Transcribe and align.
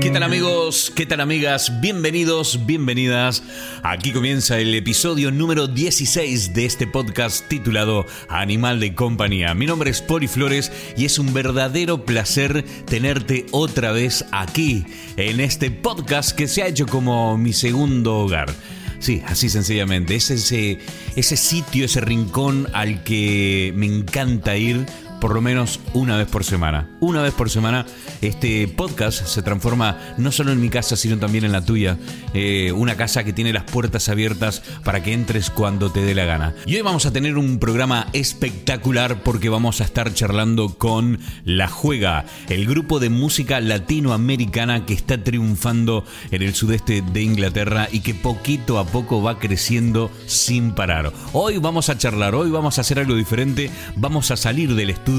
¿Qué 0.00 0.10
tal 0.12 0.22
amigos? 0.22 0.90
¿Qué 0.94 1.04
tal 1.04 1.20
amigas? 1.20 1.80
Bienvenidos, 1.80 2.64
bienvenidas. 2.64 3.42
Aquí 3.82 4.12
comienza 4.12 4.58
el 4.58 4.74
episodio 4.74 5.30
número 5.30 5.66
16 5.66 6.54
de 6.54 6.64
este 6.64 6.86
podcast 6.86 7.46
titulado 7.48 8.06
Animal 8.28 8.80
de 8.80 8.94
Compañía. 8.94 9.54
Mi 9.54 9.66
nombre 9.66 9.90
es 9.90 10.00
Poli 10.00 10.28
Flores 10.28 10.72
y 10.96 11.04
es 11.04 11.18
un 11.18 11.34
verdadero 11.34 12.06
placer 12.06 12.64
tenerte 12.86 13.44
otra 13.50 13.92
vez 13.92 14.24
aquí 14.32 14.86
en 15.16 15.40
este 15.40 15.70
podcast 15.70 16.32
que 16.32 16.48
se 16.48 16.62
ha 16.62 16.68
hecho 16.68 16.86
como 16.86 17.36
mi 17.36 17.52
segundo 17.52 18.18
hogar. 18.20 18.50
Sí, 18.98 19.22
así 19.26 19.48
sencillamente. 19.48 20.14
Es 20.14 20.30
ese, 20.30 20.78
ese 21.16 21.36
sitio, 21.36 21.84
ese 21.86 22.00
rincón 22.00 22.68
al 22.72 23.02
que 23.02 23.72
me 23.74 23.86
encanta 23.86 24.56
ir 24.56 24.86
por 25.20 25.34
lo 25.34 25.42
menos 25.42 25.80
una 25.92 26.16
vez 26.16 26.26
por 26.26 26.44
semana. 26.44 26.88
Una 26.98 27.22
vez 27.22 27.34
por 27.34 27.50
semana 27.50 27.84
este 28.22 28.66
podcast 28.68 29.26
se 29.26 29.42
transforma 29.42 29.98
no 30.16 30.32
solo 30.32 30.50
en 30.50 30.60
mi 30.60 30.70
casa, 30.70 30.96
sino 30.96 31.18
también 31.18 31.44
en 31.44 31.52
la 31.52 31.64
tuya. 31.64 31.98
Eh, 32.32 32.72
una 32.72 32.96
casa 32.96 33.22
que 33.22 33.32
tiene 33.32 33.52
las 33.52 33.64
puertas 33.64 34.08
abiertas 34.08 34.62
para 34.82 35.02
que 35.02 35.12
entres 35.12 35.50
cuando 35.50 35.92
te 35.92 36.00
dé 36.00 36.14
la 36.14 36.24
gana. 36.24 36.54
Y 36.66 36.76
hoy 36.76 36.82
vamos 36.82 37.04
a 37.04 37.12
tener 37.12 37.36
un 37.36 37.58
programa 37.58 38.08
espectacular 38.14 39.22
porque 39.22 39.50
vamos 39.50 39.80
a 39.80 39.84
estar 39.84 40.12
charlando 40.14 40.78
con 40.78 41.20
La 41.44 41.68
Juega, 41.68 42.24
el 42.48 42.66
grupo 42.66 42.98
de 42.98 43.10
música 43.10 43.60
latinoamericana 43.60 44.86
que 44.86 44.94
está 44.94 45.22
triunfando 45.22 46.04
en 46.30 46.42
el 46.42 46.54
sudeste 46.54 47.02
de 47.02 47.22
Inglaterra 47.22 47.88
y 47.92 48.00
que 48.00 48.14
poquito 48.14 48.78
a 48.78 48.86
poco 48.86 49.22
va 49.22 49.38
creciendo 49.38 50.10
sin 50.26 50.72
parar. 50.72 51.12
Hoy 51.34 51.58
vamos 51.58 51.90
a 51.90 51.98
charlar, 51.98 52.34
hoy 52.34 52.50
vamos 52.50 52.78
a 52.78 52.80
hacer 52.80 52.98
algo 52.98 53.14
diferente, 53.14 53.70
vamos 53.96 54.30
a 54.30 54.36
salir 54.36 54.74
del 54.74 54.90
estudio 54.90 55.09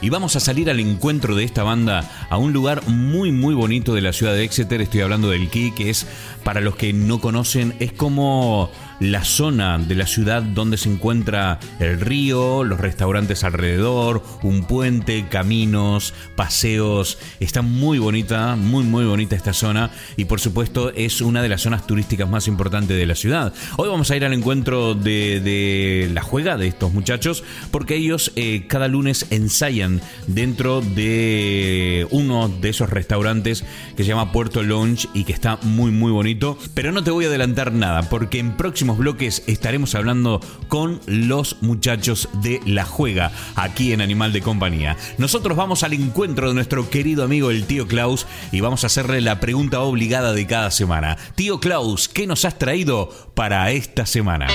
y 0.00 0.08
vamos 0.08 0.36
a 0.36 0.40
salir 0.40 0.70
al 0.70 0.80
encuentro 0.80 1.34
de 1.34 1.44
esta 1.44 1.62
banda 1.62 2.10
a 2.30 2.38
un 2.38 2.54
lugar 2.54 2.88
muy 2.88 3.30
muy 3.30 3.54
bonito 3.54 3.92
de 3.94 4.00
la 4.00 4.14
ciudad 4.14 4.32
de 4.32 4.42
Exeter. 4.42 4.80
Estoy 4.80 5.02
hablando 5.02 5.28
del 5.28 5.50
Key, 5.50 5.72
que 5.72 5.90
es, 5.90 6.06
para 6.44 6.62
los 6.62 6.76
que 6.76 6.94
no 6.94 7.20
conocen, 7.20 7.74
es 7.78 7.92
como 7.92 8.70
la 9.10 9.24
zona 9.24 9.78
de 9.78 9.94
la 9.94 10.06
ciudad 10.06 10.42
donde 10.42 10.76
se 10.76 10.88
encuentra 10.88 11.58
el 11.78 12.00
río, 12.00 12.64
los 12.64 12.80
restaurantes 12.80 13.44
alrededor, 13.44 14.22
un 14.42 14.64
puente, 14.64 15.26
caminos, 15.28 16.14
paseos. 16.36 17.18
Está 17.40 17.62
muy 17.62 17.98
bonita, 17.98 18.56
muy 18.56 18.84
muy 18.84 19.04
bonita 19.04 19.36
esta 19.36 19.52
zona 19.52 19.90
y 20.16 20.24
por 20.24 20.40
supuesto 20.40 20.90
es 20.90 21.20
una 21.20 21.42
de 21.42 21.48
las 21.48 21.62
zonas 21.62 21.86
turísticas 21.86 22.28
más 22.28 22.48
importantes 22.48 22.96
de 22.96 23.06
la 23.06 23.14
ciudad. 23.14 23.52
Hoy 23.76 23.88
vamos 23.88 24.10
a 24.10 24.16
ir 24.16 24.24
al 24.24 24.32
encuentro 24.32 24.94
de, 24.94 26.10
la 26.12 26.22
juega 26.22 26.56
de 26.56 26.68
estos 26.68 26.92
muchachos 26.92 27.44
porque 27.70 27.96
ellos 27.96 28.32
eh, 28.36 28.66
cada 28.68 28.88
lunes 28.88 29.26
ensayan 29.30 30.00
dentro 30.26 30.80
de 30.80 32.06
uno 32.10 32.48
de 32.48 32.70
esos 32.70 32.88
restaurantes 32.88 33.64
que 33.96 34.02
se 34.02 34.08
llama 34.08 34.32
Puerto 34.32 34.62
Lounge 34.62 35.08
y 35.12 35.24
que 35.24 35.32
está 35.32 35.58
muy 35.62 35.90
muy 35.90 36.10
bonito. 36.10 36.58
Pero 36.74 36.92
no 36.92 37.04
te 37.04 37.10
voy 37.10 37.26
a 37.26 37.28
adelantar 37.28 37.72
nada 37.72 38.08
porque 38.08 38.38
en 38.38 38.52
bloques 38.96 39.42
estaremos 39.46 39.94
hablando 39.94 40.40
con 40.68 41.00
los 41.06 41.62
muchachos 41.62 42.28
de 42.42 42.60
La 42.66 42.84
Juega, 42.84 43.32
aquí 43.54 43.92
en 43.92 44.00
Animal 44.00 44.32
de 44.32 44.42
Compañía. 44.42 44.96
Nosotros 45.18 45.56
vamos 45.56 45.82
al 45.82 45.92
encuentro 45.92 46.48
de 46.48 46.54
nuestro 46.54 46.90
querido 46.90 47.24
amigo 47.24 47.50
el 47.50 47.66
tío 47.66 47.86
Klaus 47.86 48.26
y 48.52 48.60
vamos 48.60 48.84
a 48.84 48.88
hacerle 48.88 49.20
la 49.20 49.40
pregunta 49.40 49.80
obligada 49.80 50.32
de 50.32 50.46
cada 50.46 50.70
semana. 50.70 51.16
Tío 51.34 51.60
Klaus, 51.60 52.08
¿qué 52.08 52.26
nos 52.26 52.44
has 52.44 52.58
traído 52.58 53.10
para 53.34 53.70
esta 53.70 54.06
semana? 54.06 54.46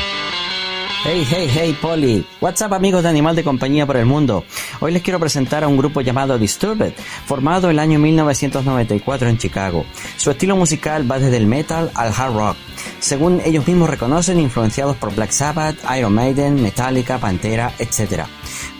Hey, 1.02 1.24
hey, 1.24 1.48
hey, 1.50 1.78
Polly. 1.82 2.26
What's 2.42 2.62
up, 2.62 2.74
amigos 2.74 3.04
de 3.04 3.10
Animal 3.10 3.34
de 3.34 3.46
Compañía 3.46 3.86
por 3.86 3.96
el 3.96 4.06
Mundo. 4.06 4.44
Hoy 4.82 4.92
les 4.92 5.02
quiero 5.02 5.18
presentar 5.18 5.64
a 5.64 5.70
un 5.70 5.78
grupo 5.78 6.02
llamado 6.02 6.38
Disturbed, 6.38 6.92
formado 7.26 7.70
el 7.70 7.80
año 7.80 8.00
1994 8.00 9.30
en 9.30 9.38
Chicago. 9.38 9.86
Su 10.18 10.30
estilo 10.30 10.58
musical 10.58 11.10
va 11.10 11.18
desde 11.18 11.38
el 11.38 11.48
metal 11.48 11.90
al 11.96 12.12
hard 12.14 12.34
rock. 12.34 12.58
Según 13.00 13.42
ellos 13.46 13.66
mismos 13.66 13.90
reconocen, 13.90 14.42
influenciados 14.42 14.98
por 14.98 15.16
Black 15.16 15.32
Sabbath, 15.32 15.78
Iron 15.98 16.14
Maiden, 16.14 16.62
Metallica, 16.62 17.18
Pantera, 17.18 17.72
etc. 17.80 18.26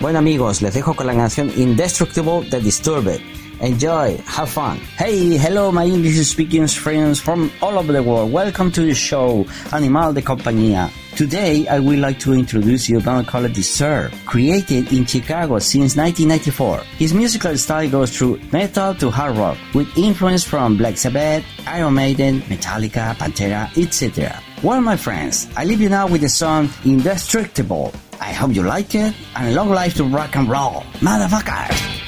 Bueno 0.02 0.20
amigos, 0.20 0.62
les 0.62 0.74
dejo 0.74 0.96
con 0.96 1.08
la 1.08 1.16
canción 1.16 1.50
Indestructible 1.56 2.50
de 2.50 2.60
Disturbed. 2.60 3.39
Enjoy, 3.62 4.16
have 4.26 4.50
fun. 4.50 4.78
Hey, 4.96 5.36
hello, 5.36 5.70
my 5.70 5.84
English 5.84 6.16
speaking 6.26 6.66
friends 6.68 7.20
from 7.20 7.52
all 7.62 7.78
over 7.78 7.92
the 7.92 8.02
world. 8.02 8.32
Welcome 8.32 8.72
to 8.72 8.82
the 8.82 8.94
show, 8.94 9.46
Animal 9.74 10.14
de 10.14 10.22
Compañía. 10.22 10.90
Today, 11.18 11.68
I 11.68 11.80
would 11.80 12.00
like 12.00 12.20
to 12.20 12.32
introduce 12.34 12.88
you 12.88 13.02
band 13.02 13.28
called 13.28 13.52
Disturb, 13.52 14.14
created 14.26 14.94
in 14.94 15.06
Chicago 15.06 15.60
since 15.60 15.98
1994. 15.98 16.78
His 16.98 17.14
musical 17.14 17.58
style 17.58 17.90
goes 17.90 18.18
through 18.18 18.40
metal 18.54 18.96
to 18.96 19.12
hard 19.12 19.36
rock, 19.36 19.58
with 19.74 19.90
influence 19.98 20.46
from 20.46 20.78
Black 20.78 20.96
Sabbath, 20.98 21.44
Iron 21.68 21.96
Maiden, 21.96 22.40
Metallica, 22.44 23.14
Pantera, 23.16 23.68
etc. 23.78 24.42
Well, 24.64 24.80
my 24.80 24.96
friends, 24.96 25.50
I 25.58 25.66
leave 25.66 25.82
you 25.82 25.90
now 25.90 26.08
with 26.08 26.22
the 26.22 26.30
song 26.30 26.70
Indestructible. 26.86 27.94
I 28.22 28.32
hope 28.32 28.56
you 28.56 28.64
like 28.64 28.96
it, 28.96 29.14
and 29.36 29.54
long 29.54 29.70
life 29.70 29.96
to 29.96 30.06
rock 30.06 30.38
and 30.38 30.50
roll, 30.50 30.84
motherfuckers! 31.02 31.99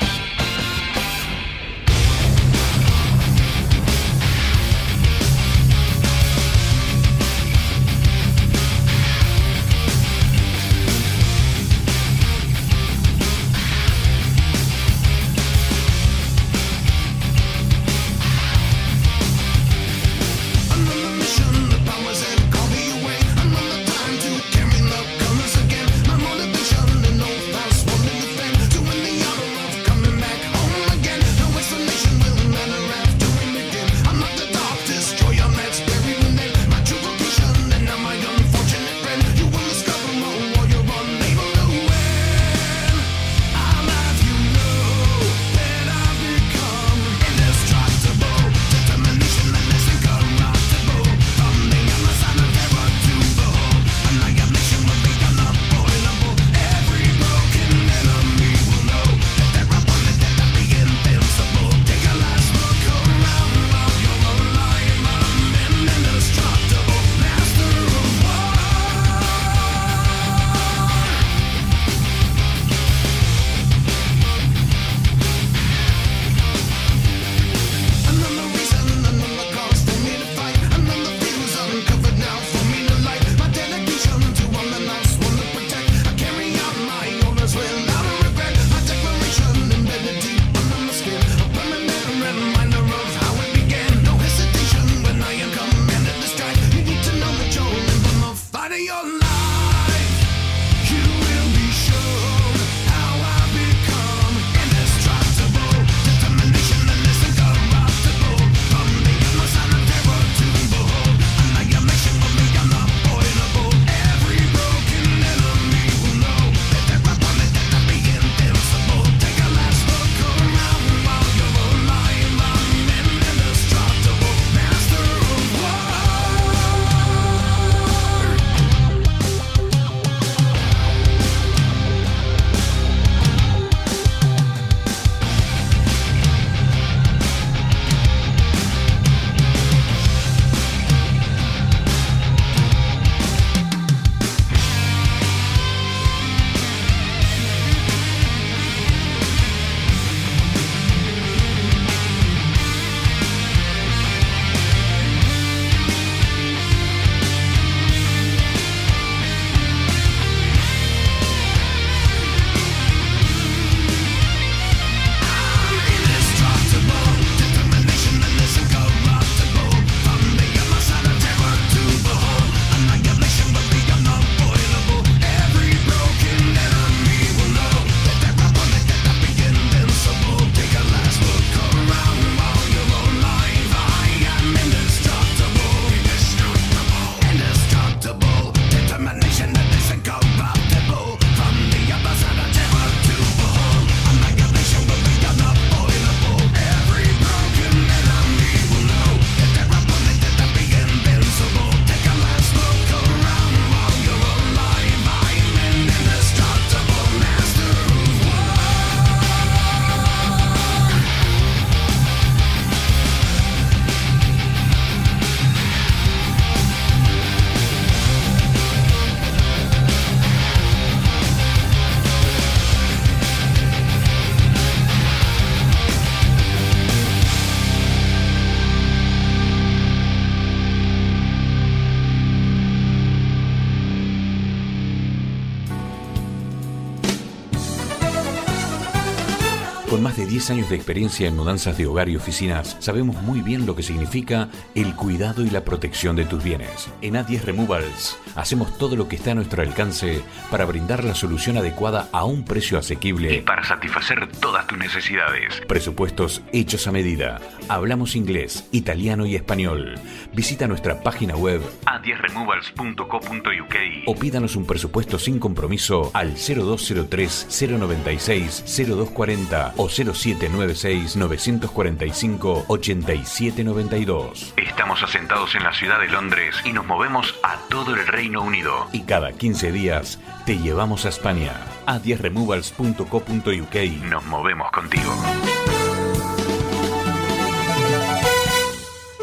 Años 240.51 240.69
de 240.69 240.75
experiencia 240.75 241.27
en 241.27 241.35
mudanzas 241.35 241.77
de 241.77 241.87
hogar 241.87 242.09
y 242.09 242.15
oficinas, 242.17 242.75
sabemos 242.79 243.21
muy 243.21 243.41
bien 243.41 243.65
lo 243.65 243.75
que 243.75 243.83
significa 243.83 244.49
el 244.75 244.95
cuidado 244.95 245.43
y 245.45 245.49
la 245.49 245.63
protección 245.63 246.15
de 246.15 246.25
tus 246.25 246.43
bienes. 246.43 246.89
En 247.01 247.15
A10 247.15 247.43
Removals 247.43 248.17
hacemos 248.35 248.77
todo 248.77 248.95
lo 248.95 249.07
que 249.07 249.15
está 249.15 249.31
a 249.31 249.35
nuestro 249.35 249.61
alcance 249.61 250.21
para 250.51 250.65
brindar 250.65 251.03
la 251.03 251.15
solución 251.15 251.57
adecuada 251.57 252.09
a 252.11 252.25
un 252.25 252.43
precio 252.43 252.77
asequible 252.77 253.35
y 253.35 253.41
para 253.41 253.63
satisfacer 253.63 254.27
todas 254.41 254.67
tus 254.67 254.77
necesidades. 254.77 255.61
Presupuestos 255.67 256.41
hechos 256.51 256.85
a 256.87 256.91
medida. 256.91 257.39
Hablamos 257.69 258.15
inglés, 258.15 258.67
italiano 258.71 259.25
y 259.25 259.35
español. 259.35 259.95
Visita 260.33 260.67
nuestra 260.67 261.01
página 261.01 261.35
web 261.35 261.61
a10removals.co.uk 261.85 263.75
o 264.05 264.15
pídanos 264.15 264.55
un 264.57 264.65
presupuesto 264.65 265.17
sin 265.17 265.39
compromiso 265.39 266.11
al 266.13 266.33
0203 266.35 267.47
096 267.69 268.63
0240 268.65 269.73
o 269.77 269.87
0796 269.87 270.40
945 270.49 272.65
8792. 272.67 274.53
Estamos 274.57 275.03
asentados 275.03 275.55
en 275.55 275.63
la 275.63 275.73
ciudad 275.73 275.99
de 275.99 276.07
Londres 276.07 276.55
y 276.65 276.73
nos 276.73 276.85
movemos 276.85 277.35
a 277.43 277.57
todo 277.69 277.95
el 277.95 278.05
Reino 278.07 278.41
Unido. 278.41 278.87
Y 278.91 279.01
cada 279.01 279.31
15 279.31 279.71
días 279.71 280.19
te 280.45 280.57
llevamos 280.57 281.05
a 281.05 281.09
España. 281.09 281.53
A 281.85 281.99
10removals.co.uk 281.99 283.75
nos 284.09 284.25
movemos 284.25 284.71
contigo. 284.71 285.11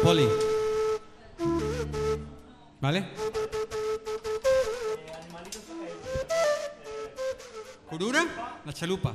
Poli. 0.03 0.27
¿Vale? 2.81 3.05
¿Curura? 7.89 8.25
La 8.65 8.73
chalupa. 8.73 9.13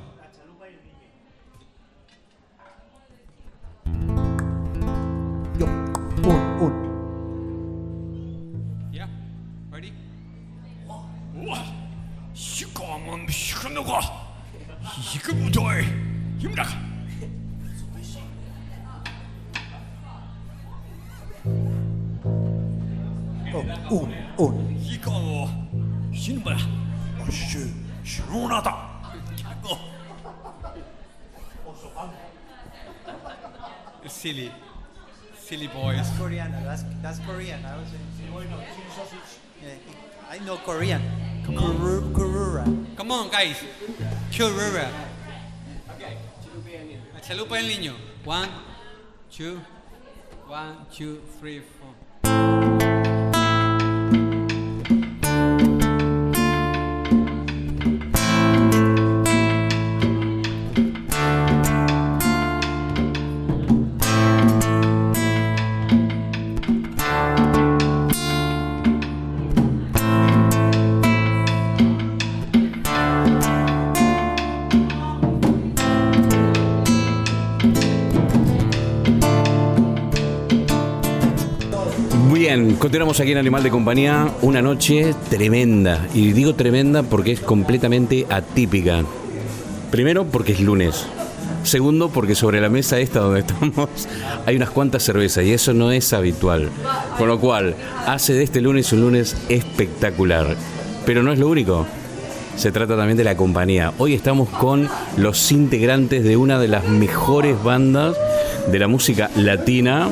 이거부터 15.54 15.60
힘나가 16.38 16.90
Un, 23.92 24.12
un. 24.38 24.76
이거 24.80 25.48
신발 26.14 26.56
시 27.30 27.72
시원하다 28.04 28.90
Silly. 34.06 34.52
Silly 35.38 35.68
boys. 35.68 36.10
Korean. 36.18 36.50
That's 36.64 36.84
that's 37.00 37.20
Korean. 37.20 37.64
I 37.64 37.76
was 37.78 37.88
in. 37.94 38.00
Yeah, 39.62 39.74
I 40.30 40.38
know 40.44 40.56
Korean. 40.58 41.00
Kuru, 41.46 42.12
kurura. 42.12 42.64
Come 42.96 43.12
on, 43.12 43.30
guys. 43.30 43.62
Curura. 44.30 44.90
La 47.25 47.29
chalupa 47.29 47.55
del 47.55 47.67
niño. 47.67 47.95
One, 48.23 48.47
two, 49.35 49.59
one, 50.47 50.85
two, 50.95 51.19
three, 51.39 51.59
Continuamos 82.79 83.19
aquí 83.19 83.33
en 83.33 83.37
Animal 83.37 83.63
de 83.63 83.69
Compañía. 83.69 84.29
Una 84.41 84.61
noche 84.61 85.13
tremenda. 85.29 86.07
Y 86.13 86.31
digo 86.31 86.55
tremenda 86.55 87.03
porque 87.03 87.33
es 87.33 87.41
completamente 87.41 88.25
atípica. 88.29 89.03
Primero, 89.91 90.23
porque 90.25 90.53
es 90.53 90.61
lunes. 90.61 91.05
Segundo, 91.63 92.09
porque 92.09 92.33
sobre 92.33 92.61
la 92.61 92.69
mesa 92.69 92.97
esta 92.97 93.19
donde 93.19 93.39
estamos 93.41 93.89
hay 94.45 94.55
unas 94.55 94.69
cuantas 94.69 95.03
cervezas 95.03 95.43
y 95.43 95.51
eso 95.51 95.73
no 95.73 95.91
es 95.91 96.13
habitual. 96.13 96.69
Con 97.17 97.27
lo 97.27 97.41
cual, 97.41 97.75
hace 98.05 98.33
de 98.33 98.43
este 98.43 98.61
lunes 98.61 98.93
un 98.93 99.01
lunes 99.01 99.35
espectacular. 99.49 100.55
Pero 101.05 101.23
no 101.23 101.33
es 101.33 101.39
lo 101.39 101.49
único. 101.49 101.85
Se 102.55 102.71
trata 102.71 102.95
también 102.95 103.17
de 103.17 103.25
la 103.25 103.35
compañía. 103.35 103.91
Hoy 103.97 104.13
estamos 104.13 104.47
con 104.47 104.87
los 105.17 105.51
integrantes 105.51 106.23
de 106.23 106.37
una 106.37 106.57
de 106.57 106.69
las 106.69 106.87
mejores 106.87 107.61
bandas 107.61 108.15
de 108.71 108.79
la 108.79 108.87
música 108.87 109.29
latina. 109.35 110.09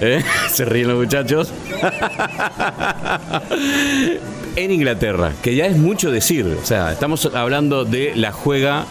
¿Eh? 0.00 0.22
Se 0.50 0.64
ríen 0.64 0.88
los 0.88 0.98
muchachos. 0.98 1.52
en 4.56 4.72
Inglaterra, 4.72 5.32
que 5.42 5.54
ya 5.54 5.66
es 5.66 5.76
mucho 5.76 6.10
decir. 6.10 6.46
O 6.60 6.66
sea, 6.66 6.92
estamos 6.92 7.30
hablando 7.34 7.84
de 7.84 8.14
La 8.16 8.32
Juega, 8.32 8.86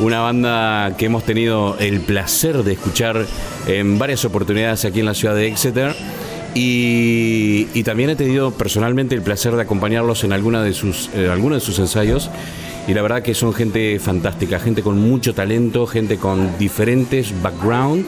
una 0.00 0.20
banda 0.20 0.96
que 0.96 1.06
hemos 1.06 1.24
tenido 1.24 1.76
el 1.78 2.00
placer 2.00 2.64
de 2.64 2.72
escuchar 2.72 3.24
en 3.66 3.98
varias 3.98 4.24
oportunidades 4.24 4.84
aquí 4.84 5.00
en 5.00 5.06
la 5.06 5.14
ciudad 5.14 5.34
de 5.34 5.46
Exeter. 5.46 5.94
Y, 6.56 7.66
y 7.74 7.82
también 7.82 8.10
he 8.10 8.16
tenido 8.16 8.52
personalmente 8.52 9.14
el 9.14 9.22
placer 9.22 9.56
de 9.56 9.62
acompañarlos 9.62 10.22
en 10.22 10.32
alguna 10.32 10.62
de 10.62 10.72
sus, 10.72 11.10
eh, 11.14 11.28
de 11.28 11.60
sus 11.60 11.78
ensayos. 11.78 12.30
Y 12.86 12.94
la 12.94 13.02
verdad 13.02 13.22
que 13.22 13.34
son 13.34 13.54
gente 13.54 13.98
fantástica, 13.98 14.60
gente 14.60 14.82
con 14.82 14.98
mucho 14.98 15.34
talento, 15.34 15.86
gente 15.86 16.16
con 16.16 16.56
diferentes 16.58 17.32
backgrounds. 17.42 18.06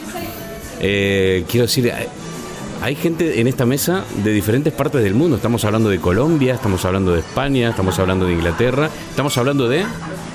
Eh, 0.79 1.43
quiero 1.49 1.65
decir, 1.65 1.91
hay 2.81 2.95
gente 2.95 3.39
en 3.41 3.47
esta 3.47 3.65
mesa 3.65 4.03
de 4.23 4.31
diferentes 4.31 4.71
partes 4.73 5.03
del 5.03 5.13
mundo. 5.13 5.35
Estamos 5.35 5.63
hablando 5.65 5.89
de 5.89 5.99
Colombia, 5.99 6.53
estamos 6.53 6.83
hablando 6.85 7.13
de 7.13 7.19
España, 7.19 7.69
estamos 7.69 7.97
hablando 7.99 8.25
de 8.25 8.33
Inglaterra, 8.33 8.89
estamos 9.09 9.37
hablando 9.37 9.67
de, 9.67 9.81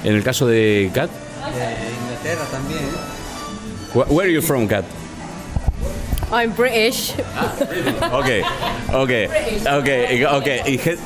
en 0.04 0.14
el 0.14 0.22
caso 0.22 0.46
de 0.46 0.90
Kat, 0.94 1.10
De 1.10 2.02
Inglaterra 2.04 2.44
también. 2.50 2.80
¿eh? 2.80 3.94
wh- 3.94 4.06
where 4.10 4.28
are 4.28 4.32
you 4.32 4.42
from, 4.42 4.66
Kat? 4.66 4.84
I'm 6.32 6.54
British. 6.56 7.12
Ok, 8.10 8.26
ok, 8.94 9.10
ok, 9.70 9.88
ok. 10.32 10.46
Y 10.66 10.78
gen- 10.78 10.98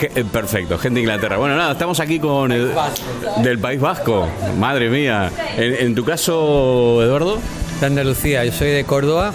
ge- 0.00 0.24
perfecto, 0.24 0.76
gente 0.78 0.96
de 0.96 1.00
Inglaterra. 1.02 1.36
Bueno, 1.36 1.56
nada, 1.56 1.72
estamos 1.72 2.00
aquí 2.00 2.18
con 2.18 2.50
el, 2.50 2.72
del 3.44 3.58
País 3.60 3.80
Vasco. 3.80 4.26
Madre 4.58 4.90
mía. 4.90 5.30
En, 5.56 5.74
en 5.86 5.94
tu 5.94 6.04
caso, 6.04 7.00
Eduardo. 7.04 7.38
de 7.80 7.86
Andalucía, 7.86 8.44
yo 8.44 8.50
soy 8.52 8.70
de 8.70 8.82
Córdoba, 8.82 9.32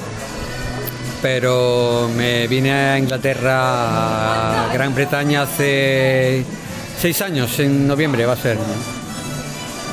pero 1.23 2.09
me 2.17 2.47
vine 2.47 2.71
a 2.73 2.99
Inglaterra, 2.99 4.65
a 4.69 4.73
Gran 4.73 4.93
Bretaña 4.93 5.43
hace 5.43 6.43
seis 6.99 7.21
años, 7.21 7.57
en 7.59 7.87
noviembre 7.87 8.25
va 8.25 8.33
a 8.33 8.37
ser. 8.37 8.57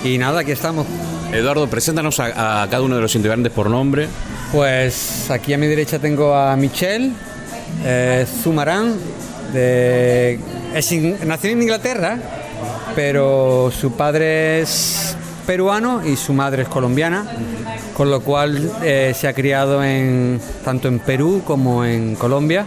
Y 0.03 0.19
nada, 0.19 0.41
aquí 0.41 0.51
estamos. 0.51 0.87
Eduardo, 1.33 1.69
preséntanos 1.69 2.19
a, 2.19 2.63
a 2.63 2.69
cada 2.69 2.83
uno 2.83 2.97
de 2.97 3.03
los 3.03 3.15
integrantes 3.15 3.53
por 3.53 3.71
nombre. 3.71 4.09
Pues 4.51 5.31
aquí 5.31 5.55
a 5.55 5.59
mi 5.59 5.69
derecha 5.69 6.01
tengo 6.01 6.35
a 6.35 6.57
Michelle 6.57 7.13
eh, 7.85 8.27
Zumarán, 8.43 8.97
de, 9.53 10.41
es 10.75 10.91
in- 10.91 11.17
nació 11.27 11.51
en 11.51 11.63
Inglaterra, 11.63 12.19
pero 12.97 13.71
su 13.79 13.93
padre 13.93 14.63
es 14.63 15.10
peruano 15.51 16.07
y 16.07 16.15
su 16.15 16.33
madre 16.33 16.63
es 16.63 16.69
colombiana, 16.69 17.27
con 17.97 18.09
lo 18.09 18.21
cual 18.21 18.71
eh, 18.85 19.13
se 19.19 19.27
ha 19.27 19.33
criado 19.33 19.83
en, 19.83 20.41
tanto 20.65 20.87
en 20.87 21.01
Perú 21.01 21.43
como 21.45 21.85
en 21.85 22.15
Colombia, 22.15 22.65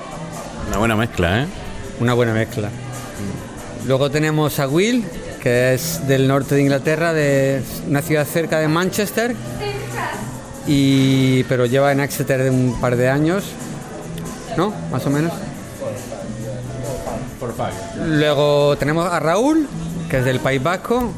Una 0.67 0.79
buena 0.79 0.97
mezcla, 0.97 1.43
¿eh? 1.43 1.47
una 2.01 2.13
buena 2.13 2.33
mezcla. 2.33 2.67
Luego 3.87 4.11
tenemos 4.11 4.59
a 4.59 4.67
Will, 4.67 5.05
que 5.41 5.73
es 5.73 6.05
del 6.09 6.27
norte 6.27 6.55
de 6.55 6.61
Inglaterra, 6.61 7.13
de 7.13 7.63
una 7.87 8.01
ciudad 8.01 8.27
cerca 8.27 8.59
de 8.59 8.67
Manchester, 8.67 9.33
y, 10.67 11.45
pero 11.45 11.65
lleva 11.65 11.93
en 11.93 12.01
Exeter 12.01 12.43
de 12.43 12.49
un 12.49 12.81
par 12.81 12.97
de 12.97 13.07
años, 13.07 13.45
¿no? 14.57 14.73
Más 14.91 15.05
o 15.05 15.09
menos. 15.09 15.31
Luego 18.09 18.75
tenemos 18.75 19.09
a 19.09 19.21
Raúl, 19.21 19.69
que 20.09 20.17
es 20.17 20.25
del 20.25 20.41
País 20.41 20.61
Vasco, 20.61 21.13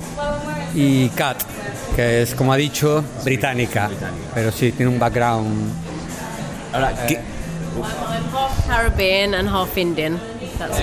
y 0.75 1.09
Kat, 1.09 1.54
que 1.95 2.21
es, 2.23 2.35
como 2.35 2.51
ha 2.53 2.57
dicho, 2.57 3.03
británica, 3.23 3.89
pero 4.33 4.51
sí, 4.51 4.71
tiene 4.71 4.91
un 4.91 4.99
background. 4.99 5.71
Ahora, 6.73 7.05
¿qué- 7.07 7.15
I'm 7.15 7.83
half 8.33 8.67
Caribbean 8.67 9.33
and 9.33 9.49
half 9.49 9.77
Indian. 9.77 10.19
That's 10.57 10.77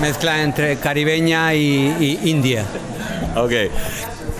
Mezcla 0.00 0.42
entre 0.42 0.76
caribeña 0.76 1.52
y, 1.54 2.18
y 2.22 2.30
india. 2.30 2.64
Ok. 3.36 3.50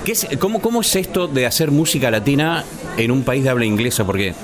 ¿Qué 0.04 0.12
es- 0.12 0.28
cómo, 0.38 0.60
¿Cómo 0.60 0.80
es 0.80 0.94
esto 0.96 1.26
de 1.28 1.46
hacer 1.46 1.70
música 1.70 2.10
latina 2.10 2.64
en 2.96 3.10
un 3.10 3.22
país 3.24 3.42
de 3.44 3.50
habla 3.50 3.64
inglesa? 3.64 4.04
Porque 4.04 4.34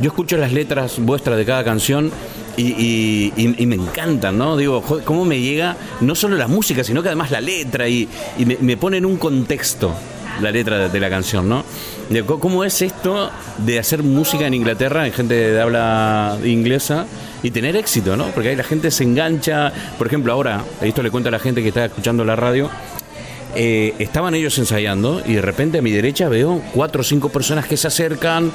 yo 0.00 0.08
escucho 0.08 0.36
las 0.36 0.52
letras 0.52 0.94
vuestras 0.98 1.36
de 1.36 1.44
cada 1.44 1.62
canción 1.64 2.10
y, 2.56 2.62
y- 2.62 3.32
y- 3.36 3.54
y 3.62 3.66
me 3.66 3.76
encantan, 3.76 4.36
¿no? 4.36 4.56
Digo, 4.56 4.80
joder, 4.82 5.04
¿cómo 5.04 5.24
me 5.24 5.40
llega 5.40 5.76
no 6.00 6.14
solo 6.16 6.36
la 6.36 6.48
música, 6.48 6.82
sino 6.82 7.02
que 7.02 7.08
además 7.08 7.30
la 7.30 7.40
letra 7.40 7.88
y, 7.88 8.08
y 8.38 8.44
me, 8.46 8.56
me 8.60 8.76
pone 8.76 8.96
en 8.98 9.06
un 9.06 9.16
contexto 9.16 9.92
la 10.40 10.50
letra 10.50 10.88
de, 10.88 11.00
la 11.00 11.10
canción, 11.10 11.48
¿no? 11.48 11.64
¿Cómo 12.26 12.64
es 12.64 12.82
esto 12.82 13.30
de 13.58 13.78
hacer 13.78 14.02
música 14.02 14.46
en 14.46 14.54
Inglaterra, 14.54 15.06
en 15.06 15.12
gente 15.12 15.34
de 15.34 15.60
habla 15.60 16.38
inglesa? 16.44 17.06
Y 17.42 17.50
tener 17.50 17.76
éxito, 17.76 18.16
¿no? 18.16 18.26
Porque 18.28 18.50
ahí 18.50 18.56
la 18.56 18.64
gente 18.64 18.90
se 18.90 19.04
engancha. 19.04 19.70
Por 19.98 20.06
ejemplo, 20.06 20.32
ahora, 20.32 20.64
esto 20.80 21.02
le 21.02 21.10
cuento 21.10 21.28
a 21.28 21.32
la 21.32 21.38
gente 21.38 21.62
que 21.62 21.68
está 21.68 21.84
escuchando 21.84 22.24
la 22.24 22.36
radio, 22.36 22.70
eh, 23.54 23.94
estaban 23.98 24.34
ellos 24.34 24.58
ensayando 24.58 25.22
y 25.24 25.34
de 25.34 25.42
repente 25.42 25.78
a 25.78 25.82
mi 25.82 25.92
derecha 25.92 26.28
veo 26.28 26.60
cuatro 26.72 27.02
o 27.02 27.04
cinco 27.04 27.28
personas 27.28 27.66
que 27.66 27.76
se 27.76 27.86
acercan, 27.86 28.50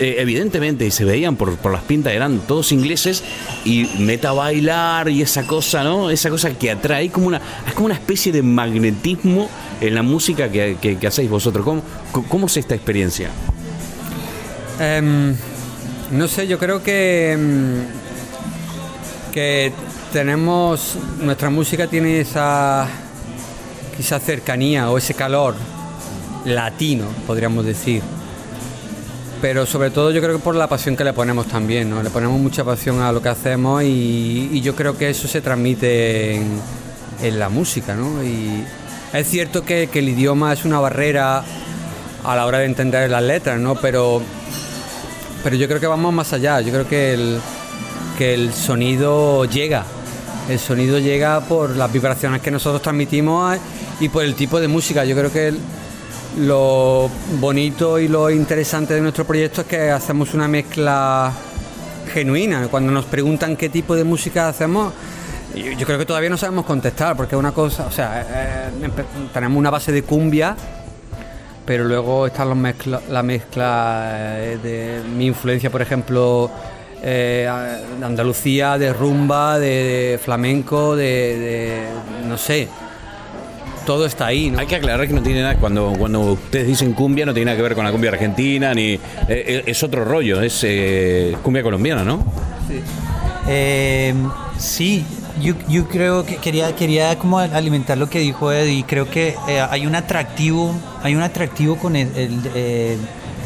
eh, 0.00 0.16
evidentemente, 0.18 0.86
y 0.86 0.90
se 0.90 1.04
veían 1.04 1.36
por, 1.36 1.56
por 1.56 1.70
las 1.70 1.82
pintas, 1.82 2.12
eran 2.12 2.40
todos 2.40 2.72
ingleses, 2.72 3.22
y 3.64 3.86
meta 3.98 4.32
bailar 4.32 5.08
y 5.08 5.22
esa 5.22 5.46
cosa, 5.46 5.84
¿no? 5.84 6.10
Esa 6.10 6.30
cosa 6.30 6.50
que 6.58 6.70
atrae, 6.70 7.10
como 7.10 7.28
una, 7.28 7.40
es 7.68 7.74
como 7.74 7.86
una 7.86 7.94
especie 7.94 8.32
de 8.32 8.42
magnetismo 8.42 9.48
en 9.80 9.94
la 9.94 10.02
música 10.02 10.50
que 10.50 10.98
hacéis 11.06 11.30
vosotros. 11.30 11.64
¿Cómo, 11.64 11.82
¿Cómo 12.28 12.46
es 12.46 12.56
esta 12.56 12.74
experiencia? 12.74 13.30
Em, 14.80 15.36
no 16.10 16.26
sé, 16.26 16.46
yo 16.46 16.58
creo 16.58 16.82
que, 16.82 17.32
em, 17.32 17.82
que 19.30 19.72
tenemos, 20.10 20.96
nuestra 21.20 21.50
música 21.50 21.86
tiene 21.86 22.20
esa 22.20 22.88
quizá 23.94 24.18
cercanía 24.18 24.90
o 24.90 24.96
ese 24.96 25.12
calor 25.12 25.54
latino, 26.46 27.04
podríamos 27.26 27.66
decir. 27.66 28.02
Pero 29.40 29.64
sobre 29.64 29.90
todo 29.90 30.10
yo 30.10 30.20
creo 30.20 30.36
que 30.36 30.42
por 30.42 30.54
la 30.54 30.68
pasión 30.68 30.96
que 30.96 31.04
le 31.04 31.12
ponemos 31.12 31.46
también, 31.46 31.88
¿no? 31.88 32.02
Le 32.02 32.10
ponemos 32.10 32.38
mucha 32.38 32.62
pasión 32.62 33.00
a 33.00 33.10
lo 33.10 33.22
que 33.22 33.30
hacemos 33.30 33.82
y, 33.82 34.60
yo 34.60 34.74
creo 34.74 34.98
que 34.98 35.08
eso 35.08 35.28
se 35.28 35.40
transmite 35.40 36.34
en, 36.34 37.38
la 37.38 37.48
música, 37.48 37.94
¿no? 37.94 38.22
Y 38.22 38.64
es 39.12 39.28
cierto 39.28 39.64
que, 39.64 39.88
el 39.92 40.08
idioma 40.08 40.52
es 40.52 40.64
una 40.64 40.78
barrera 40.78 41.42
a 42.24 42.36
la 42.36 42.46
hora 42.46 42.58
de 42.58 42.66
entender 42.66 43.08
las 43.08 43.22
letras, 43.22 43.58
¿no? 43.58 43.76
Pero 43.76 44.22
pero 45.42 45.56
yo 45.56 45.66
creo 45.68 45.80
que 45.80 45.86
vamos 45.86 46.12
más 46.12 46.32
allá. 46.32 46.60
Yo 46.60 46.70
creo 46.70 46.88
que 46.88 47.14
el, 47.14 47.40
que 48.18 48.34
el 48.34 48.52
sonido 48.52 49.44
llega. 49.46 49.84
El 50.48 50.58
sonido 50.58 50.98
llega 50.98 51.40
por 51.40 51.76
las 51.76 51.90
vibraciones 51.92 52.42
que 52.42 52.50
nosotros 52.50 52.82
transmitimos 52.82 53.56
y 54.00 54.08
por 54.08 54.24
el 54.24 54.34
tipo 54.34 54.60
de 54.60 54.68
música. 54.68 55.04
Yo 55.04 55.16
creo 55.16 55.32
que 55.32 55.54
lo 56.38 57.10
bonito 57.40 57.98
y 57.98 58.08
lo 58.08 58.30
interesante 58.30 58.94
de 58.94 59.00
nuestro 59.00 59.24
proyecto 59.24 59.62
es 59.62 59.66
que 59.66 59.90
hacemos 59.90 60.32
una 60.34 60.48
mezcla 60.48 61.32
genuina. 62.12 62.68
Cuando 62.70 62.92
nos 62.92 63.04
preguntan 63.06 63.56
qué 63.56 63.68
tipo 63.68 63.94
de 63.96 64.04
música 64.04 64.48
hacemos, 64.48 64.92
yo 65.54 65.86
creo 65.86 65.98
que 65.98 66.06
todavía 66.06 66.30
no 66.30 66.36
sabemos 66.36 66.64
contestar, 66.64 67.16
porque 67.16 67.34
una 67.36 67.52
cosa, 67.52 67.86
o 67.86 67.90
sea, 67.90 68.22
eh, 68.22 68.70
empe- 68.82 69.32
tenemos 69.32 69.58
una 69.58 69.70
base 69.70 69.90
de 69.92 70.02
cumbia, 70.04 70.56
pero 71.66 71.84
luego 71.84 72.26
está 72.26 72.44
la 72.44 72.54
mezcla, 72.54 73.00
la 73.08 73.22
mezcla 73.22 74.12
eh, 74.38 74.58
de 74.62 75.00
mi 75.08 75.26
influencia, 75.26 75.70
por 75.70 75.82
ejemplo, 75.82 76.50
eh, 77.02 77.48
de 77.98 78.04
Andalucía, 78.06 78.78
de 78.78 78.92
rumba, 78.92 79.58
de, 79.58 79.66
de 80.12 80.18
flamenco, 80.18 80.94
de, 80.94 81.04
de- 81.38 82.28
no 82.28 82.38
sé, 82.38 82.68
todo 83.86 84.06
está 84.06 84.26
ahí, 84.26 84.50
¿no? 84.50 84.58
Hay 84.58 84.66
que 84.66 84.76
aclarar 84.76 85.06
que 85.06 85.14
no 85.14 85.22
tiene 85.22 85.42
nada, 85.42 85.56
cuando, 85.56 85.94
cuando 85.98 86.20
ustedes 86.32 86.66
dicen 86.66 86.92
cumbia, 86.92 87.26
no 87.26 87.32
tiene 87.34 87.46
nada 87.46 87.56
que 87.56 87.62
ver 87.62 87.74
con 87.74 87.84
la 87.84 87.92
cumbia 87.92 88.10
argentina, 88.10 88.74
ni 88.74 88.92
eh, 88.92 89.00
eh, 89.28 89.62
es 89.66 89.82
otro 89.82 90.04
rollo, 90.04 90.40
es 90.42 90.60
eh, 90.64 91.36
cumbia 91.42 91.62
colombiana, 91.62 92.04
¿no? 92.04 92.24
Eh, 93.48 94.14
sí, 94.58 95.04
yo, 95.40 95.54
yo 95.68 95.88
creo 95.88 96.24
que 96.24 96.36
quería, 96.36 96.74
quería 96.76 97.18
como 97.18 97.38
alimentar 97.38 97.98
lo 97.98 98.08
que 98.08 98.20
dijo 98.20 98.52
Eddie. 98.52 98.84
Creo 98.86 99.10
que 99.10 99.34
eh, 99.48 99.60
hay 99.68 99.86
un 99.86 99.94
atractivo, 99.94 100.74
hay 101.02 101.14
un 101.14 101.22
atractivo 101.22 101.76
con, 101.76 101.96
el, 101.96 102.14
el, 102.16 102.40
eh, 102.54 102.96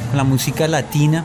con 0.09 0.17
la 0.17 0.25
música 0.25 0.67
latina, 0.69 1.25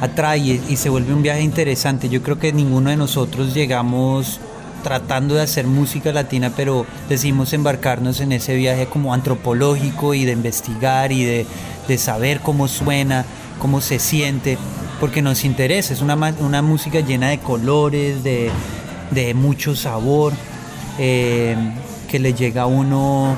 atrae 0.00 0.60
y 0.68 0.76
se 0.76 0.88
vuelve 0.88 1.14
un 1.14 1.22
viaje 1.22 1.42
interesante. 1.42 2.08
Yo 2.08 2.22
creo 2.22 2.38
que 2.38 2.52
ninguno 2.52 2.90
de 2.90 2.96
nosotros 2.96 3.54
llegamos 3.54 4.40
tratando 4.82 5.34
de 5.34 5.42
hacer 5.42 5.66
música 5.66 6.12
latina, 6.12 6.52
pero 6.56 6.86
decidimos 7.08 7.52
embarcarnos 7.52 8.20
en 8.20 8.32
ese 8.32 8.54
viaje 8.54 8.86
como 8.86 9.14
antropológico 9.14 10.14
y 10.14 10.24
de 10.24 10.32
investigar 10.32 11.12
y 11.12 11.24
de, 11.24 11.46
de 11.88 11.98
saber 11.98 12.40
cómo 12.40 12.68
suena, 12.68 13.24
cómo 13.58 13.80
se 13.80 13.98
siente, 13.98 14.58
porque 14.98 15.22
nos 15.22 15.44
interesa. 15.44 15.92
Es 15.92 16.00
una, 16.02 16.14
una 16.40 16.62
música 16.62 17.00
llena 17.00 17.28
de 17.30 17.38
colores, 17.38 18.22
de, 18.24 18.50
de 19.10 19.34
mucho 19.34 19.74
sabor, 19.76 20.32
eh, 20.98 21.56
que 22.08 22.18
le 22.18 22.34
llega 22.34 22.62
a 22.62 22.66
uno, 22.66 23.36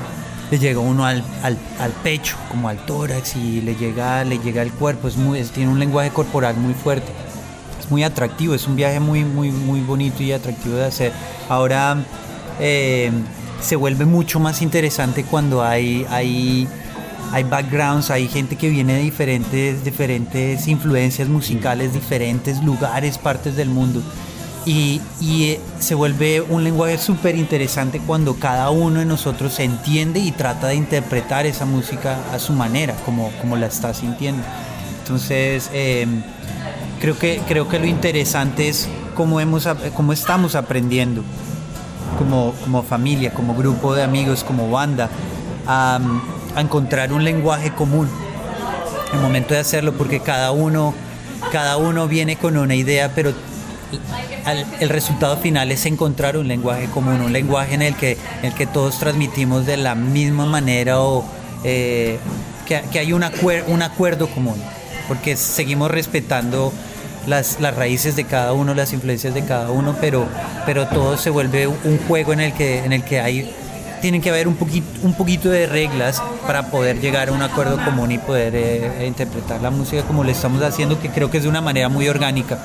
le 0.51 0.59
llega 0.59 0.79
uno 0.79 1.05
al, 1.05 1.23
al- 1.43 1.57
al 1.79 1.91
pecho, 1.91 2.35
como 2.49 2.69
al 2.69 2.77
tórax, 2.85 3.35
y 3.35 3.61
le 3.61 3.75
llega, 3.75 4.23
le 4.23 4.39
llega 4.39 4.61
al 4.61 4.71
cuerpo. 4.71 5.07
Es 5.07 5.17
muy, 5.17 5.39
es- 5.39 5.51
tiene 5.51 5.71
un 5.71 5.79
lenguaje 5.79 6.09
corporal 6.09 6.55
muy 6.57 6.73
fuerte 6.73 7.11
muy 7.93 8.03
atractivo, 8.03 8.55
es 8.55 8.65
un 8.67 8.75
viaje 8.75 8.99
muy, 8.99 9.23
muy, 9.23 9.51
muy 9.51 9.81
bonito 9.81 10.23
y 10.23 10.31
atractivo 10.31 10.77
de 10.77 10.85
hacer. 10.85 11.11
Ahora 11.47 12.03
eh, 12.59 13.11
se 13.61 13.75
vuelve 13.75 14.05
mucho 14.05 14.39
más 14.39 14.63
interesante 14.63 15.23
cuando 15.23 15.61
hay, 15.61 16.03
hay, 16.09 16.67
hay 17.31 17.43
backgrounds, 17.43 18.09
hay 18.09 18.27
gente 18.27 18.55
que 18.55 18.69
viene 18.69 18.93
de 18.93 19.01
diferentes, 19.01 19.83
diferentes 19.83 20.67
influencias 20.67 21.27
musicales, 21.27 21.93
diferentes 21.93 22.63
lugares, 22.63 23.19
partes 23.19 23.55
del 23.55 23.69
mundo. 23.69 24.01
Y, 24.65 24.99
y, 25.21 25.51
eh, 25.51 25.59
se 25.77 25.93
vuelve 25.93 26.41
un 26.41 26.63
lenguaje 26.63 26.97
súper 26.97 27.35
interesante 27.35 27.99
cuando 27.99 28.39
cada 28.39 28.71
uno 28.71 29.01
de 29.01 29.05
nosotros 29.05 29.53
se 29.53 29.65
entiende 29.65 30.19
y 30.19 30.31
trata 30.31 30.69
de 30.69 30.75
interpretar 30.75 31.45
esa 31.45 31.65
música 31.65 32.17
a 32.33 32.39
su 32.39 32.53
manera, 32.53 32.95
como, 33.05 33.29
como 33.39 33.55
la 33.55 33.67
está 33.67 33.93
sintiendo. 33.93 34.41
Entonces, 35.03 35.69
eh, 35.73 36.07
creo 37.03 37.19
que 37.19 37.41
creo 37.45 37.67
que 37.67 37.79
lo 37.79 37.85
interesante 37.85 38.69
es 38.69 38.87
cómo 39.13 39.41
hemos 39.41 39.67
cómo 39.93 40.13
estamos 40.13 40.55
aprendiendo 40.55 41.21
como, 42.17 42.53
como 42.63 42.81
familia 42.81 43.33
como 43.33 43.53
grupo 43.55 43.93
de 43.93 44.03
amigos 44.03 44.43
como 44.45 44.71
banda 44.71 45.09
a, 45.67 45.99
a 46.55 46.61
encontrar 46.61 47.11
un 47.11 47.25
lenguaje 47.25 47.71
común 47.73 48.07
el 49.13 49.19
momento 49.19 49.53
de 49.53 49.59
hacerlo 49.59 49.91
porque 49.93 50.21
cada 50.21 50.51
uno 50.51 50.93
cada 51.51 51.75
uno 51.75 52.07
viene 52.07 52.37
con 52.37 52.55
una 52.57 52.73
idea 52.73 53.11
pero 53.13 53.33
al- 54.45 54.65
el 54.79 54.87
resultado 54.89 55.35
final 55.35 55.71
es 55.73 55.85
encontrar 55.85 56.37
un 56.37 56.47
lenguaje 56.47 56.85
común 56.87 57.19
un 57.19 57.33
lenguaje 57.33 57.73
en 57.75 57.81
el 57.81 57.95
que 57.95 58.13
en 58.39 58.45
el 58.45 58.53
que 58.53 58.65
todos 58.65 58.97
transmitimos 58.97 59.65
de 59.65 59.75
la 59.75 59.93
misma 59.93 60.45
manera 60.45 61.01
o 61.01 61.25
eh, 61.65 62.17
que, 62.65 62.81
que 62.93 62.99
hay 62.99 63.11
un, 63.11 63.23
acuer- 63.23 63.65
un 63.67 63.81
acuerdo 63.81 64.27
común 64.29 64.55
porque 65.09 65.35
seguimos 65.35 65.91
respetando 65.91 66.71
las, 67.27 67.59
las 67.59 67.75
raíces 67.75 68.15
de 68.15 68.23
cada 68.25 68.53
uno, 68.53 68.73
las 68.73 68.93
influencias 68.93 69.33
de 69.33 69.43
cada 69.43 69.69
uno, 69.71 69.95
pero, 70.01 70.25
pero 70.65 70.87
todo 70.87 71.17
se 71.17 71.29
vuelve 71.29 71.67
un 71.67 71.99
juego 72.07 72.33
en 72.33 72.39
el 72.41 72.53
que, 72.53 72.79
en 72.79 72.93
el 72.93 73.03
que 73.03 73.19
hay, 73.19 73.53
tienen 74.01 74.21
que 74.21 74.29
haber 74.29 74.47
un 74.49 74.55
poquito, 74.55 74.85
un 75.03 75.13
poquito 75.13 75.49
de 75.49 75.65
reglas 75.65 76.21
para 76.45 76.67
poder 76.69 76.99
llegar 76.99 77.29
a 77.29 77.31
un 77.31 77.41
acuerdo 77.41 77.77
común 77.85 78.11
y 78.11 78.17
poder 78.17 78.53
eh, 78.55 79.05
interpretar 79.07 79.61
la 79.61 79.69
música 79.69 80.03
como 80.03 80.23
lo 80.23 80.29
estamos 80.29 80.61
haciendo, 80.61 80.99
que 80.99 81.09
creo 81.09 81.31
que 81.31 81.37
es 81.37 81.43
de 81.43 81.49
una 81.49 81.61
manera 81.61 81.87
muy 81.89 82.07
orgánica. 82.09 82.57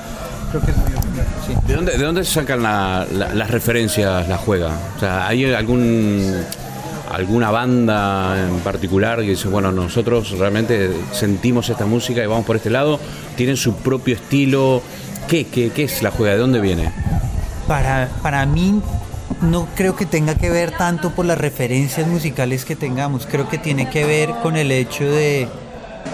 Creo 0.51 0.61
que 0.61 0.71
es 0.71 0.77
muy 0.77 0.87
orgánica. 0.87 1.23
¿De 1.65 1.73
dónde, 1.75 1.91
de 1.97 2.03
dónde 2.03 2.25
sacan 2.25 2.61
la- 2.61 3.07
la- 3.11 3.33
las 3.33 3.49
referencias 3.49 4.27
la 4.27 4.37
juega? 4.37 4.71
O 4.97 4.99
sea, 4.99 5.27
¿hay 5.27 5.51
algún 5.53 6.43
alguna 7.09 7.51
banda 7.51 8.37
en 8.47 8.59
particular 8.59 9.19
que 9.19 9.31
dice, 9.31 9.47
bueno, 9.47 9.71
nosotros 9.71 10.31
realmente 10.31 10.91
sentimos 11.11 11.69
esta 11.69 11.85
música 11.85 12.23
y 12.23 12.27
vamos 12.27 12.45
por 12.45 12.55
este 12.55 12.69
lado? 12.69 12.99
¿Tienen 13.35 13.57
su 13.57 13.75
propio 13.75 14.15
estilo? 14.15 14.81
¿Qué, 15.27 15.47
qué, 15.47 15.71
qué 15.71 15.83
es 15.83 16.01
la 16.01 16.11
juega? 16.11 16.33
¿De 16.33 16.39
dónde 16.39 16.59
viene? 16.59 16.91
Para, 17.67 18.09
para 18.21 18.45
mí 18.45 18.81
no 19.41 19.67
creo 19.75 19.95
que 19.95 20.05
tenga 20.05 20.35
que 20.35 20.49
ver 20.49 20.71
tanto 20.71 21.11
por 21.11 21.25
las 21.25 21.37
referencias 21.37 22.07
musicales 22.07 22.65
que 22.65 22.75
tengamos, 22.75 23.25
creo 23.25 23.47
que 23.47 23.57
tiene 23.57 23.89
que 23.89 24.05
ver 24.05 24.31
con 24.41 24.55
el 24.57 24.71
hecho 24.71 25.05
de 25.05 25.47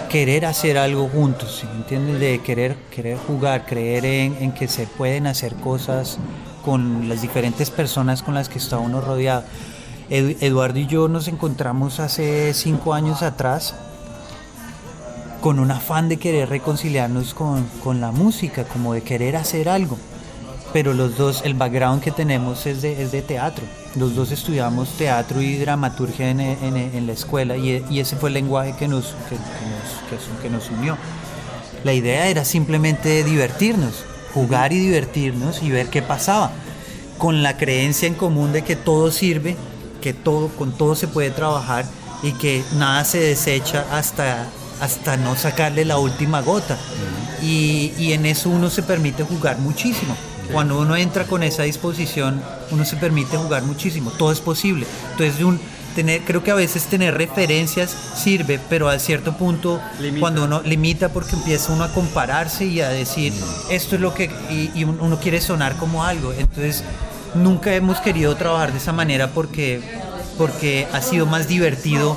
querer 0.08 0.46
hacer 0.46 0.78
algo 0.78 1.08
juntos, 1.08 1.58
¿sí 1.60 1.66
entiendes? 1.76 2.20
De 2.20 2.40
querer, 2.40 2.76
querer 2.90 3.18
jugar, 3.18 3.66
creer 3.66 4.04
en, 4.04 4.36
en 4.40 4.52
que 4.52 4.68
se 4.68 4.86
pueden 4.86 5.26
hacer 5.26 5.54
cosas 5.56 6.18
con 6.64 7.08
las 7.08 7.22
diferentes 7.22 7.70
personas 7.70 8.22
con 8.22 8.34
las 8.34 8.48
que 8.48 8.58
está 8.58 8.78
uno 8.78 9.00
rodeado. 9.00 9.44
Edu- 10.10 10.36
Eduardo 10.40 10.78
y 10.78 10.86
yo 10.86 11.08
nos 11.08 11.28
encontramos 11.28 12.00
hace 12.00 12.52
cinco 12.54 12.94
años 12.94 13.22
atrás 13.22 13.74
con 15.40 15.58
un 15.58 15.70
afán 15.70 16.08
de 16.08 16.16
querer 16.16 16.48
reconciliarnos 16.48 17.34
con, 17.34 17.64
con 17.82 18.00
la 18.00 18.10
música, 18.10 18.64
como 18.64 18.94
de 18.94 19.02
querer 19.02 19.36
hacer 19.36 19.68
algo. 19.68 19.96
pero 20.72 20.92
los 20.92 21.16
dos, 21.16 21.42
el 21.44 21.54
background 21.54 22.02
que 22.02 22.10
tenemos 22.10 22.66
es 22.66 22.82
de, 22.82 23.00
es 23.02 23.10
de 23.12 23.22
teatro. 23.22 23.64
Los 23.94 24.14
dos 24.14 24.30
estudiamos 24.32 24.90
teatro 24.98 25.40
y 25.40 25.56
dramaturgia 25.56 26.28
en, 26.28 26.40
en- 26.40 27.06
la 27.06 27.12
escuela 27.12 27.56
y, 27.56 27.82
y 27.88 28.00
ese 28.00 28.16
fue 28.16 28.28
el 28.28 28.34
lenguaje 28.34 28.74
que 28.78 28.86
nos, 28.88 29.14
que, 29.28 29.36
nos, 29.36 30.42
que 30.42 30.50
nos 30.50 30.70
unió. 30.70 30.98
La 31.84 31.94
idea 31.94 32.26
era 32.28 32.44
simplemente 32.44 33.22
divertirnos, 33.24 34.04
jugar 34.34 34.72
y 34.72 34.78
divertirnos 34.80 35.62
y 35.62 35.70
ver 35.70 35.88
qué 35.88 36.02
pasaba, 36.02 36.50
con 37.16 37.42
la 37.42 37.56
creencia 37.56 38.06
en 38.08 38.14
común 38.14 38.52
de 38.52 38.62
que 38.62 38.76
todo 38.76 39.10
sirve, 39.10 39.56
que 40.06 40.14
todo, 40.14 40.46
con 40.50 40.70
todo 40.70 40.94
se 40.94 41.08
puede 41.08 41.32
trabajar 41.32 41.84
y 42.22 42.30
que 42.34 42.62
nada 42.76 43.04
se 43.04 43.18
desecha 43.18 43.84
hasta, 43.90 44.46
hasta 44.80 45.16
no 45.16 45.34
sacarle 45.34 45.84
la 45.84 45.98
última 45.98 46.42
gota. 46.42 46.78
Y, 47.42 47.92
y 47.98 48.12
en 48.12 48.24
eso 48.24 48.48
uno 48.50 48.70
se 48.70 48.84
permite 48.84 49.24
jugar 49.24 49.58
muchísimo. 49.58 50.14
Cuando 50.52 50.78
uno 50.78 50.94
entra 50.94 51.24
con 51.24 51.42
esa 51.42 51.64
disposición, 51.64 52.40
uno 52.70 52.84
se 52.84 52.94
permite 52.94 53.36
jugar 53.36 53.64
muchísimo. 53.64 54.12
Todo 54.12 54.30
es 54.30 54.38
posible. 54.40 54.86
Entonces, 55.10 55.42
un, 55.42 55.58
tener, 55.96 56.20
creo 56.22 56.44
que 56.44 56.52
a 56.52 56.54
veces 56.54 56.84
tener 56.84 57.14
referencias 57.14 57.90
sirve, 58.14 58.60
pero 58.68 58.88
a 58.88 58.96
cierto 59.00 59.36
punto, 59.36 59.80
cuando 60.20 60.44
uno 60.44 60.62
limita 60.64 61.08
porque 61.08 61.34
empieza 61.34 61.72
uno 61.72 61.82
a 61.82 61.92
compararse 61.92 62.64
y 62.64 62.80
a 62.80 62.90
decir, 62.90 63.32
esto 63.70 63.96
es 63.96 64.00
lo 64.00 64.14
que, 64.14 64.30
y, 64.48 64.70
y 64.72 64.84
un- 64.84 65.00
uno 65.00 65.18
quiere 65.18 65.40
sonar 65.40 65.74
como 65.78 66.04
algo. 66.04 66.32
Entonces, 66.32 66.84
nunca 67.34 67.74
hemos 67.74 68.00
querido 68.00 68.34
trabajar 68.36 68.72
de 68.72 68.78
esa 68.78 68.92
manera 68.92 69.28
porque, 69.28 69.80
porque 70.38 70.86
ha 70.92 71.00
sido 71.00 71.26
más 71.26 71.48
divertido 71.48 72.16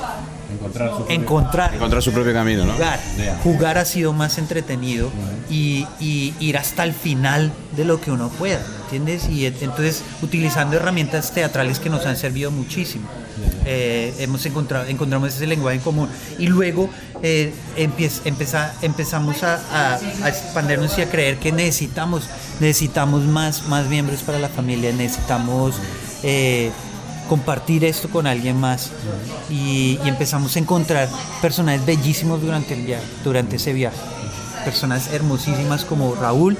encontrar 1.08 1.74
Encontrar 1.74 2.02
su 2.02 2.12
propio 2.12 2.32
camino, 2.32 2.64
¿no? 2.64 2.72
jugar. 2.74 3.00
Jugar 3.42 3.78
ha 3.78 3.84
sido 3.84 4.12
más 4.12 4.38
entretenido 4.38 5.10
y, 5.48 5.86
y 6.00 6.34
ir 6.40 6.56
hasta 6.58 6.84
el 6.84 6.92
final 6.92 7.52
de 7.76 7.84
lo 7.84 8.00
que 8.00 8.10
uno 8.10 8.28
pueda, 8.28 8.58
¿me 8.58 8.82
¿entiendes? 8.84 9.28
Y 9.28 9.46
entonces 9.46 10.02
utilizando 10.22 10.76
herramientas 10.76 11.32
teatrales 11.32 11.78
que 11.78 11.90
nos 11.90 12.06
han 12.06 12.16
servido 12.16 12.50
muchísimo. 12.50 13.08
Eh, 13.64 14.12
hemos 14.18 14.44
encontrado, 14.46 14.86
encontramos 14.86 15.28
ese 15.34 15.46
lenguaje 15.46 15.76
en 15.78 15.82
común. 15.82 16.08
Y 16.38 16.46
luego 16.46 16.90
eh, 17.22 17.52
empiez- 17.78 18.20
empeza- 18.24 18.72
empezamos 18.82 19.42
a, 19.42 19.54
a- 19.72 19.98
a 20.24 20.28
expandirnos 20.28 20.96
y 20.98 21.02
a 21.02 21.10
creer 21.10 21.38
que 21.38 21.50
necesitamos, 21.52 22.24
necesitamos 22.60 23.22
más, 23.22 23.66
más 23.68 23.86
miembros 23.86 24.22
para 24.22 24.38
la 24.38 24.48
familia, 24.48 24.92
necesitamos... 24.92 25.74
eh, 26.22 26.70
compartir 27.30 27.84
esto 27.84 28.10
con 28.10 28.26
alguien 28.26 28.58
más. 28.58 28.90
Y, 29.48 30.00
y 30.04 30.08
empezamos 30.08 30.56
a 30.56 30.58
encontrar 30.58 31.08
personajes 31.40 31.86
bellísimos 31.86 32.42
durante 32.42 32.74
el 32.74 32.84
viaje, 32.84 33.06
durante 33.22 33.54
ese 33.54 33.72
viaje. 33.72 33.96
Personas 34.64 35.12
hermosísimas 35.12 35.84
como 35.84 36.16
Raúl, 36.16 36.58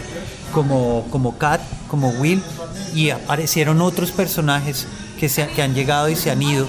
como, 0.52 1.08
como 1.10 1.36
Kat, 1.38 1.60
como 1.88 2.10
Will 2.10 2.40
y 2.94 3.10
aparecieron 3.10 3.80
otros 3.82 4.12
personajes 4.12 4.86
que, 5.18 5.28
se, 5.28 5.48
que 5.48 5.62
han 5.62 5.74
llegado 5.74 6.08
y 6.08 6.16
se 6.16 6.30
han 6.30 6.40
ido, 6.40 6.66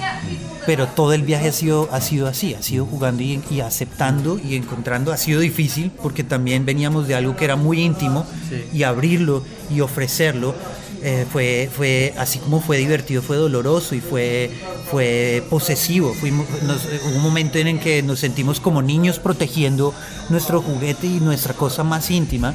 pero 0.66 0.86
todo 0.86 1.12
el 1.12 1.22
viaje 1.22 1.48
ha 1.48 1.52
sido, 1.52 1.88
ha 1.92 2.00
sido 2.00 2.26
así, 2.26 2.54
ha 2.54 2.62
sido 2.62 2.86
jugando 2.86 3.22
y, 3.22 3.40
y 3.50 3.60
aceptando 3.60 4.38
y 4.38 4.56
encontrando, 4.56 5.12
ha 5.12 5.16
sido 5.16 5.40
difícil 5.40 5.90
porque 6.02 6.24
también 6.24 6.64
veníamos 6.64 7.08
de 7.08 7.14
algo 7.14 7.36
que 7.36 7.44
era 7.44 7.56
muy 7.56 7.80
íntimo 7.80 8.26
y 8.72 8.82
abrirlo 8.82 9.44
y 9.70 9.80
ofrecerlo 9.80 10.54
eh, 11.02 11.26
fue, 11.30 11.68
fue 11.74 12.14
así 12.18 12.38
como 12.38 12.60
fue 12.60 12.78
divertido, 12.78 13.22
fue 13.22 13.36
doloroso 13.36 13.94
y 13.94 14.00
fue, 14.00 14.50
fue 14.90 15.42
posesivo. 15.50 16.14
Fuimos, 16.14 16.46
nos- 16.62 16.84
hubo 16.84 17.16
un 17.16 17.22
momento 17.22 17.58
en 17.58 17.68
el 17.68 17.80
que 17.80 18.02
nos 18.02 18.20
sentimos 18.20 18.60
como 18.60 18.82
niños 18.82 19.18
protegiendo 19.18 19.94
nuestro 20.28 20.62
juguete 20.62 21.06
y 21.06 21.20
nuestra 21.20 21.54
cosa 21.54 21.82
más 21.84 22.10
íntima. 22.10 22.54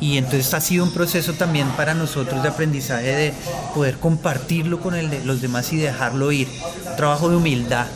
Y 0.00 0.16
entonces 0.16 0.52
ha 0.54 0.60
sido 0.60 0.84
un 0.84 0.92
proceso 0.92 1.34
también 1.34 1.68
para 1.76 1.92
nosotros 1.92 2.42
de 2.42 2.48
aprendizaje 2.48 3.14
de 3.14 3.32
poder 3.74 3.96
compartirlo 3.98 4.80
con 4.80 4.94
el 4.94 5.10
de 5.10 5.22
los 5.24 5.42
demás 5.42 5.70
y 5.72 5.76
dejarlo 5.76 6.32
ir. 6.32 6.48
Un 6.90 6.96
trabajo 6.96 7.28
de 7.28 7.36
humildad, 7.36 7.86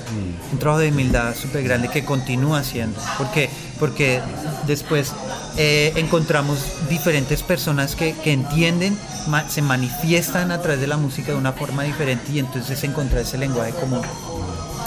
un 0.52 0.58
trabajo 0.58 0.80
de 0.82 0.90
humildad 0.90 1.34
súper 1.34 1.62
grande 1.64 1.88
que 1.88 2.04
continúa 2.04 2.58
haciendo. 2.58 2.98
Porque, 3.16 3.48
porque 3.78 4.20
después 4.66 5.12
eh, 5.56 5.92
encontramos 5.96 6.58
diferentes 6.88 7.42
personas 7.42 7.94
que, 7.96 8.14
que 8.14 8.32
entienden, 8.32 8.96
ma- 9.28 9.48
se 9.48 9.62
manifiestan 9.62 10.50
a 10.52 10.60
través 10.60 10.80
de 10.80 10.86
la 10.86 10.96
música 10.96 11.32
de 11.32 11.38
una 11.38 11.52
forma 11.52 11.82
diferente 11.84 12.32
y 12.32 12.38
entonces 12.38 12.82
encontrar 12.84 13.22
ese 13.22 13.38
lenguaje 13.38 13.72
común. 13.72 14.00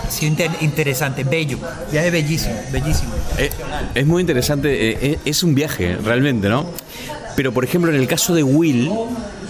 Ha 0.06 0.10
sido 0.12 0.28
inter- 0.32 0.52
interesante, 0.62 1.24
bello, 1.24 1.58
viaje 1.92 2.12
bellísimo, 2.12 2.56
bellísimo. 2.72 3.12
Eh, 3.38 3.50
es 3.96 4.06
muy 4.06 4.22
interesante, 4.22 4.92
eh, 4.92 4.98
eh, 5.02 5.20
es 5.26 5.44
un 5.44 5.56
viaje 5.56 5.96
realmente, 6.04 6.50
¿no? 6.50 6.66
Pero 7.36 7.52
por 7.52 7.64
ejemplo, 7.64 7.92
en 7.92 8.00
el 8.00 8.08
caso 8.08 8.34
de 8.36 8.44
Will, 8.44 8.92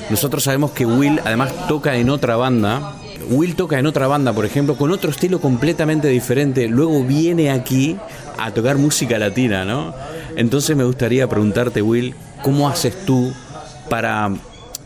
nosotros 0.10 0.44
sabemos 0.44 0.72
que 0.72 0.86
Will 0.86 1.20
además 1.26 1.52
toca 1.68 1.96
en 1.98 2.10
otra 2.10 2.36
banda. 2.36 2.94
Will 3.30 3.56
toca 3.56 3.80
en 3.80 3.86
otra 3.86 4.08
banda, 4.08 4.34
por 4.34 4.46
ejemplo, 4.46 4.76
con 4.76 4.92
otro 4.92 5.10
estilo 5.10 5.40
completamente 5.40 6.08
diferente. 6.10 6.68
Luego 6.68 7.04
viene 7.04 7.52
aquí 7.52 7.98
a 8.38 8.52
tocar 8.52 8.78
música 8.78 9.18
latina, 9.18 9.64
¿no? 9.66 9.94
Entonces 10.36 10.76
me 10.76 10.84
gustaría 10.84 11.28
preguntarte, 11.28 11.82
Will, 11.82 12.16
¿cómo 12.44 12.68
haces 12.70 13.06
tú 13.06 13.32
para 13.90 14.32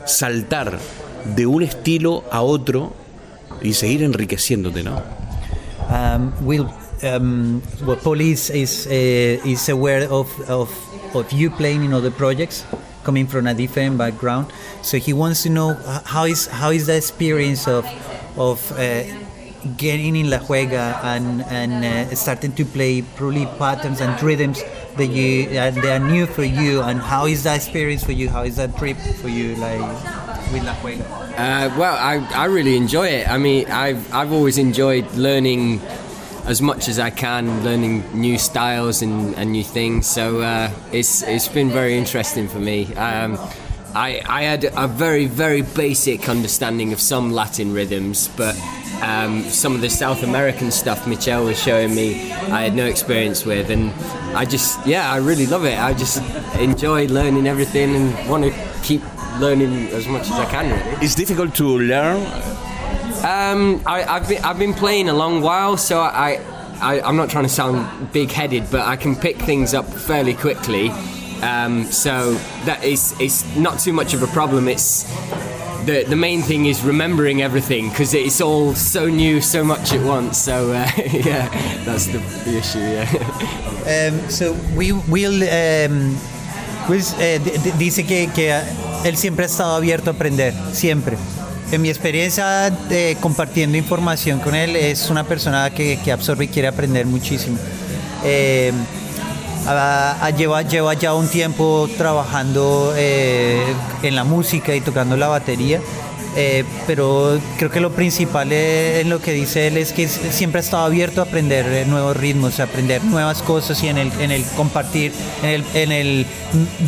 saltar 0.06 0.80
de 1.36 1.46
un 1.46 1.64
estilo 1.64 2.24
a 2.32 2.42
otro 2.42 2.94
y 3.62 3.74
seguir 3.74 4.04
enriqueciéndote, 4.04 4.84
¿no? 4.84 5.02
Um, 5.90 6.32
Will, 6.46 6.68
um, 7.04 7.62
well, 7.86 7.98
police 7.98 8.50
is 8.50 8.88
uh, 8.88 9.48
is 9.48 9.70
aware 9.70 10.08
of, 10.10 10.28
of 10.50 10.70
of 11.16 11.32
you 11.32 11.50
playing 11.50 11.86
in 11.86 11.94
other 11.94 12.12
projects, 12.12 12.66
coming 13.06 13.26
from 13.26 13.48
a 13.48 13.54
different 13.54 13.98
background. 13.98 14.48
So 14.82 14.98
he 14.98 15.14
wants 15.14 15.44
to 15.44 15.50
know 15.50 15.72
h- 15.72 16.02
how 16.06 16.26
is 16.26 16.48
how 16.48 16.72
is 16.72 16.88
the 16.88 16.98
experience 16.98 17.68
of 17.70 17.86
of 18.38 18.60
uh, 18.74 19.04
getting 19.78 20.18
in 20.18 20.30
La 20.30 20.40
Juega 20.40 21.00
and 21.04 21.42
and 21.50 21.86
uh, 21.86 22.16
starting 22.16 22.52
to 22.54 22.66
play 22.66 23.02
probably 23.16 23.46
patterns 23.58 24.02
and 24.02 24.22
rhythms 24.22 24.62
that 24.98 25.08
you 25.08 25.58
uh, 25.58 25.72
they 25.72 25.92
are 25.92 26.00
new 26.00 26.26
for 26.26 26.44
you, 26.44 26.82
and 26.82 27.00
how 27.00 27.26
is 27.26 27.44
that 27.44 27.56
experience 27.56 28.04
for 28.04 28.12
you? 28.12 28.30
How 28.30 28.44
is 28.44 28.56
that 28.58 28.76
trip 28.78 28.98
for 29.22 29.30
you, 29.30 29.56
like 29.56 29.80
with 30.52 30.64
La 30.64 30.74
Juega? 30.76 31.28
Uh, 31.38 31.70
well, 31.78 31.96
I, 31.96 32.18
I 32.34 32.46
really 32.46 32.76
enjoy 32.76 33.08
it. 33.08 33.30
I 33.30 33.38
mean, 33.38 33.70
I've, 33.70 34.12
I've 34.12 34.34
always 34.34 34.58
enjoyed 34.58 35.06
learning 35.14 35.82
as 36.46 36.64
much 36.64 36.88
as 36.88 36.98
I 36.98 37.12
can, 37.12 37.64
learning 37.64 38.04
new 38.20 38.40
styles 38.40 39.04
and, 39.04 39.36
and 39.36 39.52
new 39.52 39.64
things. 39.64 40.08
So 40.08 40.42
uh, 40.42 40.72
it's, 40.92 41.22
it's 41.22 41.48
been 41.48 41.70
very 41.70 41.96
interesting 41.96 42.48
for 42.48 42.58
me. 42.58 42.92
Um, 42.96 43.38
I, 43.94 44.22
I 44.26 44.44
had 44.44 44.64
a 44.76 44.88
very, 44.88 45.28
very 45.28 45.62
basic 45.62 46.28
understanding 46.28 46.92
of 46.92 47.00
some 47.00 47.32
Latin 47.34 47.72
rhythms, 47.72 48.30
but 48.30 48.56
um, 49.04 49.44
some 49.44 49.76
of 49.76 49.82
the 49.82 49.90
South 49.90 50.24
American 50.24 50.72
stuff 50.72 51.08
Michelle 51.08 51.46
was 51.46 51.62
showing 51.62 51.94
me, 51.96 52.32
I 52.32 52.64
had 52.64 52.74
no 52.76 52.86
experience 52.86 53.46
with. 53.46 53.70
And 53.70 53.92
I 54.36 54.46
just, 54.46 54.86
yeah, 54.86 55.12
I 55.12 55.18
really 55.18 55.46
love 55.46 55.66
it. 55.66 55.78
I 55.78 55.94
just 55.94 56.22
enjoy 56.56 57.08
learning 57.08 57.48
everything 57.48 57.96
and 57.96 58.30
want 58.30 58.44
to 58.44 58.52
keep 58.84 59.02
learning 59.40 59.88
as 59.90 60.08
much 60.08 60.24
as 60.24 60.32
I 60.32 60.46
can, 60.46 60.72
really. 60.72 61.06
It's 61.06 61.16
difficult 61.16 61.54
to 61.56 61.78
learn 61.78 62.26
Um, 63.24 63.82
I, 63.86 64.04
I've 64.04 64.28
been 64.30 64.44
I've 64.44 64.60
been 64.60 64.74
playing 64.74 65.10
a 65.10 65.14
long 65.14 65.42
while, 65.42 65.76
so 65.78 66.00
I, 66.00 66.40
I 66.80 67.02
I'm 67.02 67.16
not 67.16 67.30
trying 67.30 67.46
to 67.46 67.50
sound 67.50 68.12
big-headed, 68.14 68.70
but 68.70 68.82
I 68.82 68.96
can 68.96 69.16
pick 69.16 69.38
things 69.38 69.74
up 69.74 69.86
fairly 69.86 70.34
quickly. 70.36 70.92
Um, 71.42 71.86
so 71.86 72.34
that 72.66 72.84
is 72.84 73.14
it's 73.20 73.44
not 73.56 73.80
too 73.80 73.94
much 73.94 74.14
of 74.14 74.22
a 74.22 74.28
problem. 74.28 74.68
It's 74.68 75.06
the 75.88 76.16
main 76.16 76.42
thing 76.42 76.66
is 76.68 76.84
remembering 76.84 77.42
everything 77.42 77.90
because 77.90 78.14
it's 78.14 78.42
all 78.42 78.74
so 78.76 79.08
new, 79.10 79.42
so 79.42 79.64
much 79.64 79.94
at 79.94 80.02
once. 80.06 80.38
So 80.38 80.72
uh, 80.72 80.88
yeah, 81.14 81.48
that's 81.86 82.08
the, 82.08 82.20
issue. 82.48 82.80
Yeah. 82.80 83.08
Um, 83.88 84.30
so 84.30 84.52
we 84.76 84.92
will 84.92 85.44
um, 85.44 86.18
Will, 86.90 87.02
eh, 87.20 87.40
di- 87.40 87.58
di- 87.58 87.78
dice 87.78 88.06
que, 88.06 88.30
que 88.36 88.54
él 89.06 89.16
siempre 89.18 89.44
ha 89.44 89.48
estado 89.48 89.76
abierto 89.76 90.10
a 90.10 90.14
aprender, 90.14 90.54
siempre. 90.74 91.18
En 91.72 91.82
mi 91.82 91.90
experiencia 91.90 92.70
de 92.70 93.18
compartiendo 93.20 93.78
información 93.78 94.40
con 94.40 94.56
él, 94.56 94.76
es 94.76 95.10
una 95.10 95.26
persona 95.26 95.70
que, 95.70 96.00
que 96.04 96.12
absorbe 96.14 96.46
y 96.46 96.48
quiere 96.48 96.68
aprender 96.70 97.06
muchísimo. 97.06 97.58
Eh, 98.24 98.72
lleva, 100.38 100.62
lleva 100.62 100.94
ya 100.94 101.14
un 101.14 101.28
tiempo 101.28 101.90
trabajando 101.98 102.94
eh, 102.96 103.62
en 104.04 104.16
la 104.16 104.24
música 104.24 104.76
y 104.76 104.82
tocando 104.82 105.18
la 105.18 105.28
batería, 105.28 105.82
eh, 106.40 106.66
pero 106.86 107.40
creo 107.58 107.72
que 107.72 107.80
lo 107.80 107.92
principal 107.92 108.52
eh, 108.52 109.02
en 109.02 109.10
lo 109.10 109.20
que 109.20 109.32
dice 109.34 109.66
él 109.66 109.76
es 109.76 109.92
que 109.92 110.08
siempre 110.08 110.60
ha 110.60 110.62
estado 110.62 110.86
abierto 110.86 111.20
a 111.20 111.24
aprender 111.24 111.66
eh, 111.66 111.84
nuevos 111.88 112.16
ritmos, 112.16 112.60
a 112.60 112.66
aprender 112.66 113.04
nuevas 113.04 113.42
cosas 113.42 113.82
y 113.82 113.88
en 113.88 113.98
el, 113.98 114.12
en 114.20 114.30
el 114.30 114.46
compartir, 114.56 115.14
en 115.42 115.50
el, 115.50 115.66
en 115.74 115.92
el 115.92 116.28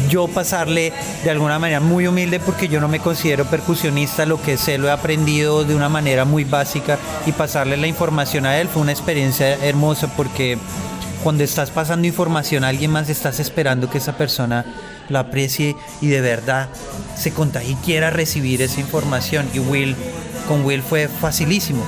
yo 0.08 0.28
pasarle 0.28 0.94
de 1.24 1.32
alguna 1.32 1.58
manera 1.58 1.80
muy 1.80 2.06
humilde 2.06 2.40
porque 2.40 2.68
yo 2.68 2.80
no 2.80 2.88
me 2.88 3.00
considero 3.00 3.46
percusionista, 3.46 4.28
lo 4.28 4.40
que 4.40 4.56
sé 4.56 4.78
lo 4.78 4.88
he 4.88 4.92
aprendido 4.92 5.64
de 5.64 5.74
una 5.74 5.90
manera 5.90 6.26
muy 6.26 6.44
básica 6.44 7.00
y 7.26 7.32
pasarle 7.32 7.76
la 7.76 7.88
información 7.88 8.46
a 8.46 8.60
él 8.60 8.68
fue 8.68 8.84
una 8.84 8.92
experiencia 8.92 9.56
hermosa 9.66 10.16
porque 10.16 10.60
cuando 11.24 11.44
estás 11.44 11.72
pasando 11.72 12.08
información 12.08 12.64
a 12.64 12.70
alguien 12.70 12.92
más, 12.92 13.10
estás 13.10 13.40
esperando 13.40 13.90
que 13.90 13.98
esa 13.98 14.18
persona 14.18 14.66
la 15.10 15.20
aprecie 15.20 15.76
y 16.02 16.08
de 16.08 16.22
verdad 16.22 16.70
se 17.18 17.32
contagie 17.32 17.72
y 17.72 17.76
quiera 17.76 18.10
recibir 18.10 18.62
esa 18.62 18.80
información. 18.80 19.50
Y 19.54 19.60
Will, 19.60 19.96
con 20.48 20.64
Will 20.64 20.82
fue 20.82 21.08
facilísimo, 21.08 21.84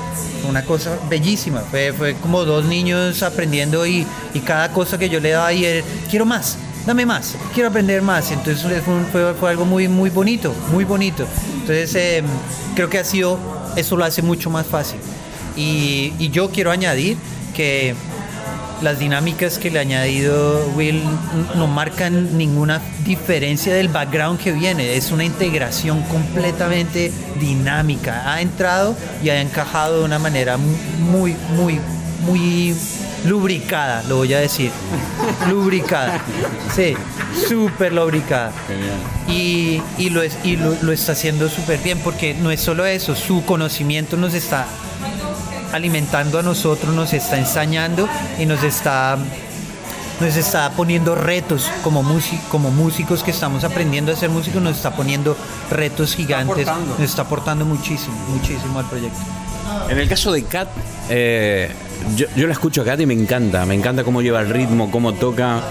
una 0.50 0.65
cosa 0.65 0.98
bellísima. 1.10 1.62
Fue, 1.62 2.15
como 2.22 2.44
dos 2.44 2.65
niños 2.65 3.24
aprendiendo 3.24 3.86
y, 3.86 4.06
cada 4.46 4.72
cosa 4.74 4.98
que 4.98 5.10
yo 5.10 5.20
le 5.20 5.32
daba 5.32 5.54
y 5.54 5.65
él, 5.65 5.84
quiero 6.10 6.26
más, 6.26 6.58
dame 6.86 7.06
más, 7.06 7.36
quiero 7.54 7.70
aprender 7.70 8.02
más. 8.02 8.32
Entonces 8.32 8.84
fue, 9.12 9.50
algo 9.50 9.65
muy, 9.65 9.88
muy 9.88 10.10
bonito, 10.10 10.54
muy 10.72 10.84
bonito. 10.84 11.26
Entonces 11.54 11.96
eh, 11.96 12.24
creo 12.76 12.89
que 12.89 13.00
ha 13.00 13.06
sido, 13.06 13.39
eso 13.78 13.96
lo 13.96 14.04
hace 14.04 14.22
mucho 14.22 14.50
más 14.50 14.65
fácil. 14.65 15.00
Y, 15.56 16.13
y 16.17 16.30
yo 16.30 16.50
quiero 16.50 16.72
añadir 16.72 17.17
que 17.54 17.96
las 18.82 19.00
dinámicas 19.00 19.58
que 19.60 19.70
le 19.72 19.80
ha 19.80 19.82
añadido 19.82 20.65
Will 20.76 21.02
no 21.56 21.67
marcan 21.67 22.38
ninguna 22.38 22.82
diferencia 23.06 23.74
del 23.74 23.88
background 23.89 24.39
que 24.39 24.52
viene. 24.52 24.96
Es 24.96 25.12
una 25.12 25.24
integración 25.24 26.02
completamente 26.04 27.12
dinámica. 27.39 28.32
Ha 28.34 28.41
entrado 28.41 28.96
y 29.24 29.30
ha 29.30 29.41
encajado 29.41 30.00
de 30.00 30.06
una 30.06 30.20
manera 30.20 30.58
muy, 30.58 31.36
muy, 31.56 31.80
muy 32.26 32.76
lubricada, 33.26 34.04
lo 34.08 34.17
voy 34.17 34.34
a 34.34 34.39
decir. 34.39 34.72
lubricada. 35.50 36.20
Sí, 36.76 36.96
súper 37.48 37.94
lubricada. 37.94 38.52
Y, 39.28 39.82
y, 39.98 40.10
lo, 40.10 40.22
es- 40.24 40.38
y 40.44 40.56
lo, 40.58 40.76
lo 40.82 40.91
está 40.91 41.12
haciendo 41.13 41.50
súper 41.50 41.80
bien 41.80 42.00
porque 42.00 42.34
no 42.34 42.52
es 42.52 42.62
solo 42.62 42.86
eso, 42.86 43.15
su 43.15 43.44
conocimiento 43.46 44.17
nos 44.17 44.34
está 44.34 44.65
alimentando 45.71 46.39
a 46.39 46.43
nosotros, 46.43 46.93
nos 46.93 47.13
está 47.13 47.38
ensañando 47.38 48.07
y 48.39 48.45
nos 48.45 48.63
está 48.63 49.17
nos 50.21 50.36
está 50.38 50.69
poniendo 50.71 51.15
retos 51.15 51.67
como, 51.84 52.05
como 52.49 52.69
músicos 52.69 53.23
que 53.23 53.31
estamos 53.31 53.63
aprendiendo 53.63 54.12
a 54.12 54.15
ser 54.15 54.29
músicos, 54.29 54.62
nos 54.62 54.77
está 54.77 54.91
poniendo 54.91 55.36
retos 55.71 56.13
gigantes, 56.13 56.67
aportando. 56.67 56.95
nos 56.99 57.10
está 57.10 57.23
aportando 57.23 57.65
muchísimo, 57.65 58.15
muchísimo 58.29 58.79
al 58.79 58.86
proyecto. 58.86 59.19
En 59.89 59.97
el 59.97 60.07
caso 60.07 60.31
de 60.31 60.43
Kat, 60.43 60.67
eh, 61.10 61.71
yo, 62.15 62.27
yo 62.36 62.45
la 62.45 62.53
escucho 62.53 62.81
a 62.81 62.86
Kat 62.86 62.99
y 62.99 63.05
me 63.05 63.13
encanta. 63.13 63.65
Me 63.65 63.73
encanta 63.73 64.03
cómo 64.03 64.21
lleva 64.21 64.41
el 64.41 64.49
ritmo, 64.49 64.91
cómo 64.91 65.13
toca. 65.13 65.62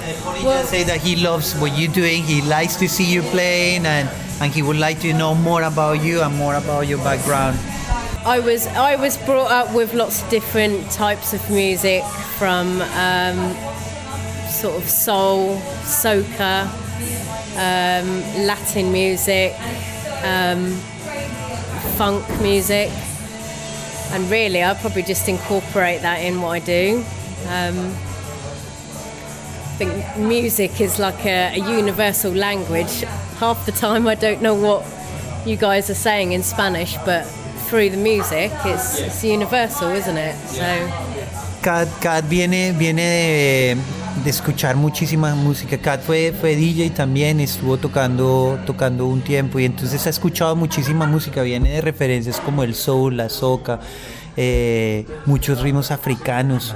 Well, 0.43 0.65
say 0.67 0.85
that 0.85 0.99
he 1.05 1.17
loves 1.17 1.55
what 1.61 1.77
you're 1.77 1.93
doing, 1.93 2.25
he 2.25 2.43
likes 2.43 2.77
to 2.79 2.89
see 2.89 3.05
you 3.05 3.23
playing 3.31 3.87
and, 3.87 4.09
and 4.41 4.53
he 4.53 4.63
would 4.63 4.79
like 4.79 5.01
to 5.01 5.17
know 5.17 5.35
more 5.35 5.65
about 5.65 6.03
you 6.03 6.23
and 6.23 6.37
more 6.37 6.57
about 6.57 6.89
your 6.89 6.99
background. 7.05 7.57
I 8.25 8.39
was 8.39 8.67
I 8.67 8.97
was 8.97 9.17
brought 9.17 9.51
up 9.51 9.75
with 9.75 9.95
lots 9.95 10.23
of 10.23 10.29
different 10.29 10.91
types 10.91 11.33
of 11.33 11.51
music, 11.51 12.05
from 12.39 12.83
um, 12.83 13.55
sort 14.51 14.77
of 14.77 14.89
soul, 14.89 15.57
soca, 15.85 16.67
um, 17.57 18.47
Latin 18.47 18.93
music, 18.93 19.55
um, 20.23 20.71
funk 21.97 22.25
music, 22.43 22.91
and 24.13 24.31
really 24.31 24.63
I 24.63 24.75
probably 24.75 25.03
just 25.03 25.27
incorporate 25.27 26.03
that 26.03 26.19
in 26.19 26.43
what 26.43 26.51
I 26.51 26.59
do. 26.59 26.99
Um, 27.47 27.79
I 29.73 29.77
think 29.79 30.19
music 30.19 30.79
is 30.83 30.99
like 30.99 31.25
a, 31.25 31.55
a 31.55 31.59
universal 31.59 32.33
language. 32.33 33.01
Half 33.39 33.65
the 33.65 33.73
time 33.73 34.07
I 34.07 34.15
don't 34.15 34.43
know 34.43 34.55
what 34.55 34.85
you 35.47 35.57
guys 35.57 35.89
are 35.89 35.95
saying 35.95 36.33
in 36.33 36.43
Spanish, 36.43 36.97
but 37.07 37.27
through 37.71 37.89
the 37.89 37.97
music, 37.97 38.51
it's, 38.65 38.99
it's 38.99 39.23
universal, 39.23 39.91
isn't 39.91 40.19
it? 40.19 40.35
So. 40.49 40.65
Kat, 41.63 41.89
Kat 42.01 42.29
viene, 42.29 42.73
viene 42.73 43.03
de, 43.03 43.77
de 44.25 44.31
escuchar 44.31 44.75
muchísima 44.75 45.35
música. 45.37 45.79
Kat 45.79 46.03
fue, 46.03 46.33
fue 46.33 46.57
DJ 46.57 46.91
también, 46.91 47.39
estuvo 47.39 47.79
tocando, 47.79 48.59
tocando 48.67 49.07
un 49.07 49.21
tiempo 49.21 49.61
y 49.61 49.67
entonces 49.67 50.05
ha 50.07 50.11
escuchado 50.11 50.57
muchísima 50.57 51.07
música. 51.07 51.43
Viene 51.43 51.71
de 51.71 51.81
referencias 51.81 52.41
como 52.41 52.65
el 52.65 52.75
soul, 52.75 53.17
la 53.17 53.29
soca, 53.29 53.79
eh, 54.37 55.07
muchos 55.27 55.61
ritmos 55.61 55.91
africanos, 55.91 56.75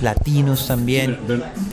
latinos 0.00 0.66
también. 0.66 1.18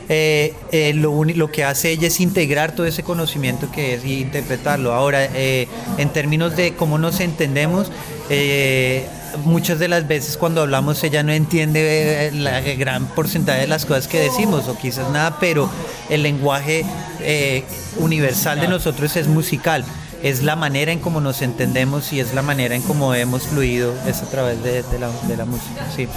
Eh, 0.08 0.54
eh, 0.70 0.94
lo, 0.94 1.24
lo 1.24 1.50
que 1.50 1.64
hace 1.64 1.90
ella 1.90 2.06
es 2.06 2.20
integrar 2.20 2.74
todo 2.74 2.86
ese 2.86 3.02
conocimiento 3.02 3.70
que 3.70 3.94
es 3.94 4.04
y 4.04 4.20
interpretarlo. 4.20 4.92
Ahora, 4.92 5.24
eh, 5.24 5.68
en 5.98 6.10
términos 6.10 6.56
de 6.56 6.74
cómo 6.74 6.96
nos 6.96 7.20
entendemos, 7.20 7.90
eh, 8.34 9.06
muchas 9.44 9.78
de 9.78 9.88
las 9.88 10.08
veces 10.08 10.38
cuando 10.38 10.62
hablamos 10.62 11.04
ella 11.04 11.22
no 11.22 11.32
entiende 11.32 12.28
eh, 12.28 12.32
la 12.32 12.60
gran 12.60 13.06
porcentaje 13.06 13.60
de 13.60 13.66
las 13.66 13.84
cosas 13.84 14.08
que 14.08 14.20
decimos 14.20 14.68
o 14.68 14.78
quizás 14.78 15.10
nada, 15.10 15.36
pero 15.38 15.68
el 16.08 16.22
lenguaje 16.22 16.84
eh, 17.20 17.64
universal 17.98 18.60
de 18.60 18.68
nosotros 18.68 19.16
es 19.16 19.28
musical. 19.28 19.84
Es 20.22 20.42
la 20.42 20.56
manera 20.56 20.92
en 20.92 21.00
cómo 21.00 21.20
nos 21.20 21.42
entendemos 21.42 22.12
y 22.12 22.20
es 22.20 22.32
la 22.32 22.42
manera 22.42 22.74
en 22.74 22.82
cómo 22.82 23.12
hemos 23.14 23.42
fluido 23.42 23.92
es 24.06 24.22
a 24.22 24.30
través 24.30 24.62
de, 24.62 24.82
la, 24.98 25.10
de 25.28 25.36
la 25.36 25.44
música. 25.44 25.84
Sí. 25.94 26.08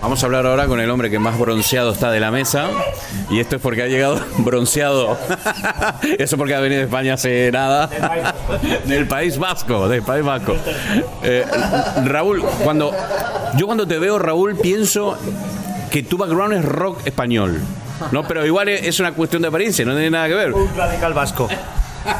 Vamos 0.00 0.22
a 0.22 0.26
hablar 0.26 0.46
ahora 0.46 0.66
con 0.66 0.80
el 0.80 0.88
hombre 0.90 1.10
que 1.10 1.18
más 1.18 1.38
bronceado 1.38 1.90
está 1.92 2.10
de 2.10 2.20
la 2.20 2.30
mesa. 2.30 2.68
Y 3.30 3.40
esto 3.40 3.56
es 3.56 3.62
porque 3.62 3.82
ha 3.82 3.86
llegado 3.86 4.20
bronceado. 4.38 5.18
Eso 6.18 6.36
porque 6.36 6.54
ha 6.54 6.60
venido 6.60 6.78
de 6.80 6.84
España 6.86 7.14
hace 7.14 7.50
nada. 7.52 7.88
Del 8.86 9.06
País 9.08 9.38
Vasco, 9.38 9.88
del 9.88 10.02
País 10.02 10.24
Vasco. 10.24 10.56
Eh, 11.22 11.44
Raúl, 12.04 12.42
cuando 12.62 12.92
yo 13.56 13.66
cuando 13.66 13.86
te 13.86 13.98
veo, 13.98 14.18
Raúl, 14.18 14.56
pienso 14.56 15.18
que 15.90 16.02
tu 16.02 16.16
background 16.16 16.54
es 16.54 16.64
rock 16.64 17.06
español. 17.06 17.60
No, 18.12 18.26
pero 18.26 18.46
igual 18.46 18.68
es 18.68 19.00
una 19.00 19.12
cuestión 19.12 19.42
de 19.42 19.48
apariencia, 19.48 19.84
no 19.84 19.92
tiene 19.92 20.10
nada 20.10 20.28
que 20.28 20.34
ver. 20.34 20.52
Un 20.54 20.74
radical 20.76 21.12
vasco. 21.14 21.48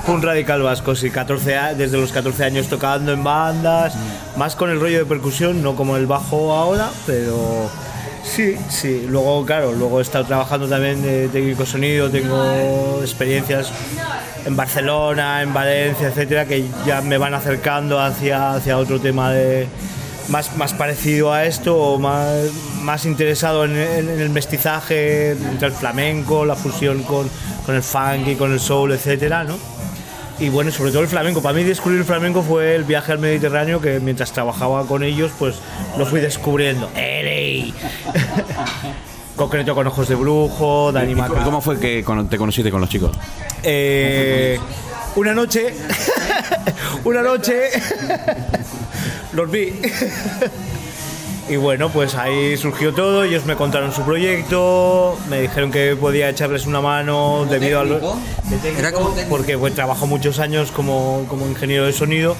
Un 0.06 0.22
radical 0.22 0.62
vasco, 0.62 0.94
sí, 0.94 1.10
14 1.10 1.56
a- 1.56 1.74
desde 1.74 1.96
los 1.98 2.12
14 2.12 2.44
años 2.44 2.68
tocando 2.68 3.12
en 3.12 3.22
bandas, 3.24 3.94
más 4.36 4.56
con 4.56 4.70
el 4.70 4.80
rollo 4.80 4.98
de 4.98 5.04
percusión, 5.06 5.62
no 5.62 5.76
como 5.76 5.96
el 5.96 6.06
bajo 6.06 6.52
ahora, 6.54 6.90
pero 7.06 7.70
sí, 8.24 8.56
sí. 8.68 9.06
Luego, 9.08 9.44
claro, 9.44 9.72
luego 9.72 9.98
he 9.98 10.02
estado 10.02 10.24
trabajando 10.24 10.68
también 10.68 11.02
de 11.02 11.28
técnico 11.28 11.64
sonido, 11.66 12.10
tengo 12.10 12.98
experiencias 13.02 13.70
en 14.44 14.56
Barcelona, 14.56 15.42
en 15.42 15.52
Valencia, 15.52 16.08
etcétera, 16.08 16.44
que 16.46 16.64
ya 16.86 17.00
me 17.02 17.18
van 17.18 17.34
acercando 17.34 18.00
hacia, 18.00 18.54
hacia 18.54 18.78
otro 18.78 19.00
tema 19.00 19.30
de 19.32 19.66
más, 20.28 20.54
más 20.56 20.74
parecido 20.74 21.32
a 21.32 21.44
esto 21.46 21.98
más, 21.98 22.50
más 22.82 23.04
interesado 23.06 23.64
en, 23.64 23.76
en- 23.76 24.08
en 24.10 24.20
el 24.20 24.30
mestizaje 24.30 25.30
entre 25.32 25.68
el 25.68 25.74
flamenco, 25.74 26.44
la 26.44 26.54
fusión 26.56 27.02
con, 27.02 27.28
con 27.66 27.74
el 27.74 27.82
funk 27.82 28.26
y 28.28 28.34
con 28.36 28.52
el 28.52 28.60
soul, 28.60 28.92
etcétera, 28.92 29.44
¿no? 29.44 29.56
Y 30.40 30.50
bueno, 30.50 30.70
sobre 30.70 30.90
todo 30.92 31.02
el 31.02 31.08
flamenco. 31.08 31.42
Para 31.42 31.54
mí 31.54 31.64
descubrir 31.64 31.98
el 31.98 32.04
flamenco 32.04 32.42
fue 32.42 32.74
el 32.74 32.84
viaje 32.84 33.12
al 33.12 33.18
Mediterráneo 33.18 33.80
que 33.80 33.98
mientras 33.98 34.32
trabajaba 34.32 34.86
con 34.86 35.02
ellos, 35.02 35.32
pues 35.38 35.56
lo 35.96 36.06
fui 36.06 36.20
descubriendo. 36.20 36.90
¡Ey! 36.94 37.74
Concreto 39.36 39.74
con 39.74 39.86
Ojos 39.86 40.08
de 40.08 40.14
Brujo, 40.14 40.92
Dani 40.92 41.14
Maca. 41.14 41.44
¿Cómo 41.44 41.60
fue 41.60 41.78
que 41.78 42.04
te 42.28 42.38
conociste 42.38 42.70
con 42.70 42.80
los 42.80 42.90
chicos? 42.90 43.16
Eh, 43.62 44.58
una 45.16 45.34
noche, 45.34 45.74
una 47.04 47.22
noche, 47.22 47.70
los 49.32 49.50
vi. 49.50 49.80
Y 51.48 51.56
bueno, 51.56 51.88
pues 51.88 52.14
ahí 52.14 52.56
surgió 52.58 52.92
todo, 52.92 53.24
ellos 53.24 53.46
me 53.46 53.56
contaron 53.56 53.90
su 53.92 54.02
proyecto, 54.02 55.18
me 55.30 55.40
dijeron 55.40 55.70
que 55.70 55.96
podía 55.96 56.28
echarles 56.28 56.66
una 56.66 56.82
mano 56.82 57.46
debido 57.48 57.80
a 57.80 57.84
lo... 57.84 58.18
de 58.44 58.56
técnico, 58.58 59.14
porque 59.30 59.56
pues, 59.56 59.74
trabajo 59.74 60.06
muchos 60.06 60.40
años 60.40 60.70
como, 60.70 61.24
como 61.28 61.46
ingeniero 61.46 61.86
de 61.86 61.94
sonido. 61.94 62.36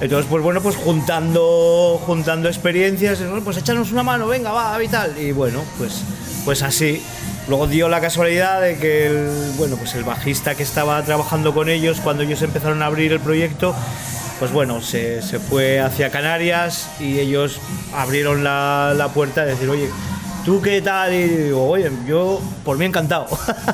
Entonces, 0.00 0.26
pues 0.30 0.42
bueno, 0.42 0.62
pues 0.62 0.76
juntando, 0.76 2.00
juntando 2.06 2.48
experiencias, 2.48 3.18
pues 3.44 3.58
échanos 3.58 3.92
una 3.92 4.02
mano, 4.02 4.26
venga, 4.26 4.52
va, 4.52 4.82
y 4.82 4.88
tal. 4.88 5.18
Y 5.18 5.32
bueno, 5.32 5.62
pues, 5.76 6.02
pues 6.46 6.62
así. 6.62 7.02
Luego 7.48 7.66
dio 7.66 7.88
la 7.88 8.00
casualidad 8.00 8.62
de 8.62 8.76
que 8.78 9.06
el, 9.06 9.52
bueno, 9.58 9.76
pues 9.76 9.94
el 9.94 10.04
bajista 10.04 10.54
que 10.54 10.62
estaba 10.62 11.02
trabajando 11.04 11.52
con 11.52 11.68
ellos 11.68 12.00
cuando 12.00 12.22
ellos 12.22 12.40
empezaron 12.42 12.82
a 12.82 12.86
abrir 12.86 13.12
el 13.12 13.20
proyecto, 13.20 13.74
pues 14.40 14.50
bueno, 14.50 14.80
se, 14.80 15.22
se 15.22 15.38
fue 15.38 15.78
hacia 15.80 16.10
Canarias 16.10 16.88
y 16.98 17.20
ellos 17.20 17.60
abrieron 17.94 18.42
la, 18.42 18.92
la 18.96 19.08
puerta 19.08 19.44
de 19.44 19.52
decir, 19.52 19.68
oye, 19.68 19.88
¿tú 20.44 20.60
qué 20.60 20.82
tal? 20.82 21.14
Y 21.14 21.28
digo, 21.28 21.64
oye, 21.68 21.90
yo 22.08 22.40
por 22.64 22.76
mí 22.78 22.86
encantado. 22.86 23.26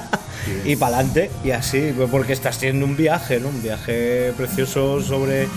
y 0.64 0.76
para 0.76 0.96
adelante, 0.96 1.31
y 1.44 1.52
así, 1.52 1.92
pues 1.96 2.11
porque 2.11 2.33
estás 2.33 2.59
teniendo 2.59 2.85
un 2.85 2.96
viaje, 2.96 3.40
¿no? 3.40 3.48
Un 3.48 3.62
viaje 3.62 4.33
precioso 4.37 5.00
sobre, 5.00 5.48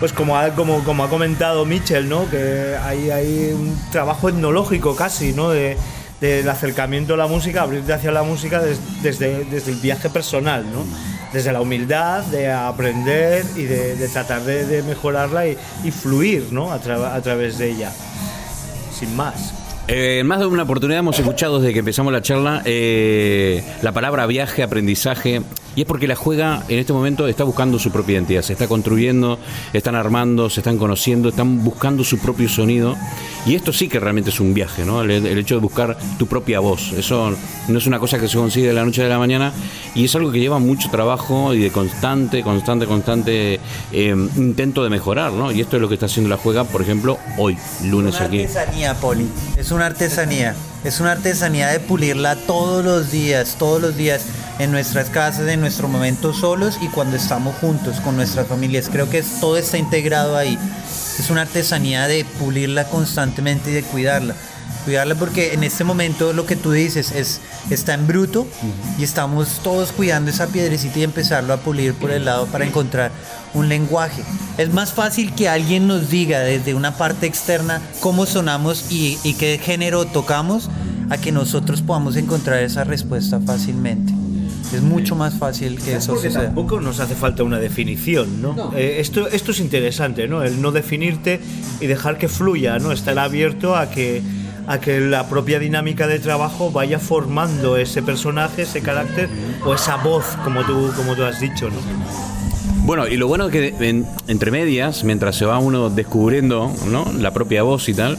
pues 0.00 0.12
como 0.12 0.36
ha, 0.36 0.50
como, 0.50 0.82
como 0.84 1.04
ha 1.04 1.08
comentado 1.08 1.64
Mitchell, 1.64 2.08
¿no? 2.08 2.28
Que 2.28 2.76
hay, 2.84 3.10
hay 3.10 3.52
un 3.54 3.78
trabajo 3.92 4.28
etnológico 4.28 4.94
casi, 4.96 5.32
¿no? 5.32 5.50
De, 5.50 5.76
del 6.20 6.48
acercamiento 6.48 7.14
a 7.14 7.16
la 7.16 7.28
música, 7.28 7.62
abrirte 7.62 7.92
hacia 7.92 8.10
la 8.10 8.24
música 8.24 8.60
des- 8.60 8.80
desde, 9.02 9.44
desde 9.44 9.70
el 9.70 9.78
viaje 9.78 10.10
personal, 10.10 10.64
¿no? 10.64 10.84
Desde 11.32 11.52
la 11.52 11.60
humildad 11.60 12.24
de 12.24 12.50
aprender 12.50 13.44
y 13.54 13.64
de, 13.64 14.08
tratar 14.08 14.42
de, 14.42 14.82
mejorarla 14.82 15.46
y, 15.46 15.90
fluir, 15.90 16.48
¿no? 16.50 16.72
A 16.72 16.80
través 16.80 17.58
de 17.58 17.70
ella. 17.70 17.92
Sin 18.92 19.14
más. 19.14 19.54
Eh, 19.88 20.18
en 20.20 20.26
más 20.26 20.38
de 20.38 20.44
una 20.44 20.64
oportunidad 20.64 20.98
hemos 20.98 21.18
escuchado 21.18 21.60
desde 21.60 21.72
que 21.72 21.78
empezamos 21.78 22.12
la 22.12 22.20
charla 22.20 22.60
eh, 22.66 23.64
la 23.80 23.92
palabra 23.92 24.26
viaje, 24.26 24.62
aprendizaje, 24.62 25.40
y 25.78 25.82
es 25.82 25.86
porque 25.86 26.08
la 26.08 26.16
juega 26.16 26.64
en 26.68 26.80
este 26.80 26.92
momento 26.92 27.28
está 27.28 27.44
buscando 27.44 27.78
su 27.78 27.92
propia 27.92 28.14
identidad, 28.14 28.42
se 28.42 28.52
está 28.52 28.66
construyendo, 28.66 29.38
están 29.72 29.94
armando, 29.94 30.50
se 30.50 30.58
están 30.58 30.76
conociendo, 30.76 31.28
están 31.28 31.62
buscando 31.62 32.02
su 32.02 32.18
propio 32.18 32.48
sonido, 32.48 32.96
y 33.46 33.54
esto 33.54 33.72
sí 33.72 33.88
que 33.88 34.00
realmente 34.00 34.30
es 34.30 34.40
un 34.40 34.54
viaje, 34.54 34.84
¿no? 34.84 35.02
El, 35.02 35.12
el 35.12 35.38
hecho 35.38 35.54
de 35.54 35.60
buscar 35.60 35.96
tu 36.18 36.26
propia 36.26 36.58
voz, 36.58 36.90
eso 36.94 37.32
no 37.68 37.78
es 37.78 37.86
una 37.86 38.00
cosa 38.00 38.18
que 38.18 38.26
se 38.26 38.36
consigue 38.36 38.66
de 38.66 38.72
la 38.72 38.84
noche 38.84 39.04
a 39.04 39.08
la 39.08 39.20
mañana, 39.20 39.52
y 39.94 40.06
es 40.06 40.16
algo 40.16 40.32
que 40.32 40.40
lleva 40.40 40.58
mucho 40.58 40.90
trabajo 40.90 41.54
y 41.54 41.60
de 41.60 41.70
constante, 41.70 42.42
constante, 42.42 42.86
constante 42.86 43.60
eh, 43.92 44.16
intento 44.34 44.82
de 44.82 44.90
mejorar, 44.90 45.30
¿no? 45.30 45.52
Y 45.52 45.60
esto 45.60 45.76
es 45.76 45.82
lo 45.82 45.86
que 45.88 45.94
está 45.94 46.06
haciendo 46.06 46.28
la 46.28 46.38
juega, 46.38 46.64
por 46.64 46.82
ejemplo, 46.82 47.18
hoy, 47.36 47.56
lunes 47.84 48.16
una 48.16 48.26
aquí. 48.26 48.40
artesanía, 48.40 48.94
Poli. 48.94 49.28
Es 49.56 49.70
una 49.70 49.86
artesanía. 49.86 50.56
Es 50.84 51.00
una 51.00 51.12
artesanía 51.12 51.68
de 51.68 51.80
pulirla 51.80 52.36
todos 52.36 52.84
los 52.84 53.10
días, 53.10 53.56
todos 53.58 53.82
los 53.82 53.96
días, 53.96 54.22
en 54.60 54.70
nuestras 54.70 55.10
casas, 55.10 55.48
en 55.48 55.60
nuestro 55.60 55.88
momento 55.88 56.32
solos 56.32 56.78
y 56.80 56.88
cuando 56.88 57.16
estamos 57.16 57.56
juntos 57.56 58.00
con 58.00 58.16
nuestras 58.16 58.46
familias. 58.46 58.88
Creo 58.90 59.10
que 59.10 59.22
todo 59.40 59.56
está 59.56 59.76
integrado 59.76 60.36
ahí. 60.36 60.58
Es 61.18 61.30
una 61.30 61.42
artesanía 61.42 62.06
de 62.06 62.24
pulirla 62.24 62.84
constantemente 62.88 63.70
y 63.70 63.74
de 63.74 63.82
cuidarla. 63.82 64.34
Cuidarla 64.84 65.14
porque 65.14 65.52
en 65.54 65.64
este 65.64 65.84
momento 65.84 66.32
lo 66.32 66.46
que 66.46 66.56
tú 66.56 66.72
dices 66.72 67.12
es 67.12 67.40
está 67.70 67.94
en 67.94 68.06
bruto 68.06 68.46
y 68.98 69.02
estamos 69.04 69.60
todos 69.62 69.92
cuidando 69.92 70.30
esa 70.30 70.46
piedrecita 70.46 71.00
y 71.00 71.02
empezarlo 71.02 71.52
a 71.52 71.58
pulir 71.58 71.94
por 71.94 72.10
el 72.10 72.24
lado 72.24 72.46
para 72.46 72.64
encontrar 72.64 73.10
un 73.54 73.68
lenguaje. 73.68 74.22
Es 74.56 74.72
más 74.72 74.92
fácil 74.92 75.34
que 75.34 75.48
alguien 75.48 75.86
nos 75.86 76.08
diga 76.10 76.40
desde 76.40 76.74
una 76.74 76.96
parte 76.96 77.26
externa 77.26 77.82
cómo 78.00 78.24
sonamos 78.24 78.86
y, 78.90 79.18
y 79.24 79.34
qué 79.34 79.58
género 79.62 80.06
tocamos 80.06 80.70
a 81.10 81.18
que 81.18 81.32
nosotros 81.32 81.82
podamos 81.82 82.16
encontrar 82.16 82.62
esa 82.62 82.84
respuesta 82.84 83.40
fácilmente. 83.40 84.12
Es 84.72 84.82
mucho 84.82 85.16
más 85.16 85.34
fácil 85.34 85.76
que 85.82 85.92
Es 85.94 86.02
eso 86.04 86.12
porque 86.12 86.28
suceda. 86.28 86.44
tampoco 86.44 86.78
nos 86.80 87.00
hace 87.00 87.14
falta 87.14 87.42
una 87.42 87.58
definición, 87.58 88.42
¿no? 88.42 88.72
Eh, 88.76 88.96
esto, 89.00 89.26
esto 89.28 89.52
es 89.52 89.60
interesante, 89.60 90.28
¿no? 90.28 90.42
El 90.42 90.60
no 90.60 90.72
definirte 90.72 91.40
y 91.80 91.86
dejar 91.86 92.18
que 92.18 92.28
fluya, 92.28 92.78
¿no? 92.78 92.92
Estar 92.92 93.18
abierto 93.18 93.76
a 93.76 93.90
que, 93.90 94.22
a 94.68 94.78
que 94.80 95.00
la 95.00 95.28
propia 95.28 95.58
dinámica 95.58 96.06
de 96.06 96.18
trabajo 96.18 96.70
vaya 96.70 96.98
formando 96.98 97.76
ese 97.76 98.02
personaje, 98.02 98.62
ese 98.62 98.80
carácter 98.82 99.28
o 99.64 99.74
esa 99.74 99.96
voz, 99.96 100.24
como 100.44 100.62
tú, 100.64 100.92
como 100.96 101.16
tú 101.16 101.24
has 101.24 101.40
dicho, 101.40 101.68
¿no? 101.70 101.76
Bueno, 102.84 103.06
y 103.06 103.16
lo 103.16 103.28
bueno 103.28 103.46
es 103.46 103.52
que 103.52 103.74
en- 103.88 104.06
entre 104.28 104.50
medias, 104.50 105.04
mientras 105.04 105.36
se 105.36 105.44
va 105.44 105.58
uno 105.58 105.90
descubriendo 105.90 106.72
¿no? 106.86 107.10
la 107.18 107.32
propia 107.32 107.62
voz 107.62 107.88
y 107.88 107.94
tal, 107.94 108.16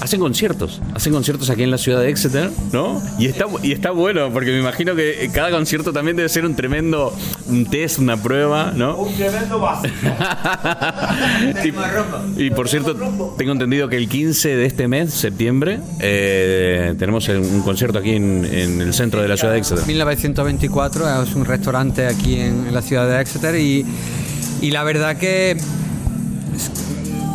hacen 0.00 0.20
conciertos. 0.20 0.80
Hacen 0.94 1.12
conciertos 1.12 1.50
aquí 1.50 1.62
en 1.62 1.70
la 1.70 1.78
ciudad 1.78 2.00
de 2.00 2.08
Exeter, 2.08 2.50
¿no? 2.72 3.02
Y 3.18 3.26
está, 3.26 3.46
y 3.62 3.72
está 3.72 3.90
bueno, 3.90 4.30
porque 4.32 4.50
me 4.50 4.58
imagino 4.58 4.94
que 4.94 5.30
cada 5.32 5.50
concierto 5.50 5.92
también 5.92 6.16
debe 6.16 6.28
ser 6.28 6.44
un 6.44 6.54
tremendo 6.54 7.12
un 7.46 7.66
test, 7.66 7.98
una 7.98 8.16
prueba, 8.16 8.72
¿no? 8.74 8.96
Un 8.96 9.14
tremendo 9.14 9.58
base. 9.58 9.90
Y, 11.64 12.44
y 12.44 12.50
por 12.50 12.68
cierto, 12.68 12.94
tengo 13.36 13.52
entendido 13.52 13.88
que 13.88 13.96
el 13.96 14.08
15 14.08 14.56
de 14.56 14.66
este 14.66 14.88
mes, 14.88 15.12
septiembre, 15.12 15.80
eh, 16.00 16.94
tenemos 16.98 17.28
un 17.28 17.62
concierto 17.62 17.98
aquí 17.98 18.10
en, 18.10 18.44
en 18.44 18.80
el 18.80 18.94
centro 18.94 19.22
de 19.22 19.28
la 19.28 19.36
ciudad 19.36 19.52
de 19.52 19.58
Exeter. 19.58 19.86
1924 19.86 21.22
es 21.22 21.34
un 21.34 21.44
restaurante 21.44 22.06
aquí 22.06 22.34
en, 22.34 22.66
en 22.66 22.74
la 22.74 22.82
ciudad 22.82 23.08
de 23.08 23.20
Exeter 23.20 23.54
y, 23.56 23.84
y 24.60 24.70
la 24.70 24.84
verdad 24.84 25.16
que 25.16 25.56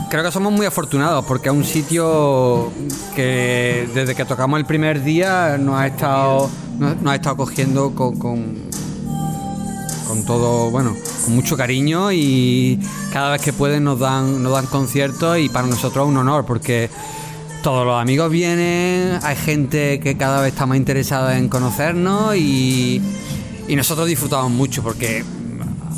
creo 0.10 0.24
que 0.24 0.32
somos 0.32 0.52
muy 0.52 0.66
afortunados 0.66 1.24
porque 1.26 1.50
es 1.50 1.56
un 1.56 1.64
sitio 1.64 2.72
que 3.16 3.88
desde 3.94 4.16
que 4.16 4.26
tocamos 4.26 4.60
el 4.60 4.66
primer 4.66 5.04
día 5.04 5.58
nos 5.60 5.76
ha 5.80 5.88
estado, 5.88 6.50
nos, 6.80 6.96
ha 7.06 7.16
estado 7.16 7.38
cogiendo 7.38 7.94
con, 7.94 8.18
con, 8.18 8.56
con 10.08 10.26
todo, 10.26 10.72
bueno, 10.72 10.96
con 11.24 11.36
mucho 11.36 11.56
cariño 11.56 12.12
y 12.12 12.80
cada 13.14 13.32
vez 13.32 13.42
que 13.42 13.54
pueden 13.54 13.84
nos 13.84 14.00
dan, 14.00 14.42
nos 14.42 14.52
dan 14.52 14.66
conciertos 14.66 15.38
y 15.38 15.48
para 15.48 15.68
nosotros 15.68 16.06
es 16.08 16.12
un 16.12 16.18
honor 16.18 16.44
porque 16.46 16.90
todos 17.62 17.86
los 17.86 18.02
amigos 18.02 18.32
vienen, 18.32 19.20
hay 19.22 19.36
gente 19.36 20.00
que 20.00 20.18
cada 20.18 20.42
vez 20.42 20.54
está 20.54 20.66
más 20.66 20.78
interesada 20.78 21.38
en 21.38 21.50
conocernos 21.50 22.36
y 22.36 23.02
nosotros 23.70 24.08
disfrutamos 24.08 24.52
mucho 24.52 24.82
porque 24.82 25.24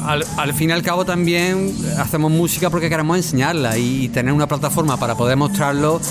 al, 0.04 0.54
fin 0.54 0.70
y 0.70 0.74
al 0.74 0.82
cabo 0.82 1.06
también 1.06 1.76
hacemos 1.98 2.32
música 2.32 2.70
porque 2.70 2.90
queremos 2.90 3.18
enseñarla 3.18 3.78
y 3.78 4.10
tener 4.10 4.34
una 4.34 4.48
plataforma 4.48 4.98
para 4.98 5.16
poder 5.16 5.38
mostrarlo 5.38 6.02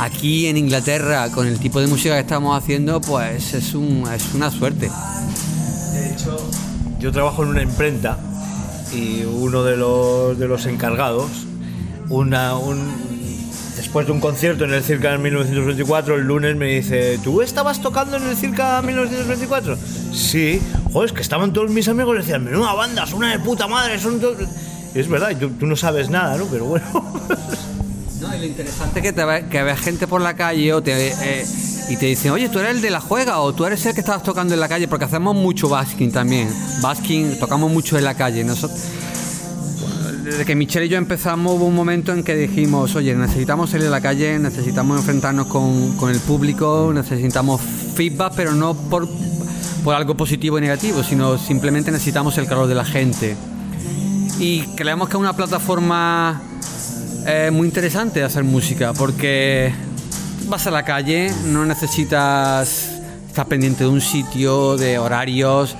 aquí 0.00 0.46
en 0.46 0.56
Inglaterra 0.56 1.30
con 1.30 1.46
el 1.46 1.58
tipo 1.58 1.80
de 1.80 1.86
música 1.86 2.14
que 2.14 2.20
estamos 2.20 2.56
haciendo 2.56 3.00
pues 3.00 3.54
es, 3.54 3.74
un, 3.74 4.04
es 4.14 4.34
una 4.34 4.50
suerte. 4.50 4.90
De 5.92 6.12
hecho, 6.12 6.38
yo 6.98 7.12
trabajo 7.12 7.42
en 7.42 7.50
una 7.50 7.62
imprenta 7.62 8.18
y 8.92 9.22
uno 9.24 9.62
de 9.62 9.76
los, 9.76 10.38
de 10.38 10.48
los 10.48 10.66
encargados, 10.66 11.30
después 13.76 14.06
de 14.06 14.12
un 14.12 14.20
concierto 14.20 14.64
en 14.64 14.74
el 14.74 14.82
Circa 14.82 15.14
en 15.14 15.22
1924, 15.22 16.16
el 16.16 16.22
lunes 16.22 16.56
me 16.56 16.66
dice, 16.66 17.18
¿tú 17.22 17.42
estabas 17.42 17.80
tocando 17.80 18.16
en 18.16 18.24
el 18.24 18.36
Circa 18.36 18.82
1924? 18.82 19.76
Sí, 20.12 20.60
joder, 20.92 21.08
es 21.08 21.12
que 21.12 21.22
estaban 21.22 21.52
todos 21.52 21.70
mis 21.70 21.88
amigos 21.88 22.14
y 22.16 22.18
decían, 22.18 22.44
menuda 22.44 22.74
banda, 22.74 23.06
son 23.06 23.18
una 23.18 23.32
de 23.32 23.38
puta 23.38 23.66
madre, 23.66 23.98
son 23.98 24.20
todos... 24.20 24.36
Es 24.94 25.08
verdad, 25.08 25.36
tú, 25.36 25.66
no 25.66 25.76
sabes 25.76 26.10
nada, 26.10 26.36
¿no? 26.36 26.44
Pero 26.46 26.66
bueno... 26.66 26.84
No, 28.20 28.36
y 28.36 28.38
lo 28.38 28.44
interesante 28.44 28.98
es 28.98 29.02
que, 29.02 29.14
te 29.14 29.24
ve, 29.24 29.46
que 29.50 29.62
ves 29.62 29.80
gente 29.80 30.06
por 30.06 30.20
la 30.20 30.36
calle 30.36 30.74
o 30.74 30.82
te, 30.82 31.08
eh, 31.08 31.46
y 31.88 31.96
te 31.96 32.04
dicen, 32.04 32.32
oye, 32.32 32.50
tú 32.50 32.58
eres 32.58 32.76
el 32.76 32.82
de 32.82 32.90
la 32.90 33.00
juega 33.00 33.40
o 33.40 33.54
tú 33.54 33.64
eres 33.64 33.86
el 33.86 33.94
que 33.94 34.00
estabas 34.00 34.22
tocando 34.22 34.52
en 34.52 34.60
la 34.60 34.68
calle, 34.68 34.88
porque 34.88 35.06
hacemos 35.06 35.34
mucho 35.34 35.70
basking 35.70 36.12
también. 36.12 36.50
Basking, 36.82 37.38
tocamos 37.38 37.72
mucho 37.72 37.96
en 37.96 38.04
la 38.04 38.14
calle. 38.14 38.44
Desde 38.44 40.44
que 40.44 40.54
Michelle 40.54 40.84
y 40.84 40.90
yo 40.90 40.98
empezamos 40.98 41.56
hubo 41.56 41.64
un 41.64 41.74
momento 41.74 42.12
en 42.12 42.22
que 42.22 42.36
dijimos, 42.36 42.94
oye, 42.94 43.16
necesitamos 43.16 43.70
salir 43.70 43.86
a 43.86 43.90
la 43.90 44.02
calle, 44.02 44.38
necesitamos 44.38 44.98
enfrentarnos 44.98 45.46
con, 45.46 45.96
con 45.96 46.10
el 46.10 46.20
público, 46.20 46.92
necesitamos 46.94 47.62
feedback, 47.94 48.34
pero 48.36 48.52
no 48.52 48.74
por, 48.74 49.08
por 49.80 49.94
algo 49.94 50.16
positivo 50.16 50.58
y 50.58 50.60
negativo, 50.60 51.02
sino 51.02 51.38
simplemente 51.38 51.90
necesitamos 51.90 52.36
el 52.38 52.46
calor 52.46 52.66
de 52.66 52.74
la 52.74 52.84
gente. 52.84 53.36
Y 54.38 54.62
creemos 54.76 55.08
que 55.08 55.16
es 55.16 55.20
una 55.20 55.34
plataforma 55.34 56.40
eh, 57.26 57.50
muy 57.52 57.68
interesante 57.68 58.22
hacer 58.22 58.44
música 58.44 58.92
porque 58.94 59.72
vas 60.48 60.66
a 60.66 60.70
la 60.70 60.84
calle, 60.84 61.30
no 61.46 61.64
necesitas 61.66 62.90
estar 63.28 63.46
pendiente 63.46 63.84
de 63.84 63.90
un 63.90 64.00
sitio, 64.00 64.76
de 64.76 64.98
horarios. 64.98 65.76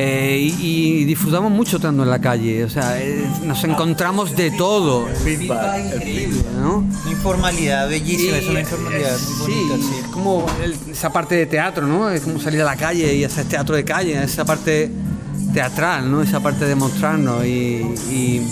Eh, 0.00 0.38
y, 0.60 1.00
y 1.00 1.04
disfrutamos 1.04 1.50
mucho 1.50 1.76
estando 1.76 2.04
en 2.04 2.10
la 2.10 2.20
calle, 2.20 2.62
o 2.62 2.70
sea, 2.70 3.02
eh, 3.02 3.20
nos 3.44 3.64
encontramos 3.64 4.36
de 4.36 4.52
todo. 4.52 5.08
Feedback, 5.24 5.76
el 5.76 5.96
Increíble, 5.96 6.44
¿no? 6.60 6.84
Informalidad 7.10 7.88
bellísima, 7.88 8.36
es 8.36 8.46
una 8.46 8.60
informalidad 8.60 9.16
eh, 9.16 9.20
muy 9.40 9.56
bonita, 9.56 9.76
sí, 9.76 9.82
sí. 9.82 9.98
es 10.04 10.06
como 10.08 10.46
el- 10.62 10.76
esa 10.92 11.12
parte 11.12 11.34
de 11.34 11.46
teatro, 11.46 11.86
¿no? 11.88 12.10
Es 12.10 12.20
como 12.20 12.38
salir 12.40 12.60
a 12.62 12.64
la 12.64 12.76
calle 12.76 13.12
y 13.12 13.24
hacer 13.24 13.46
teatro 13.46 13.74
de 13.74 13.84
calle, 13.84 14.22
esa 14.22 14.44
parte 14.44 14.88
teatral, 15.52 16.08
¿no? 16.08 16.22
Esa 16.22 16.38
parte 16.38 16.64
de 16.66 16.76
mostrarnos 16.76 17.44
y, 17.44 17.82
y, 18.12 18.42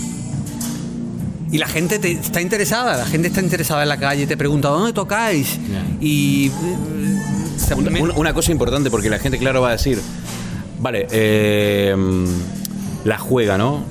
y 1.53 1.59
la 1.59 1.69
gente 1.69 2.01
te- 2.01 2.11
está 2.11 2.41
interesada, 2.41 2.97
la 2.97 3.07
gente 3.07 3.29
está 3.29 3.41
interesada 3.41 3.85
en 3.85 3.89
la 3.89 3.99
calle, 3.99 4.27
te 4.27 4.37
pregunta 4.37 4.69
¿dónde 4.69 4.93
tocáis? 4.93 5.59
Y 6.01 6.49
eh, 6.49 7.75
una- 8.03 8.15
una 8.15 8.35
cosa 8.35 8.51
importante, 8.51 8.91
porque 8.91 9.09
la 9.11 9.19
gente, 9.21 9.39
claro, 9.39 9.61
va 9.63 9.69
a 9.69 9.73
decir, 9.73 10.01
vale, 10.81 11.07
eh, 11.11 11.95
la 13.05 13.19
juega, 13.19 13.57
¿no? 13.57 13.85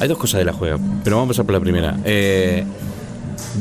Hay 0.00 0.08
dos 0.08 0.18
cosas 0.18 0.38
de 0.38 0.44
la 0.44 0.52
juega, 0.52 0.78
pero 1.02 1.16
vamos 1.16 1.28
a 1.28 1.42
empezar 1.42 1.46
por 1.46 1.54
la 1.54 1.60
primera. 1.60 1.96
Eh, 2.04 2.64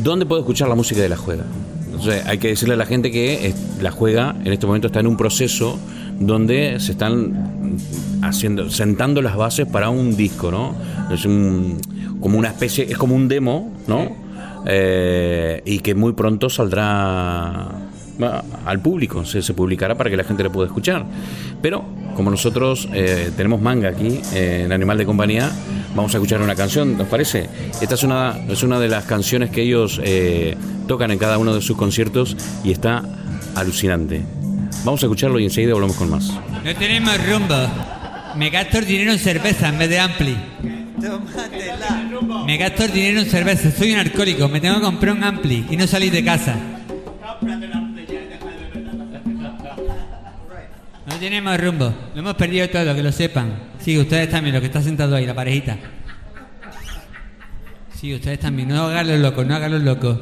¿Dónde 0.03 0.25
puedo 0.25 0.41
escuchar 0.41 0.67
la 0.67 0.75
música 0.75 1.01
de 1.01 1.09
la 1.09 1.17
juega? 1.17 1.43
Entonces, 1.85 2.25
hay 2.25 2.37
que 2.39 2.49
decirle 2.49 2.73
a 2.73 2.77
la 2.77 2.85
gente 2.85 3.09
que 3.09 3.47
eh, 3.47 3.53
la 3.81 3.91
juega 3.91 4.35
en 4.43 4.51
este 4.51 4.67
momento 4.67 4.87
está 4.87 4.99
en 4.99 5.07
un 5.07 5.15
proceso 5.15 5.79
donde 6.19 6.79
se 6.79 6.91
están 6.91 7.77
haciendo, 8.21 8.69
sentando 8.69 9.21
las 9.21 9.37
bases 9.37 9.65
para 9.65 9.89
un 9.89 10.17
disco, 10.17 10.51
¿no? 10.51 10.75
Es 11.09 11.25
un, 11.25 11.79
como 12.19 12.37
una 12.37 12.49
especie, 12.49 12.85
es 12.89 12.97
como 12.97 13.15
un 13.15 13.29
demo, 13.29 13.71
¿no? 13.87 14.09
Eh, 14.65 15.61
y 15.65 15.79
que 15.79 15.95
muy 15.95 16.13
pronto 16.13 16.49
saldrá 16.49 17.69
al 18.65 18.79
público, 18.79 19.25
se, 19.25 19.41
se 19.41 19.53
publicará 19.53 19.95
para 19.95 20.09
que 20.09 20.17
la 20.17 20.23
gente 20.23 20.43
lo 20.43 20.51
pueda 20.51 20.67
escuchar. 20.67 21.05
Pero 21.61 21.85
como 22.15 22.31
nosotros 22.31 22.87
eh, 22.93 23.31
tenemos 23.35 23.61
manga 23.61 23.89
aquí 23.89 24.19
eh, 24.33 24.63
en 24.65 24.71
Animal 24.71 24.97
de 24.97 25.05
Compañía, 25.05 25.51
vamos 25.95 26.13
a 26.13 26.17
escuchar 26.17 26.41
una 26.41 26.55
canción, 26.55 26.97
¿nos 26.97 27.07
parece? 27.07 27.49
Esta 27.81 27.95
es 27.95 28.03
una, 28.03 28.37
es 28.47 28.63
una 28.63 28.79
de 28.79 28.87
las 28.87 29.05
canciones 29.05 29.49
que 29.49 29.61
ellos 29.61 29.99
eh, 30.03 30.55
tocan 30.87 31.11
en 31.11 31.19
cada 31.19 31.37
uno 31.37 31.53
de 31.53 31.61
sus 31.61 31.75
conciertos 31.75 32.37
y 32.63 32.71
está 32.71 33.03
alucinante. 33.55 34.23
Vamos 34.85 35.03
a 35.03 35.07
escucharlo 35.07 35.39
y 35.39 35.43
enseguida 35.45 35.73
volvemos 35.73 35.97
con 35.97 36.09
más. 36.09 36.31
No 36.63 36.75
tenemos 36.75 37.13
rumbo. 37.27 37.55
Me 38.35 38.49
gasto 38.49 38.79
el 38.79 38.85
dinero 38.85 39.11
en 39.11 39.19
cerveza 39.19 39.69
en 39.69 39.77
vez 39.77 39.89
de 39.89 39.99
ampli. 39.99 40.37
Me 42.45 42.57
gasto 42.57 42.83
el 42.83 42.91
dinero 42.91 43.19
en 43.19 43.25
cerveza. 43.25 43.71
Soy 43.71 43.93
un 43.93 43.99
alcohólico. 43.99 44.47
Me 44.47 44.59
tengo 44.59 44.75
que 44.75 44.81
comprar 44.81 45.15
un 45.15 45.23
ampli 45.23 45.65
y 45.69 45.77
no 45.77 45.87
salir 45.87 46.11
de 46.11 46.23
casa. 46.23 46.55
tenemos 51.25 51.59
rumbo. 51.59 51.91
Lo 52.13 52.19
hemos 52.19 52.35
perdido 52.35 52.69
todo, 52.69 52.93
que 52.93 53.01
lo 53.01 53.11
sepan. 53.11 53.51
Sí, 53.79 53.97
ustedes 53.97 54.29
también, 54.29 54.53
lo 54.53 54.61
que 54.61 54.67
está 54.67 54.79
sentado 54.79 55.15
ahí, 55.15 55.25
la 55.25 55.33
parejita. 55.33 55.75
Sí, 57.95 58.13
ustedes 58.13 58.39
también. 58.39 58.69
No 58.69 58.83
hagan 58.83 59.07
los 59.07 59.19
locos, 59.19 59.43
no 59.43 59.55
hagan 59.55 59.71
los 59.71 59.81
locos. 59.81 60.19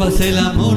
pasé 0.00 0.30
el 0.30 0.38
amor. 0.38 0.69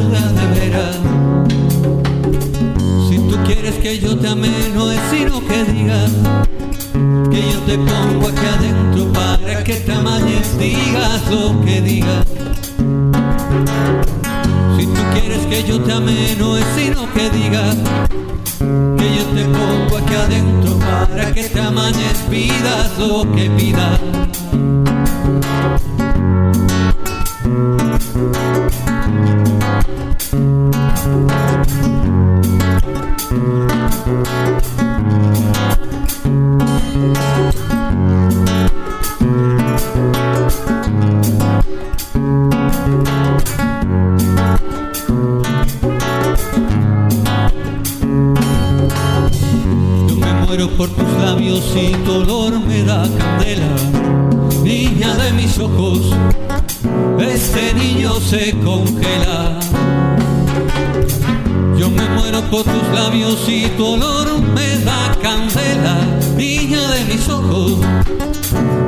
por 62.49 62.63
tus 62.63 62.87
labios 62.93 63.47
y 63.47 63.67
tu 63.77 63.85
olor 63.85 64.39
me 64.41 64.77
da 64.79 65.15
candela, 65.21 65.97
niña 66.35 66.81
de 66.91 67.05
mis 67.05 67.29
ojos, 67.29 67.77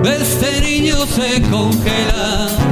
este 0.04 0.62
niño 0.62 0.96
se 1.06 1.42
congela. 1.50 2.66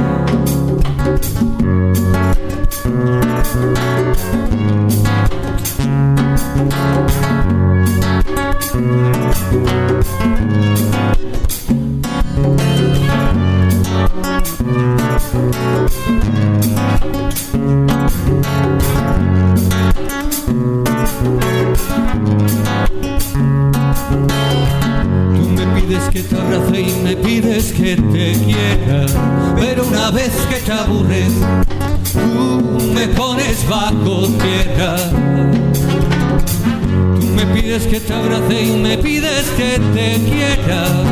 aburres, 30.74 31.32
tú 32.12 32.92
me 32.94 33.08
pones 33.08 33.68
bajo 33.68 34.28
tierra. 34.28 34.96
Tú 37.20 37.26
me 37.26 37.46
pides 37.46 37.86
que 37.86 38.00
te 38.00 38.12
abrace 38.12 38.62
y 38.62 38.76
me 38.76 38.98
pides 38.98 39.46
que 39.56 39.78
te 39.94 40.20
quiera. 40.24 41.03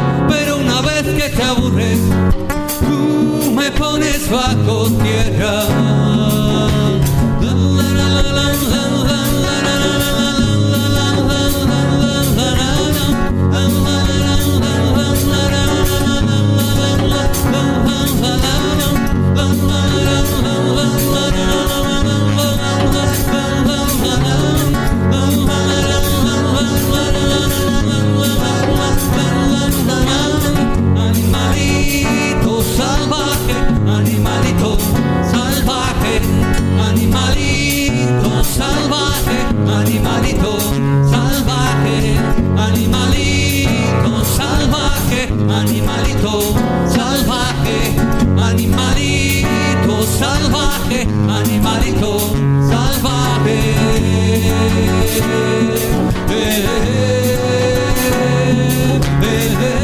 baby. 59.22 59.81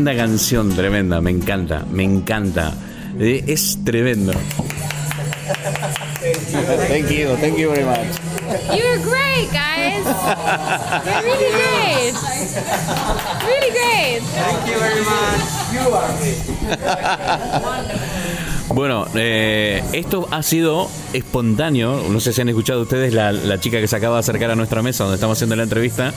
Tremenda 0.00 0.22
canción, 0.22 0.74
tremenda, 0.74 1.20
me 1.20 1.30
encanta, 1.30 1.84
me 1.90 2.04
encanta. 2.04 2.72
Eh, 3.18 3.44
es 3.46 3.78
tremendo. 3.84 4.32
Thank 6.88 7.10
you, 7.10 7.36
thank 7.36 7.58
you 7.58 7.68
very 7.70 7.84
much. 7.84 8.18
You 8.74 8.82
were 8.82 8.96
great, 9.04 9.50
guys. 9.52 10.02
You're 11.04 11.22
really 11.22 11.52
great. 11.52 12.14
Really 13.44 13.70
great. 13.72 14.22
Bueno, 18.68 19.06
eh, 19.14 19.82
esto 19.92 20.28
ha 20.30 20.42
sido 20.42 20.88
espontáneo. 21.12 22.04
No 22.08 22.20
sé 22.20 22.32
si 22.32 22.40
han 22.40 22.48
escuchado 22.48 22.80
ustedes 22.80 23.12
la, 23.12 23.32
la 23.32 23.60
chica 23.60 23.80
que 23.80 23.88
se 23.88 23.96
acaba 23.96 24.14
de 24.16 24.20
acercar 24.20 24.50
a 24.50 24.54
nuestra 24.54 24.80
mesa 24.80 25.04
donde 25.04 25.16
estamos 25.16 25.36
haciendo 25.36 25.56
la 25.56 25.64
entrevista 25.64 26.14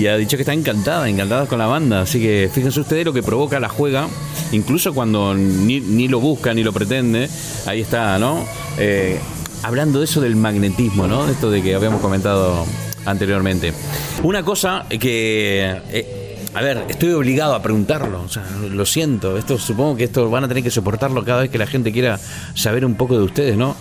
y 0.00 0.06
ha 0.06 0.16
dicho 0.16 0.38
que 0.38 0.44
está 0.44 0.54
encantada, 0.54 1.10
encantada 1.10 1.44
con 1.44 1.58
la 1.58 1.66
banda. 1.66 2.00
Así 2.00 2.20
que 2.20 2.50
fíjense 2.50 2.80
ustedes 2.80 3.04
lo 3.04 3.12
que 3.12 3.22
provoca 3.22 3.60
la 3.60 3.68
juega, 3.68 4.08
incluso 4.50 4.94
cuando 4.94 5.34
ni, 5.34 5.80
ni 5.80 6.08
lo 6.08 6.20
busca 6.20 6.54
ni 6.54 6.62
lo 6.62 6.72
pretende. 6.72 7.28
Ahí 7.66 7.82
está, 7.82 8.18
¿no? 8.18 8.42
Eh, 8.78 9.18
hablando 9.62 9.98
de 9.98 10.06
eso 10.06 10.22
del 10.22 10.36
magnetismo, 10.36 11.06
¿no? 11.06 11.26
De 11.26 11.32
esto 11.32 11.50
de 11.50 11.62
que 11.62 11.74
habíamos 11.74 12.00
comentado 12.00 12.64
anteriormente. 13.04 13.74
Una 14.22 14.42
cosa 14.42 14.86
que. 14.88 15.82
eh, 15.90 16.36
a 16.54 16.62
ver, 16.62 16.86
estoy 16.88 17.12
obligado 17.12 17.54
a 17.54 17.62
preguntarlo, 17.62 18.24
lo 18.70 18.86
siento, 18.86 19.36
esto 19.38 19.56
supongo 19.56 19.96
que 19.96 20.04
esto 20.04 20.28
van 20.30 20.42
a 20.44 20.48
tener 20.48 20.64
que 20.64 20.70
soportarlo 20.70 21.24
cada 21.24 21.42
vez 21.42 21.50
que 21.50 21.58
la 21.58 21.66
gente 21.66 21.92
quiera 21.92 22.18
saber 22.54 22.84
un 22.84 22.96
poco 22.96 23.16
de 23.16 23.22
ustedes, 23.22 23.56
¿no? 23.56 23.76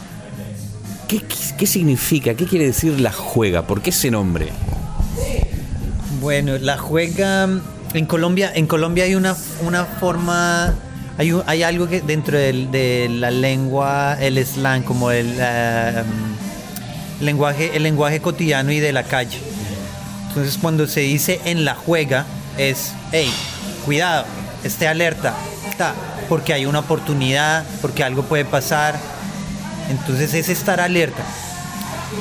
¿Qué, 1.08 1.20
qué, 1.20 1.36
qué 1.58 1.66
significa? 1.66 2.36
¿Qué 2.36 2.46
quiere 2.46 2.66
decir 2.66 3.00
la 3.00 3.12
juega? 3.12 3.66
¿Por 3.66 3.82
qué 3.82 3.90
ese 3.90 4.12
nombre? 4.12 4.50
Bueno, 6.20 6.58
la 6.58 6.78
juega 6.78 7.48
en 7.94 8.06
Colombia. 8.06 8.52
En 8.54 8.68
Colombia 8.68 9.06
hay 9.06 9.16
una, 9.16 9.38
una 9.66 9.86
forma, 9.86 10.74
hay, 11.18 11.34
hay 11.46 11.64
algo 11.64 11.88
que 11.88 12.02
dentro 12.02 12.38
de 12.38 13.08
la 13.10 13.32
lengua, 13.32 14.18
el 14.20 14.46
slang, 14.46 14.84
como 14.84 15.12
el 15.12 15.38
eh, 15.40 16.04
um, 16.04 17.24
lenguaje, 17.26 17.72
el 17.74 17.84
lenguaje 17.84 18.20
cotidiano 18.20 18.72
y 18.74 18.80
de 18.80 18.92
la 18.92 19.04
calle. 19.04 19.40
Entonces, 20.28 20.58
cuando 20.58 20.88
se 20.88 21.00
dice 21.02 21.40
en 21.46 21.64
la 21.64 21.76
juega, 21.76 22.26
es, 22.58 22.92
hey, 23.14 23.32
cuidado, 23.86 24.26
esté 24.66 24.90
alerta, 24.90 25.34
ta, 25.78 25.94
porque 26.28 26.52
hay 26.52 26.66
una 26.66 26.80
oportunidad, 26.80 27.64
porque 27.82 28.04
algo 28.04 28.24
puede 28.24 28.44
pasar. 28.44 29.00
Entonces, 29.90 30.34
es 30.34 30.50
estar 30.50 30.82
alerta. 30.82 31.24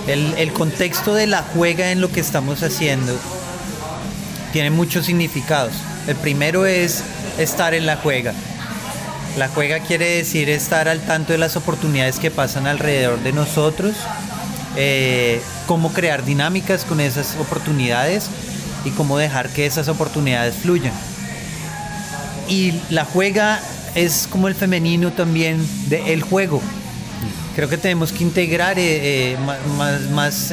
El, 0.06 0.34
el 0.38 0.52
contexto 0.52 1.14
de 1.14 1.26
la 1.26 1.42
juega 1.42 1.90
en 1.90 2.00
lo 2.00 2.12
que 2.12 2.20
estamos 2.20 2.62
haciendo 2.62 3.18
tiene 4.52 4.70
muchos 4.70 5.06
significados. 5.06 5.72
El 6.06 6.16
primero 6.16 6.66
es 6.66 7.02
estar 7.38 7.74
en 7.74 7.86
la 7.86 7.96
juega. 7.96 8.32
La 9.36 9.48
juega 9.48 9.80
quiere 9.80 10.16
decir 10.16 10.48
estar 10.48 10.88
al 10.88 11.00
tanto 11.00 11.32
de 11.32 11.38
las 11.38 11.56
oportunidades 11.56 12.18
que 12.18 12.30
pasan 12.30 12.66
alrededor 12.66 13.22
de 13.22 13.32
nosotros, 13.32 13.94
eh, 14.76 15.40
cómo 15.66 15.92
crear 15.92 16.24
dinámicas 16.24 16.84
con 16.84 17.00
esas 17.00 17.36
oportunidades 17.36 18.30
y 18.84 18.90
cómo 18.90 19.18
dejar 19.18 19.48
que 19.50 19.66
esas 19.66 19.88
oportunidades 19.88 20.56
fluyan. 20.56 20.92
Y 22.48 22.80
la 22.90 23.04
juega 23.04 23.60
es 23.94 24.26
como 24.30 24.48
el 24.48 24.54
femenino 24.54 25.12
también 25.12 25.64
de 25.88 26.20
juego. 26.20 26.62
Creo 27.54 27.68
que 27.68 27.76
tenemos 27.76 28.12
que 28.12 28.24
integrar 28.24 28.78
eh, 28.78 29.32
eh, 29.32 29.36
más, 29.76 30.02
más, 30.10 30.52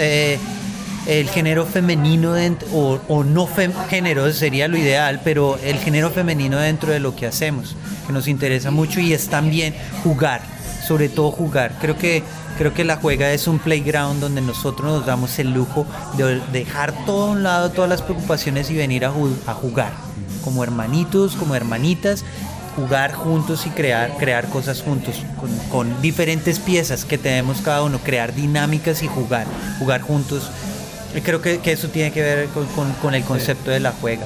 el 1.08 1.30
género 1.30 1.66
femenino 1.66 2.34
o, 2.74 3.24
no 3.24 3.48
fem- 3.48 3.74
género 3.90 4.32
sería 4.34 4.68
lo 4.68 4.78
ideal, 4.78 5.22
pero 5.24 5.58
el 5.64 5.78
género 5.78 6.10
femenino 6.10 6.58
dentro 6.58 6.92
de 6.92 7.00
lo 7.00 7.16
que 7.16 7.28
hacemos, 7.28 7.76
que 8.08 8.14
nos 8.14 8.28
interesa 8.28 8.72
mucho 8.72 9.00
y 9.00 9.14
es 9.14 9.28
también 9.28 9.76
jugar, 10.04 10.42
sobre 10.88 11.10
todo 11.10 11.32
jugar. 11.32 11.74
Creo 11.80 11.98
que, 11.98 12.24
creo 12.58 12.74
que 12.74 12.84
la 12.84 12.98
juega 12.98 13.32
es 13.32 13.48
un 13.48 13.60
playground 13.60 14.20
donde 14.20 14.42
nosotros 14.42 14.92
nos 14.92 15.06
damos 15.06 15.38
el 15.40 15.54
lujo 15.54 15.86
de 16.18 16.42
dejar 16.52 16.94
todo 17.06 17.28
a 17.28 17.32
un 17.32 17.44
lado, 17.44 17.72
todas 17.72 17.90
las 17.90 18.02
preocupaciones 18.02 18.70
y 18.72 18.76
venir 18.76 19.06
a 19.06 19.12
jugar, 19.12 19.92
como 20.44 20.64
hermanitos, 20.64 21.36
como 21.36 21.56
hermanitas, 21.56 22.24
jugar 22.76 23.14
juntos 23.14 23.66
y 23.66 23.70
crear, 23.70 24.18
crear 24.18 24.48
cosas 24.50 24.82
juntos, 24.82 25.24
con, 25.40 25.50
con 25.70 26.02
diferentes 26.02 26.60
piezas 26.60 27.06
que 27.06 27.18
tenemos 27.18 27.62
cada 27.62 27.84
uno, 27.84 28.00
crear 28.00 28.36
dinámicas 28.36 29.02
y 29.04 29.08
jugar, 29.08 29.46
jugar 29.80 30.02
juntos. 30.02 30.50
Creo 31.24 31.42
que, 31.42 31.60
eso 31.72 31.88
tiene 31.90 32.12
que 32.12 32.22
ver 32.22 32.48
con, 33.02 33.14
el 33.14 33.24
concepto 33.24 33.72
de 33.72 33.80
la 33.80 33.92
juega. 33.92 34.26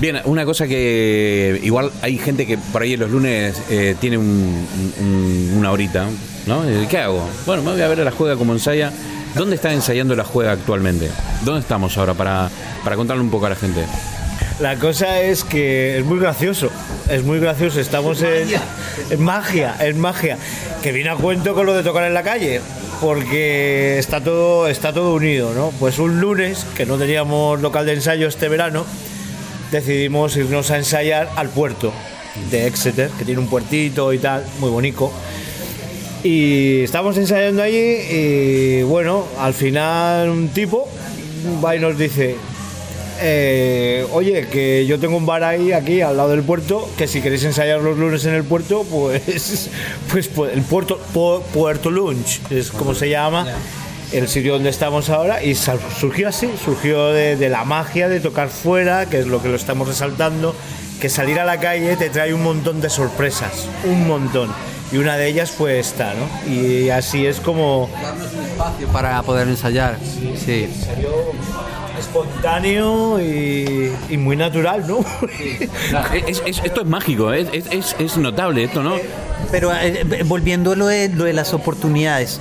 Bien, 0.00 0.20
una 0.24 0.44
cosa 0.44 0.66
que 0.68 1.60
igual 1.64 1.90
hay 2.02 2.18
gente 2.18 2.46
que 2.46 2.56
por 2.56 2.82
ahí 2.82 2.96
los 2.96 3.10
lunes 3.10 3.60
eh, 3.68 3.96
tiene 4.00 4.16
un- 4.16 5.54
una 5.56 5.72
horita, 5.72 6.06
¿no? 6.46 6.64
Eh, 6.68 6.86
¿Qué 6.88 6.98
hago? 6.98 7.28
Bueno, 7.46 7.62
me 7.62 7.72
voy 7.72 7.82
a 7.82 7.88
ver 7.88 8.00
a 8.00 8.04
la 8.04 8.10
juega 8.12 8.36
como 8.36 8.52
ensaya. 8.52 8.92
¿Dónde 9.34 9.56
está 9.56 9.72
ensayando 9.72 10.14
la 10.16 10.24
juega 10.24 10.52
actualmente? 10.52 11.10
¿Dónde 11.44 11.60
estamos 11.60 11.96
ahora 11.98 12.14
para, 12.14 12.48
para 12.84 12.96
contarle 12.96 13.22
un 13.22 13.30
poco 13.30 13.46
a 13.46 13.50
la 13.50 13.56
gente? 13.56 13.84
La 14.60 14.76
cosa 14.76 15.20
es 15.20 15.44
que 15.44 15.98
es 15.98 16.04
muy 16.04 16.18
gracioso, 16.18 16.68
es 17.08 17.22
muy 17.22 17.38
gracioso. 17.38 17.78
Estamos 17.78 18.22
en, 18.22 18.48
en 19.08 19.22
magia, 19.22 19.76
en 19.78 20.00
magia. 20.00 20.36
Que 20.82 20.90
viene 20.90 21.10
a 21.10 21.14
cuento 21.14 21.54
con 21.54 21.64
lo 21.64 21.74
de 21.74 21.84
tocar 21.84 22.04
en 22.04 22.14
la 22.14 22.24
calle, 22.24 22.60
porque 23.00 23.98
está 23.98 24.20
todo, 24.20 24.66
está 24.66 24.92
todo 24.92 25.14
unido, 25.14 25.54
¿no? 25.54 25.72
Pues 25.78 26.00
un 26.00 26.20
lunes, 26.20 26.66
que 26.76 26.86
no 26.86 26.98
teníamos 26.98 27.60
local 27.60 27.86
de 27.86 27.94
ensayo 27.94 28.26
este 28.26 28.48
verano, 28.48 28.84
decidimos 29.70 30.36
irnos 30.36 30.72
a 30.72 30.78
ensayar 30.78 31.30
al 31.36 31.50
puerto 31.50 31.92
de 32.50 32.66
Exeter, 32.66 33.10
que 33.10 33.24
tiene 33.24 33.40
un 33.40 33.48
puertito 33.48 34.12
y 34.12 34.18
tal, 34.18 34.44
muy 34.58 34.70
bonito. 34.70 35.12
Y 36.24 36.80
estábamos 36.82 37.16
ensayando 37.16 37.62
allí 37.62 37.94
y 38.10 38.82
bueno, 38.82 39.24
al 39.38 39.54
final 39.54 40.30
un 40.30 40.48
tipo 40.48 40.88
va 41.64 41.76
y 41.76 41.78
nos 41.78 41.96
dice, 41.96 42.34
eh, 43.20 44.06
oye, 44.12 44.46
que 44.48 44.86
yo 44.86 44.98
tengo 44.98 45.16
un 45.16 45.26
bar 45.26 45.44
ahí, 45.44 45.72
aquí, 45.72 46.00
al 46.00 46.16
lado 46.16 46.30
del 46.30 46.42
puerto, 46.42 46.88
que 46.96 47.06
si 47.06 47.20
queréis 47.20 47.44
ensayar 47.44 47.80
los 47.80 47.96
lunes 47.98 48.24
en 48.24 48.34
el 48.34 48.44
puerto, 48.44 48.84
pues, 48.90 49.70
pues, 50.12 50.28
pues, 50.28 50.52
el 50.54 50.62
puerto, 50.62 51.00
Pu- 51.14 51.42
Puerto 51.52 51.90
Lunch, 51.90 52.40
es 52.50 52.70
como 52.70 52.94
se 52.94 53.08
llama, 53.08 53.46
el 54.12 54.28
sitio 54.28 54.54
donde 54.54 54.70
estamos 54.70 55.10
ahora, 55.10 55.42
y 55.42 55.54
surgió 55.54 56.28
así, 56.28 56.48
surgió 56.64 57.08
de, 57.08 57.36
de 57.36 57.48
la 57.48 57.64
magia 57.64 58.08
de 58.08 58.20
tocar 58.20 58.48
fuera, 58.48 59.06
que 59.06 59.18
es 59.18 59.26
lo 59.26 59.42
que 59.42 59.48
lo 59.48 59.56
estamos 59.56 59.86
resaltando, 59.88 60.54
que 61.00 61.08
salir 61.08 61.38
a 61.38 61.44
la 61.44 61.60
calle 61.60 61.96
te 61.96 62.10
trae 62.10 62.32
un 62.34 62.42
montón 62.42 62.80
de 62.80 62.90
sorpresas, 62.90 63.66
un 63.84 64.06
montón. 64.06 64.50
Y 64.90 64.96
una 64.96 65.18
de 65.18 65.28
ellas 65.28 65.50
fue 65.50 65.78
esta, 65.78 66.14
¿no? 66.14 66.50
Y 66.50 66.88
así 66.88 67.26
es 67.26 67.40
como 67.40 67.90
espacio 68.50 68.88
para 68.88 69.22
poder 69.22 69.46
ensayar. 69.46 69.98
Sí. 70.44 70.66
Espontáneo 72.08 73.20
y, 73.20 73.92
y 74.08 74.16
muy 74.16 74.36
natural, 74.36 74.86
¿no? 74.86 74.98
Es- 76.26 76.42
es- 76.46 76.60
esto 76.64 76.80
es 76.82 76.86
mágico, 76.86 77.32
es, 77.32 77.48
es- 77.52 77.66
es- 77.70 77.96
es 77.98 78.16
notable 78.16 78.64
esto, 78.64 78.82
¿no? 78.82 78.94
Pero 79.50 79.72
eh, 79.72 80.04
eh, 80.10 80.22
volviendo 80.24 80.72
a 80.72 80.76
lo 80.76 80.86
de, 80.86 81.08
lo 81.08 81.24
de 81.24 81.32
las 81.32 81.52
oportunidades, 81.54 82.40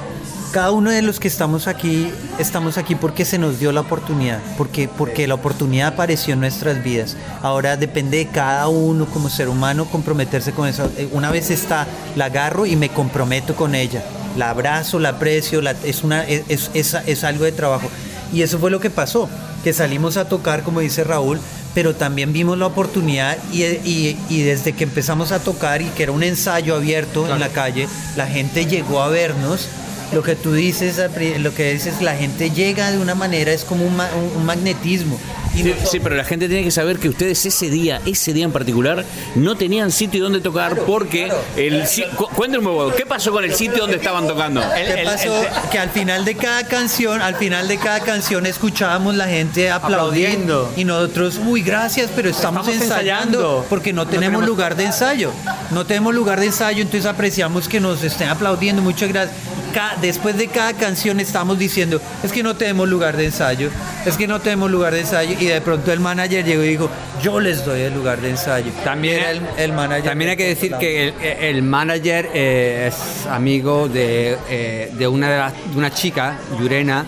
cada 0.51 0.71
uno 0.71 0.89
de 0.91 1.01
los 1.01 1.19
que 1.19 1.27
estamos 1.27 1.67
aquí, 1.67 2.09
estamos 2.39 2.77
aquí 2.77 2.95
porque 2.95 3.25
se 3.25 3.37
nos 3.37 3.59
dio 3.59 3.71
la 3.71 3.81
oportunidad, 3.81 4.39
porque, 4.57 4.87
porque 4.87 5.27
la 5.27 5.35
oportunidad 5.35 5.89
apareció 5.89 6.33
en 6.33 6.39
nuestras 6.39 6.83
vidas. 6.83 7.17
Ahora 7.41 7.77
depende 7.77 8.17
de 8.17 8.27
cada 8.27 8.67
uno 8.69 9.05
como 9.05 9.29
ser 9.29 9.49
humano 9.49 9.85
comprometerse 9.85 10.51
con 10.53 10.67
eso. 10.67 10.89
Eh, 10.97 11.07
Una 11.11 11.31
vez 11.31 11.49
está, 11.51 11.85
la 12.15 12.25
agarro 12.25 12.65
y 12.65 12.75
me 12.75 12.89
comprometo 12.89 13.55
con 13.55 13.75
ella. 13.75 14.03
La 14.37 14.49
abrazo, 14.51 14.99
la 14.99 15.09
aprecio, 15.09 15.61
la- 15.61 15.75
es, 15.83 16.03
una, 16.03 16.23
es, 16.23 16.43
es- 16.49 16.71
es- 16.73 16.97
es 17.05 17.23
algo 17.23 17.43
de 17.43 17.51
trabajo. 17.51 17.89
Y 18.33 18.41
eso 18.41 18.59
fue 18.59 18.71
lo 18.71 18.79
que 18.79 18.89
pasó, 18.89 19.29
que 19.63 19.73
salimos 19.73 20.17
a 20.17 20.27
tocar, 20.27 20.63
como 20.63 20.79
dice 20.81 21.03
Raúl, 21.03 21.39
pero 21.73 21.95
también 21.95 22.33
vimos 22.33 22.57
la 22.57 22.65
oportunidad 22.65 23.37
y, 23.51 23.63
y- 23.63 24.17
y 24.29 24.41
desde 24.41 24.73
que 24.73 24.83
empezamos 24.85 25.31
a 25.31 25.39
tocar 25.39 25.81
y 25.81 25.85
que 25.85 26.03
era 26.03 26.11
un 26.11 26.23
ensayo 26.23 26.75
abierto 26.75 27.31
en 27.31 27.39
la 27.39 27.49
calle, 27.49 27.87
la 28.15 28.27
gente 28.27 28.65
llegó 28.65 29.01
a 29.01 29.07
vernos. 29.09 29.67
Lo 30.13 30.23
que 30.23 30.35
tú 30.37 30.53
dices, 30.53 31.01
lo 31.39 31.53
que 31.53 31.73
dices, 31.73 32.01
la 32.01 32.15
gente 32.15 32.49
llega 32.49 32.91
de 32.91 32.97
una 32.97 33.13
manera, 33.13 33.51
es 33.51 33.65
como 33.65 33.85
un, 33.85 33.95
ma- 33.97 34.09
un- 34.15 34.37
un 34.39 34.45
magnetismo. 34.45 35.19
Y 35.57 35.73
Sí, 35.87 35.99
pero 35.99 36.15
la 36.15 36.23
gente 36.23 36.47
tiene 36.47 36.63
que 36.63 36.71
saber 36.71 36.97
que 36.99 37.09
ustedes 37.09 37.45
ese 37.45 37.69
día, 37.69 38.01
ese 38.05 38.33
día 38.33 38.45
en 38.45 38.51
particular, 38.51 39.03
no 39.35 39.55
tenían 39.55 39.91
sitio 39.91 40.23
donde 40.23 40.39
tocar 40.39 40.75
porque 40.81 41.31
el 41.55 41.87
si- 41.87 42.03
cu- 42.15 42.27
cuéntenme, 42.29 42.69
¿qué 42.95 43.05
pasó 43.05 43.31
con 43.31 43.43
el 43.43 43.53
sitio 43.55 43.79
donde 43.79 43.97
estaban 43.97 44.27
tocando? 44.27 44.61
¿Qué 44.75 45.01
pasó? 45.03 45.33
que 45.71 45.79
al 45.79 45.89
final 45.89 46.25
de 46.25 46.35
cada 46.35 46.63
canción, 46.67 47.21
al 47.21 47.35
final 47.35 47.67
de 47.67 47.77
cada 47.77 47.99
canción 48.01 48.45
escuchábamos 48.45 49.15
la 49.15 49.27
gente 49.27 49.69
aplaudiendo, 49.71 50.63
Aplaudiendo. 50.67 50.73
y 50.77 50.83
nosotros, 50.85 51.39
uy, 51.45 51.61
gracias, 51.61 52.09
pero 52.15 52.29
estamos, 52.29 52.67
Estamos 52.67 52.83
ensayando, 52.83 53.37
ensayando. 53.39 53.65
porque 53.69 53.93
no 53.93 54.05
tenemos- 54.07 54.45
lugar 54.45 54.75
de 54.75 54.85
ensayo. 54.85 55.31
No 55.71 55.85
tenemos 55.85 56.13
lugar 56.13 56.39
de 56.39 56.45
ensayo, 56.47 56.81
entonces 56.81 57.05
apreciamos 57.05 57.67
que 57.67 57.79
nos 57.79 58.03
estén 58.03 58.29
aplaudiendo. 58.29 58.81
Muchas 58.81 59.09
gracias. 59.09 59.35
Ca- 59.77 59.95
después 60.01 60.35
de 60.37 60.47
cada 60.47 60.73
canción 60.73 61.19
estamos 61.19 61.59
diciendo, 61.59 62.01
es 62.23 62.31
que 62.31 62.41
no 62.41 62.55
tenemos 62.55 62.87
lugar 62.89 63.15
de 63.15 63.25
ensayo, 63.25 63.69
es 64.05 64.17
que 64.17 64.25
no 64.27 64.39
tenemos 64.41 64.71
lugar 64.71 64.93
de 64.93 65.01
ensayo. 65.01 65.35
Y 65.39 65.45
de 65.45 65.61
pronto 65.61 65.91
el 65.91 65.99
manager 65.99 66.43
llegó 66.43 66.63
y 66.63 66.69
dijo, 66.69 66.89
yo 67.21 67.39
les 67.39 67.63
doy 67.63 67.81
el 67.81 67.93
lugar 67.93 68.19
de 68.19 68.31
ensayo. 68.31 68.71
También, 68.83 69.23
el, 69.23 69.41
el 69.57 69.73
manager. 69.73 70.03
también 70.05 70.31
hay 70.31 70.37
que 70.37 70.47
decir 70.47 70.73
que 70.79 71.09
el, 71.09 71.13
el 71.55 71.61
manager 71.61 72.29
eh, 72.33 72.89
es 72.91 73.27
amigo 73.27 73.87
de, 73.87 74.37
eh, 74.49 74.91
de 74.97 75.07
una, 75.07 75.51
de 75.51 75.77
una 75.77 75.91
chica, 75.93 76.39
Yurena, 76.59 77.05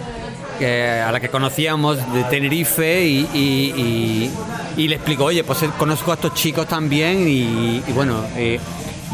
que- 0.60 1.02
a 1.08 1.12
la 1.12 1.20
que 1.20 1.30
conocíamos 1.30 1.98
de 2.14 2.24
Tenerife 2.26 3.04
y, 3.04 3.28
y- 3.34 3.74
y- 3.78 4.32
y 4.78 4.88
le 4.88 4.96
explicó, 4.96 5.26
oye, 5.26 5.44
pues 5.44 5.60
conozco 5.78 6.12
a 6.12 6.16
estos 6.16 6.34
chicos 6.36 6.68
también 6.68 7.28
y, 7.28 7.82
y 7.88 7.92
bueno, 7.94 8.24
eh, 8.38 8.60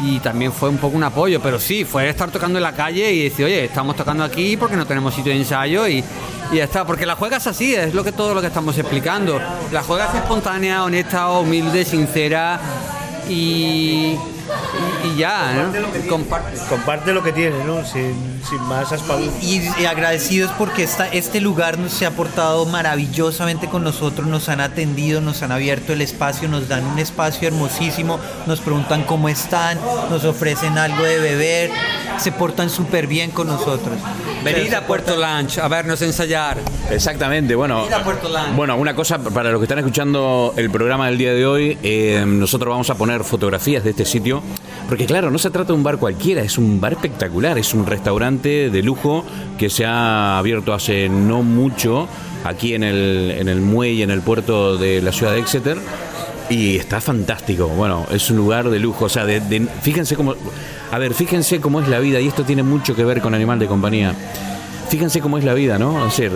y 0.02 0.18
también 0.20 0.52
fue 0.52 0.68
un 0.68 0.76
poco 0.78 0.96
un 0.96 1.04
apoyo, 1.04 1.40
pero 1.40 1.58
sí, 1.58 1.84
fue 1.84 2.08
estar 2.08 2.30
tocando 2.30 2.58
en 2.58 2.62
la 2.62 2.72
calle 2.72 3.10
y 3.12 3.24
decir, 3.24 3.46
oye, 3.46 3.64
estamos 3.64 3.96
tocando 3.96 4.24
aquí 4.24 4.56
porque 4.56 4.76
no 4.76 4.86
tenemos 4.86 5.14
sitio 5.14 5.32
de 5.32 5.38
ensayo 5.38 5.86
y, 5.88 6.04
y 6.52 6.56
ya 6.56 6.64
está, 6.64 6.84
porque 6.84 7.06
la 7.06 7.14
juega 7.16 7.38
es 7.38 7.46
así, 7.46 7.74
es 7.74 7.94
lo 7.94 8.04
que 8.04 8.12
todo 8.12 8.34
lo 8.34 8.40
que 8.42 8.48
estamos 8.48 8.76
explicando. 8.76 9.40
La 9.72 9.82
juega 9.82 10.06
es 10.08 10.14
espontánea, 10.16 10.84
honesta, 10.84 11.30
humilde, 11.30 11.84
sincera 11.84 12.60
y, 13.28 13.32
y- 13.34 14.18
y 15.04 15.16
ya, 15.16 15.52
¿no? 15.54 16.08
Comparte. 16.08 16.58
Comparte 16.68 17.12
lo 17.12 17.22
que 17.22 17.32
tiene, 17.32 17.64
¿no? 17.64 17.84
Sin, 17.84 18.35
sin 18.48 18.62
más 18.62 18.92
aspavientos. 18.92 19.42
Y, 19.42 19.62
y 19.80 19.86
agradecidos 19.86 20.50
porque 20.58 20.82
esta, 20.82 21.08
este 21.08 21.40
lugar 21.40 21.78
nos 21.78 21.96
se 21.96 22.04
ha 22.04 22.10
portado 22.10 22.66
maravillosamente 22.66 23.68
con 23.68 23.82
nosotros, 23.82 24.26
nos 24.26 24.48
han 24.48 24.60
atendido, 24.60 25.20
nos 25.20 25.42
han 25.42 25.50
abierto 25.50 25.94
el 25.94 26.02
espacio, 26.02 26.46
nos 26.48 26.68
dan 26.68 26.84
un 26.84 26.98
espacio 26.98 27.48
hermosísimo, 27.48 28.20
nos 28.46 28.60
preguntan 28.60 29.04
cómo 29.04 29.28
están, 29.28 29.78
nos 30.10 30.24
ofrecen 30.24 30.76
algo 30.76 31.02
de 31.02 31.18
beber, 31.18 31.70
se 32.18 32.32
portan 32.32 32.68
súper 32.68 33.06
bien 33.06 33.30
con 33.30 33.46
nosotros. 33.46 33.98
Venid 34.44 34.72
a 34.74 34.86
Puerto 34.86 35.16
Lunch 35.16 35.58
a 35.58 35.68
vernos 35.68 36.02
ensayar. 36.02 36.58
Exactamente, 36.90 37.54
bueno. 37.54 37.84
Ir 37.86 37.94
a 37.94 38.04
Puerto 38.04 38.28
Land. 38.28 38.54
Bueno, 38.54 38.76
una 38.76 38.94
cosa 38.94 39.18
para 39.18 39.50
los 39.50 39.58
que 39.58 39.64
están 39.64 39.78
escuchando 39.78 40.54
el 40.56 40.70
programa 40.70 41.06
del 41.06 41.18
día 41.18 41.32
de 41.32 41.46
hoy, 41.46 41.78
eh, 41.82 42.22
nosotros 42.26 42.70
vamos 42.70 42.90
a 42.90 42.94
poner 42.94 43.24
fotografías 43.24 43.82
de 43.82 43.90
este 43.90 44.04
sitio, 44.04 44.42
porque 44.88 45.06
claro, 45.06 45.30
no 45.30 45.38
se 45.38 45.50
trata 45.50 45.68
de 45.68 45.72
un 45.72 45.82
bar 45.82 45.96
cualquiera, 45.96 46.42
es 46.42 46.58
un 46.58 46.80
bar 46.80 46.92
espectacular, 46.92 47.58
es 47.58 47.74
un 47.74 47.86
restaurante 47.86 48.35
de 48.42 48.82
lujo 48.82 49.24
que 49.58 49.70
se 49.70 49.84
ha 49.84 50.38
abierto 50.38 50.72
hace 50.74 51.08
no 51.08 51.42
mucho 51.42 52.08
aquí 52.44 52.74
en 52.74 52.82
el, 52.82 53.34
en 53.38 53.48
el 53.48 53.60
muelle, 53.60 54.02
en 54.02 54.10
el 54.10 54.20
puerto 54.20 54.76
de 54.76 55.02
la 55.02 55.12
ciudad 55.12 55.32
de 55.32 55.40
Exeter. 55.40 55.78
Y 56.48 56.76
está 56.76 57.00
fantástico. 57.00 57.66
Bueno, 57.68 58.06
es 58.10 58.30
un 58.30 58.36
lugar 58.36 58.70
de 58.70 58.78
lujo. 58.78 59.06
O 59.06 59.08
sea, 59.08 59.24
de, 59.24 59.40
fíjense 59.82 60.14
cómo. 60.14 60.34
A 60.92 60.98
ver, 60.98 61.12
fíjense 61.12 61.60
cómo 61.60 61.80
es 61.80 61.88
la 61.88 61.98
vida. 61.98 62.20
Y 62.20 62.28
esto 62.28 62.44
tiene 62.44 62.62
mucho 62.62 62.94
que 62.94 63.04
ver 63.04 63.20
con 63.20 63.34
Animal 63.34 63.58
de 63.58 63.66
Compañía. 63.66 64.14
Fíjense 64.88 65.20
cómo 65.20 65.38
es 65.38 65.44
la 65.44 65.54
vida, 65.54 65.78
¿no? 65.80 66.04
Decir, 66.04 66.30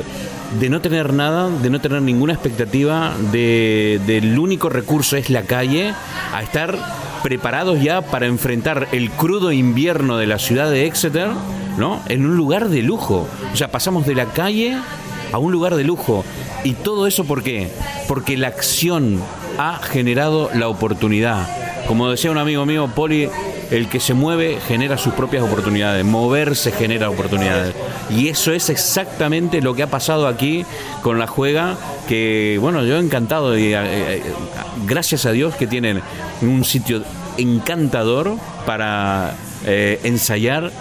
de 0.58 0.68
no 0.68 0.80
tener 0.80 1.12
nada, 1.12 1.48
de 1.48 1.70
no 1.70 1.80
tener 1.80 2.02
ninguna 2.02 2.32
expectativa, 2.32 3.14
de, 3.30 4.00
del 4.06 4.36
único 4.36 4.68
recurso 4.68 5.16
es 5.16 5.30
la 5.30 5.42
calle, 5.42 5.94
a 6.32 6.42
estar 6.42 6.76
preparados 7.22 7.80
ya 7.80 8.02
para 8.02 8.26
enfrentar 8.26 8.88
el 8.90 9.10
crudo 9.10 9.52
invierno 9.52 10.16
de 10.16 10.26
la 10.26 10.40
ciudad 10.40 10.70
de 10.70 10.86
Exeter, 10.86 11.28
¿no? 11.76 12.00
En 12.08 12.24
un 12.24 12.36
lugar 12.36 12.68
de 12.68 12.82
lujo. 12.82 13.26
O 13.52 13.56
sea, 13.56 13.70
pasamos 13.70 14.06
de 14.06 14.14
la 14.14 14.26
calle 14.26 14.76
a 15.32 15.38
un 15.38 15.52
lugar 15.52 15.76
de 15.76 15.84
lujo. 15.84 16.24
¿Y 16.64 16.72
todo 16.74 17.06
eso 17.06 17.24
por 17.24 17.42
qué? 17.42 17.70
Porque 18.08 18.36
la 18.36 18.48
acción 18.48 19.20
ha 19.58 19.78
generado 19.78 20.50
la 20.54 20.68
oportunidad. 20.68 21.46
Como 21.86 22.10
decía 22.10 22.30
un 22.30 22.38
amigo 22.38 22.66
mío, 22.66 22.88
Poli, 22.94 23.28
el 23.70 23.88
que 23.88 24.00
se 24.00 24.14
mueve 24.14 24.58
genera 24.66 24.98
sus 24.98 25.14
propias 25.14 25.42
oportunidades. 25.42 26.04
Moverse 26.04 26.72
genera 26.72 27.10
oportunidades. 27.10 27.74
Y 28.10 28.28
eso 28.28 28.52
es 28.52 28.68
exactamente 28.68 29.60
lo 29.60 29.74
que 29.74 29.82
ha 29.82 29.86
pasado 29.86 30.26
aquí 30.26 30.64
con 31.02 31.18
la 31.18 31.26
juega, 31.26 31.76
que 32.08 32.58
bueno, 32.60 32.84
yo 32.84 32.98
encantado 32.98 33.56
y 33.56 33.72
eh, 33.72 33.76
eh, 33.76 34.22
gracias 34.86 35.26
a 35.26 35.32
Dios 35.32 35.54
que 35.54 35.66
tienen 35.66 36.02
un 36.42 36.64
sitio 36.64 37.02
encantador 37.38 38.36
para 38.66 39.34
eh, 39.66 40.00
ensayar 40.02 40.72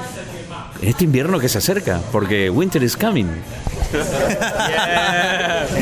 este 0.82 1.04
invierno 1.04 1.40
que 1.40 1.50
se 1.50 1.58
acerca, 1.58 2.02
porque 2.12 2.50
winter 2.50 2.82
is 2.84 2.96
coming. 2.96 3.28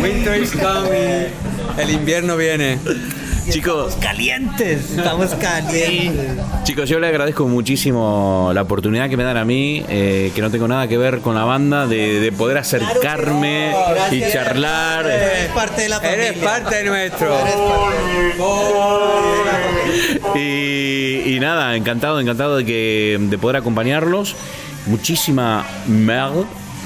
Winter 0.02 0.42
is 0.42 0.52
coming. 0.52 1.28
El 1.78 1.90
invierno 1.92 2.36
viene. 2.38 2.80
Chicos, 3.50 3.96
Calientes, 4.02 4.92
estamos 4.92 5.34
calientes. 5.36 6.44
Chicos, 6.64 6.90
yo 6.90 7.00
le 7.00 7.08
agradezco 7.08 7.48
muchísimo 7.48 8.52
la 8.54 8.64
oportunidad 8.64 9.10
que 9.10 9.16
me 9.16 9.24
dan 9.24 9.38
a 9.38 9.46
mí, 9.46 9.86
eh, 9.88 10.34
que 10.36 10.42
no 10.42 10.52
tengo 10.52 10.68
nada 10.68 10.90
que 10.90 10.98
ver 10.98 11.20
con 11.20 11.34
la 11.34 11.46
banda, 11.46 11.88
de, 11.88 12.20
de 12.20 12.32
poder 12.34 12.58
acercarme 12.58 13.74
y 14.12 14.22
charlar. 14.34 15.06
Eres 15.06 15.48
parte 15.54 15.84
de 15.84 15.90
la 15.90 16.02
familia. 16.02 16.28
Eres 16.28 16.44
parte 16.44 16.84
nuestro. 16.84 17.38
Y, 20.36 21.36
y 21.36 21.40
nada, 21.40 21.74
encantado, 21.78 22.20
encantado 22.20 22.58
de, 22.58 22.66
que, 22.66 23.18
de 23.18 23.38
poder 23.38 23.56
acompañarlos. 23.56 24.36
Muchísima 24.88 25.66
merde 25.88 26.44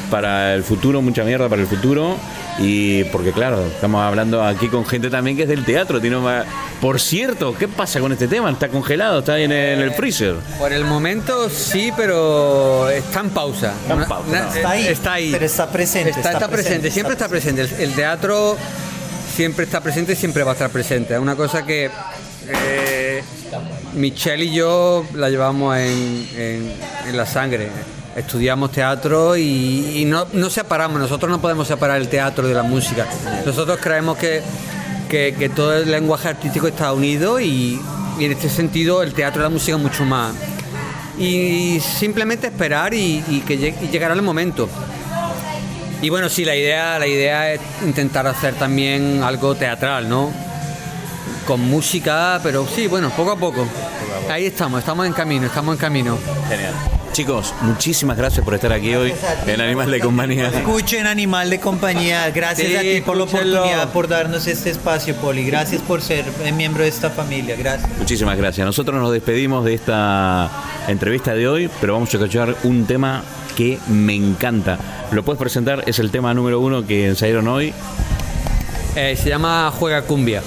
para 0.09 0.53
el 0.55 0.63
futuro, 0.63 1.01
mucha 1.01 1.23
mierda 1.23 1.47
para 1.47 1.61
el 1.61 1.67
futuro. 1.67 2.17
Y 2.59 3.05
porque 3.05 3.31
claro, 3.31 3.65
estamos 3.65 4.01
hablando 4.03 4.43
aquí 4.43 4.67
con 4.67 4.85
gente 4.85 5.09
también 5.09 5.37
que 5.37 5.43
es 5.43 5.49
del 5.49 5.63
teatro. 5.63 6.01
tiene 6.01 6.17
una- 6.17 6.43
Por 6.81 6.99
cierto, 6.99 7.55
¿qué 7.57 7.67
pasa 7.69 7.99
con 8.01 8.11
este 8.11 8.27
tema? 8.27 8.49
¿Está 8.51 8.67
congelado? 8.67 9.19
¿Está 9.19 9.33
ahí 9.35 9.43
en 9.45 9.51
el, 9.53 9.79
en 9.79 9.81
el 9.81 9.91
freezer? 9.93 10.35
Por 10.59 10.73
el 10.73 10.83
momento 10.83 11.49
sí, 11.49 11.91
pero 11.95 12.89
está 12.89 13.21
en 13.21 13.29
pausa. 13.29 13.73
Está 13.81 13.93
en 13.93 14.05
pausa, 14.05 14.29
Una- 14.29 14.41
no. 14.43 14.53
Está 14.53 14.69
ahí, 14.71 14.87
Está 14.87 15.13
ahí. 15.13 15.29
pero 15.31 15.45
está 15.45 15.71
presente, 15.71 16.09
Está, 16.09 16.19
está 16.21 16.31
está 16.33 16.47
presente, 16.49 16.69
presente, 16.89 16.91
siempre 16.91 17.13
está 17.13 17.29
presente. 17.29 17.61
El, 17.61 17.71
el 17.89 17.93
teatro 17.93 18.57
siempre 19.35 19.63
está 19.65 19.79
presente 19.81 20.11
y 20.13 20.15
siempre 20.17 20.43
va 20.43 20.51
a 20.51 20.53
estar 20.53 20.69
presente. 20.71 21.13
Es 21.13 21.19
una 21.19 21.35
cosa 21.37 21.65
que 21.65 21.89
eh, 22.47 23.23
Michelle 23.93 24.45
y 24.45 24.53
yo 24.53 25.05
la 25.13 25.29
llevamos 25.29 25.77
en, 25.77 26.73
la 27.13 27.25
sangre. 27.25 27.69
Estudiamos 28.15 28.71
teatro 28.71 29.37
y, 29.37 30.03
no, 30.05 30.27
no 30.33 30.49
separamos, 30.49 30.99
nosotros 30.99 31.31
no 31.31 31.39
podemos 31.39 31.67
separar 31.67 31.99
el 32.01 32.09
teatro 32.09 32.47
de 32.47 32.53
la 32.53 32.63
música. 32.63 33.07
Nosotros 33.45 33.79
creemos 33.81 34.17
que, 34.17 34.41
que- 35.09 35.49
todo 35.55 35.75
el 35.77 35.89
lenguaje 35.91 36.29
artístico 36.29 36.67
está 36.67 36.93
unido 36.93 37.39
y, 37.39 37.79
en 38.19 38.31
este 38.31 38.49
sentido 38.49 39.01
el 39.01 39.13
teatro 39.13 39.41
y 39.41 39.43
la 39.43 39.49
música 39.49 39.77
mucho 39.77 40.03
más. 40.05 40.33
Y 41.17 41.79
simplemente 41.79 42.47
esperar 42.47 42.93
y, 42.93 43.23
y 43.27 43.41
que 43.41 43.57
llegará 43.91 44.13
el 44.13 44.21
momento. 44.21 44.67
Y 46.01 46.09
bueno, 46.09 46.29
sí, 46.29 46.43
la 46.45 46.55
idea, 46.55 46.97
la 46.97 47.05
idea 47.07 47.53
es 47.53 47.61
intentar 47.85 48.25
hacer 48.25 48.55
también 48.55 49.21
algo 49.23 49.53
teatral, 49.55 50.09
¿no? 50.09 50.31
Con 51.51 51.69
música, 51.69 52.39
pero 52.41 52.65
sí, 52.65 52.87
bueno, 52.87 53.09
poco 53.09 53.31
a 53.31 53.35
poco. 53.35 53.67
Ahí 54.29 54.45
estamos, 54.45 54.79
estamos 54.79 55.05
en 55.05 55.11
camino, 55.11 55.47
estamos 55.47 55.75
en 55.75 55.81
camino. 55.81 56.17
Genial. 56.47 56.73
Chicos, 57.11 57.53
muchísimas 57.63 58.15
gracias 58.15 58.45
por 58.45 58.53
estar 58.53 58.71
aquí 58.71 58.95
hoy 58.95 59.13
en 59.45 59.59
Animal 59.59 59.91
de 59.91 59.99
Compañía. 59.99 60.47
Escuchen 60.47 61.05
Animal 61.05 61.49
de 61.49 61.59
Compañía. 61.59 62.29
Gracias 62.29 62.69
Sí, 62.69 62.77
a 62.77 62.79
ti 62.79 63.01
por 63.01 63.17
la 63.17 63.25
oportunidad, 63.25 63.89
por 63.89 64.07
darnos 64.07 64.47
este 64.47 64.69
espacio, 64.69 65.13
Poli. 65.17 65.45
Gracias 65.45 65.81
por 65.81 66.01
ser 66.01 66.23
miembro 66.53 66.83
de 66.83 66.89
esta 66.89 67.09
familia. 67.09 67.57
Gracias. 67.57 67.89
Muchísimas 67.99 68.37
gracias. 68.37 68.65
Nosotros 68.65 69.01
nos 69.01 69.11
despedimos 69.11 69.65
de 69.65 69.73
esta 69.73 70.49
entrevista 70.87 71.33
de 71.33 71.49
hoy, 71.49 71.69
pero 71.81 71.95
vamos 71.95 72.13
a 72.13 72.17
escuchar 72.17 72.55
un 72.63 72.85
tema 72.85 73.25
que 73.57 73.77
me 73.89 74.15
encanta. 74.15 74.79
¿Lo 75.11 75.25
puedes 75.25 75.37
presentar? 75.37 75.83
Es 75.85 75.99
el 75.99 76.11
tema 76.11 76.33
número 76.33 76.61
uno 76.61 76.87
que 76.87 77.07
ensayaron 77.07 77.49
hoy. 77.49 77.73
Eh, 78.95 79.17
se 79.21 79.27
llama 79.27 79.69
Juega 79.77 80.03
Cumbia. 80.03 80.41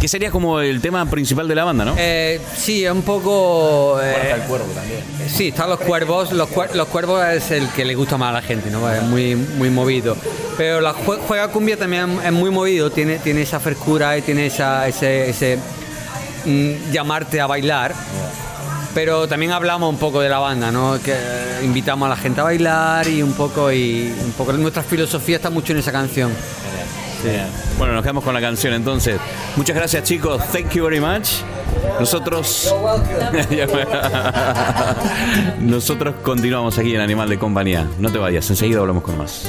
Que 0.00 0.08
sería 0.08 0.30
como 0.30 0.60
el 0.60 0.80
tema 0.80 1.04
principal 1.06 1.46
de 1.48 1.54
la 1.54 1.64
banda, 1.64 1.84
¿no? 1.84 1.94
Eh, 1.98 2.40
sí, 2.56 2.84
es 2.84 2.92
un 2.92 3.02
poco... 3.02 3.98
eh, 4.02 4.36
cuervo 4.46 4.66
también. 4.74 5.00
Sí, 5.28 5.48
están 5.48 5.68
los 5.70 5.80
cuervos. 5.80 6.32
Los, 6.32 6.48
cuer- 6.50 6.72
los 6.74 6.88
cuervos 6.88 7.24
es 7.26 7.50
el 7.50 7.68
que 7.70 7.84
le 7.84 7.94
gusta 7.94 8.16
más 8.16 8.30
a 8.30 8.32
la 8.34 8.42
gente, 8.42 8.70
¿no? 8.70 8.90
Es 8.90 9.02
muy, 9.02 9.34
muy 9.36 9.70
movido. 9.70 10.16
Pero 10.56 10.80
la 10.80 10.94
jue- 10.94 11.18
juega 11.26 11.48
cumbia 11.48 11.76
también 11.76 12.18
es 12.24 12.32
muy 12.32 12.50
movido, 12.50 12.90
tiene, 12.90 13.18
tiene 13.18 13.42
esa 13.42 13.58
frescura 13.60 14.16
y 14.16 14.22
tiene 14.22 14.46
esa, 14.46 14.86
ese, 14.86 15.30
ese, 15.30 15.58
mm, 16.44 16.92
llamarte 16.92 17.40
a 17.40 17.46
bailar. 17.46 17.92
Pero 18.94 19.26
también 19.26 19.50
hablamos 19.50 19.90
un 19.90 19.98
poco 19.98 20.20
de 20.20 20.28
la 20.28 20.38
banda, 20.38 20.70
¿no? 20.70 21.00
Que 21.02 21.16
invitamos 21.64 22.06
a 22.06 22.10
la 22.10 22.16
gente 22.16 22.40
a 22.40 22.44
bailar 22.44 23.08
y 23.08 23.22
un 23.22 23.32
poco 23.32 23.72
y 23.72 24.14
un 24.24 24.30
poco 24.32 24.52
nuestra 24.52 24.84
filosofía 24.84 25.36
está 25.36 25.50
mucho 25.50 25.72
en 25.72 25.80
esa 25.80 25.90
canción. 25.90 26.30
Bueno, 27.78 27.94
nos 27.94 28.02
quedamos 28.02 28.24
con 28.24 28.34
la 28.34 28.40
canción 28.40 28.74
entonces. 28.74 29.18
Muchas 29.56 29.76
gracias 29.76 30.04
chicos, 30.04 30.42
thank 30.52 30.70
you 30.72 30.84
very 30.84 31.00
much. 31.00 31.28
Nosotros 31.98 32.74
Nosotros 35.60 36.14
continuamos 36.22 36.78
aquí 36.78 36.94
en 36.94 37.00
Animal 37.00 37.28
de 37.28 37.38
Compañía. 37.38 37.86
No 37.98 38.10
te 38.10 38.18
vayas, 38.18 38.48
enseguida 38.50 38.80
hablamos 38.80 39.02
con 39.02 39.18
más. 39.18 39.48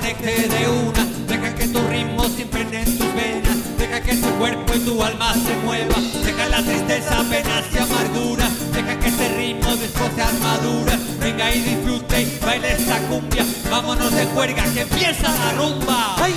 De 0.00 0.68
una. 0.68 1.04
Deja 1.26 1.54
que 1.54 1.68
tu 1.68 1.80
ritmo 1.88 2.24
siempre 2.24 2.62
en 2.62 2.98
tus 2.98 3.14
venas, 3.14 3.78
deja 3.78 4.00
que 4.00 4.14
tu 4.16 4.28
cuerpo 4.38 4.72
y 4.74 4.78
tu 4.80 5.02
alma 5.02 5.34
se 5.34 5.54
mueva. 5.64 5.94
Deja 6.24 6.48
la 6.48 6.62
tristeza, 6.62 7.22
penas 7.28 7.64
y 7.72 7.78
amargura, 7.78 8.48
deja 8.72 8.98
que 8.98 9.08
este 9.08 9.28
ritmo 9.36 9.76
después 9.76 10.10
se 10.14 10.22
armadura. 10.22 10.98
Venga 11.20 11.54
y 11.54 11.60
disfrute 11.60 12.22
y 12.22 12.38
baile 12.44 12.72
esta 12.72 12.98
cumbia. 13.08 13.44
Vámonos 13.70 14.12
de 14.14 14.24
juerga 14.26 14.64
que 14.72 14.80
empieza 14.80 15.28
la 15.28 15.52
rumba. 15.52 16.16
¡Ay! 16.18 16.34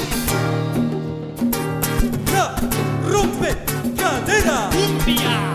¡Rompe 3.07 3.55
cadera! 3.95 4.69
¡Cumbia! 4.71 5.52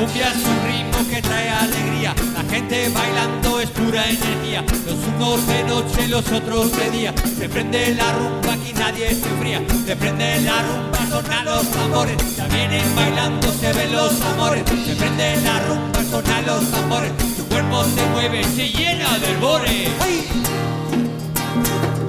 Cumbia 0.00 0.28
es 0.28 0.44
un 0.46 0.58
ritmo 0.64 1.10
que 1.10 1.20
trae 1.20 1.50
alegría, 1.50 2.14
la 2.32 2.42
gente 2.50 2.88
bailando 2.88 3.60
es 3.60 3.70
pura 3.70 4.08
energía. 4.08 4.64
Los 4.86 4.98
unos 5.14 5.46
de 5.46 5.64
noche, 5.64 6.08
los 6.08 6.32
otros 6.32 6.74
de 6.76 6.90
día. 6.90 7.14
Se 7.38 7.48
prende 7.48 7.94
la 7.94 8.10
rumba, 8.12 8.54
aquí 8.54 8.72
nadie 8.72 9.14
se 9.14 9.28
enfría. 9.28 9.60
Se 9.84 9.96
prende 9.96 10.40
la 10.40 10.62
rumba, 10.62 10.98
sonan 11.10 11.44
los 11.44 11.70
tambores. 11.70 12.36
Ya 12.36 12.46
vienen 12.48 12.94
bailando, 12.96 13.52
se 13.52 13.72
ven 13.74 13.92
los 13.92 14.20
amores. 14.22 14.64
Se 14.86 14.94
prende 14.94 15.40
la 15.42 15.60
rumba, 15.68 16.00
sonan 16.10 16.46
los 16.46 16.70
tambores. 16.70 17.12
Tu 17.36 17.44
cuerpo 17.44 17.84
se 17.84 18.06
mueve, 18.12 18.44
se 18.44 18.68
llena 18.68 19.18
de 19.18 19.26
albores. 19.26 19.88
¡Ay! 20.00 20.26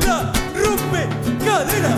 La 0.06 0.32
rompe 0.56 1.10
cadera. 1.44 1.98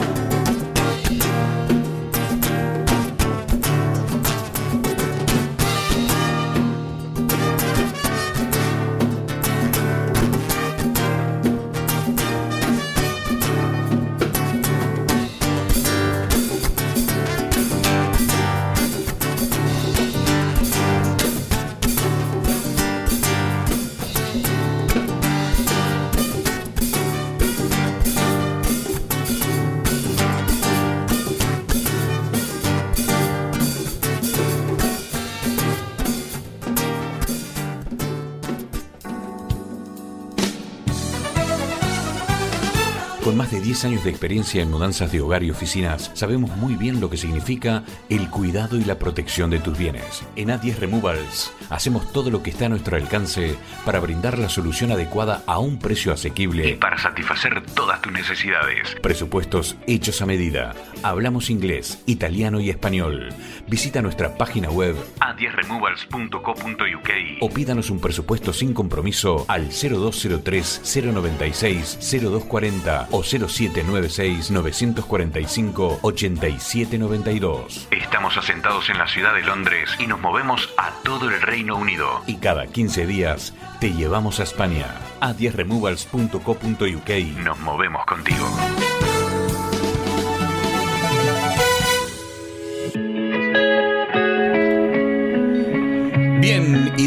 Con 43.84 43.92
más 43.92 43.96
de 43.96 44.00
10 44.00 44.00
años 44.00 44.04
de 44.06 44.10
experiencia 44.12 44.62
en 44.62 44.72
mudanzas 44.72 45.12
de 45.12 45.20
hogar 45.20 45.44
y 45.44 45.52
oficinas, 45.52 46.12
sabemos 46.14 46.56
muy 46.56 46.76
bien 46.76 47.02
lo 47.02 47.10
que 47.10 47.18
significa 47.18 47.84
el 48.10 48.30
cuidado 48.30 48.78
y 48.78 48.86
la 48.86 48.98
protección 48.98 49.50
de 49.50 49.60
tus 49.60 49.78
bienes. 49.78 50.24
En 50.38 50.50
A10 50.50 50.78
Removals 50.78 51.52
hacemos 51.70 52.12
todo 52.14 52.30
lo 52.30 52.42
que 52.42 52.52
está 52.52 52.68
a 52.68 52.70
nuestro 52.70 52.96
alcance 52.96 53.58
para 53.84 54.00
brindar 54.00 54.40
la 54.40 54.48
solución 54.48 54.92
adecuada 54.92 55.44
a 55.48 55.60
un 55.60 55.80
precio 55.80 56.14
asequible 56.14 56.70
y 56.70 56.76
para 56.76 56.98
satisfacer 56.98 57.62
todas 57.76 58.02
tus 58.02 58.14
necesidades. 58.14 58.96
Presupuestos 59.02 59.76
hechos 59.86 60.22
a 60.22 60.26
medida. 60.28 60.74
Hablamos 61.02 61.50
inglés, 61.50 62.02
italiano 62.06 62.62
y 62.62 62.70
español. 62.70 63.30
Visita 63.68 64.02
nuestra 64.02 64.38
página 64.38 64.70
web 64.70 64.96
a10removals.co.uk 65.20 67.10
o 67.42 67.50
pídanos 67.50 67.90
un 67.90 68.00
presupuesto 68.00 68.54
sin 68.54 68.74
compromiso 68.74 69.46
al 69.50 69.70
0203 69.70 70.82
096 71.14 71.98
0240 72.00 73.08
o 73.12 73.24
0796 73.24 73.73
945 73.82 76.00
8792. 76.02 77.88
Estamos 77.92 78.38
asentados 78.38 78.90
en 78.90 79.00
la 79.00 79.08
ciudad 79.08 79.34
de 79.34 79.42
Londres 79.42 79.90
y 80.00 80.08
nos 80.08 80.20
movemos 80.20 80.70
a 80.78 80.92
todo 81.04 81.30
el 81.30 81.42
Reino 81.42 81.78
Unido. 81.78 82.22
Y 82.28 82.36
cada 82.36 82.68
15 82.68 83.08
días 83.08 83.54
te 83.80 83.92
llevamos 83.92 84.40
a 84.40 84.44
España. 84.44 84.88
A10removals.co.uk. 85.22 87.10
Nos 87.44 87.60
movemos 87.60 88.06
contigo. 88.06 88.46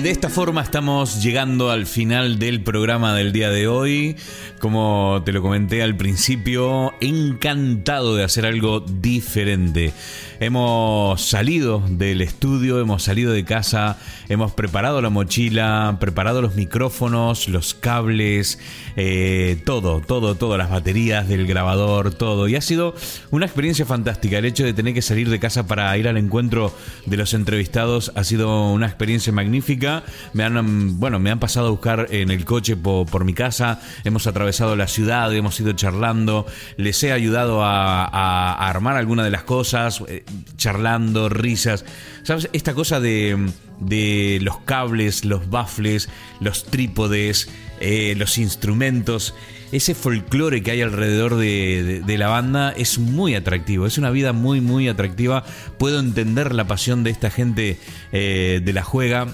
De 0.06 0.12
esta 0.12 0.28
forma 0.28 0.62
estamos 0.62 1.20
llegando 1.20 1.68
al 1.68 1.84
final 1.84 2.38
del 2.38 2.62
programa 2.62 3.12
del 3.12 3.32
día 3.32 3.50
de 3.50 3.66
hoy. 3.66 4.14
Como 4.60 5.20
te 5.24 5.32
lo 5.32 5.42
comenté 5.42 5.82
al 5.82 5.96
principio, 5.96 6.94
encantado 7.00 8.14
de 8.14 8.22
hacer 8.22 8.46
algo 8.46 8.78
diferente. 8.78 9.92
Hemos 10.38 11.22
salido 11.22 11.82
del 11.88 12.20
estudio, 12.20 12.78
hemos 12.80 13.02
salido 13.02 13.32
de 13.32 13.44
casa, 13.44 13.96
hemos 14.28 14.52
preparado 14.52 15.00
la 15.00 15.08
mochila, 15.08 15.96
preparado 15.98 16.42
los 16.42 16.54
micrófonos, 16.56 17.48
los 17.48 17.72
cables, 17.74 18.58
eh, 18.96 19.60
todo, 19.64 20.00
todo, 20.00 20.34
todo, 20.34 20.58
las 20.58 20.68
baterías 20.68 21.26
del 21.26 21.46
grabador, 21.46 22.12
todo. 22.12 22.48
Y 22.48 22.56
ha 22.56 22.60
sido 22.60 22.94
una 23.30 23.46
experiencia 23.46 23.86
fantástica. 23.86 24.36
El 24.38 24.44
hecho 24.44 24.64
de 24.64 24.74
tener 24.74 24.92
que 24.92 25.02
salir 25.02 25.30
de 25.30 25.38
casa 25.40 25.66
para 25.66 25.96
ir 25.96 26.06
al 26.06 26.18
encuentro 26.18 26.74
de 27.06 27.16
los 27.16 27.32
entrevistados 27.32 28.12
ha 28.14 28.22
sido 28.22 28.70
una 28.72 28.86
experiencia 28.86 29.32
magnífica. 29.32 30.02
Me 30.34 30.44
han, 30.44 31.00
bueno, 31.00 31.18
me 31.18 31.30
han 31.30 31.40
pasado 31.40 31.68
a 31.68 31.70
buscar 31.70 32.08
en 32.10 32.30
el 32.30 32.44
coche 32.44 32.76
por, 32.76 33.24
mi 33.24 33.32
casa, 33.32 33.80
hemos 34.04 34.26
atravesado 34.26 34.76
la 34.76 34.86
ciudad, 34.86 35.34
hemos 35.34 35.58
ido 35.60 35.72
charlando, 35.72 36.46
les 36.76 37.02
he 37.02 37.12
ayudado 37.12 37.64
a, 37.64 38.04
a- 38.04 38.52
a 38.52 38.68
armar 38.68 38.96
alguna 38.96 39.24
de 39.24 39.30
las 39.30 39.42
cosas, 39.42 40.02
eh, 40.08 40.24
charlando, 40.56 41.28
risas. 41.28 41.84
¿Sabes? 42.22 42.48
Esta 42.52 42.74
cosa 42.74 43.00
de, 43.00 43.50
de 43.80 44.38
los 44.42 44.58
cables, 44.60 45.24
los 45.24 45.48
baffles, 45.50 46.08
los 46.40 46.64
trípodes, 46.64 47.48
eh, 47.80 48.14
los 48.16 48.38
instrumentos. 48.38 49.34
Ese 49.72 49.94
folclore 49.94 50.62
que 50.62 50.70
hay 50.70 50.82
alrededor 50.82 51.36
de, 51.36 52.02
la 52.06 52.28
banda 52.28 52.72
es 52.76 52.98
muy 52.98 53.34
atractivo, 53.34 53.86
es 53.86 53.98
una 53.98 54.10
vida 54.10 54.32
muy, 54.32 54.60
muy 54.60 54.88
atractiva. 54.88 55.44
Puedo 55.78 55.98
entender 55.98 56.54
la 56.54 56.66
pasión 56.66 57.04
de 57.04 57.10
esta 57.10 57.30
gente 57.30 57.78
eh, 58.12 58.60
de 58.64 58.72
la 58.72 58.82
juega 58.82 59.28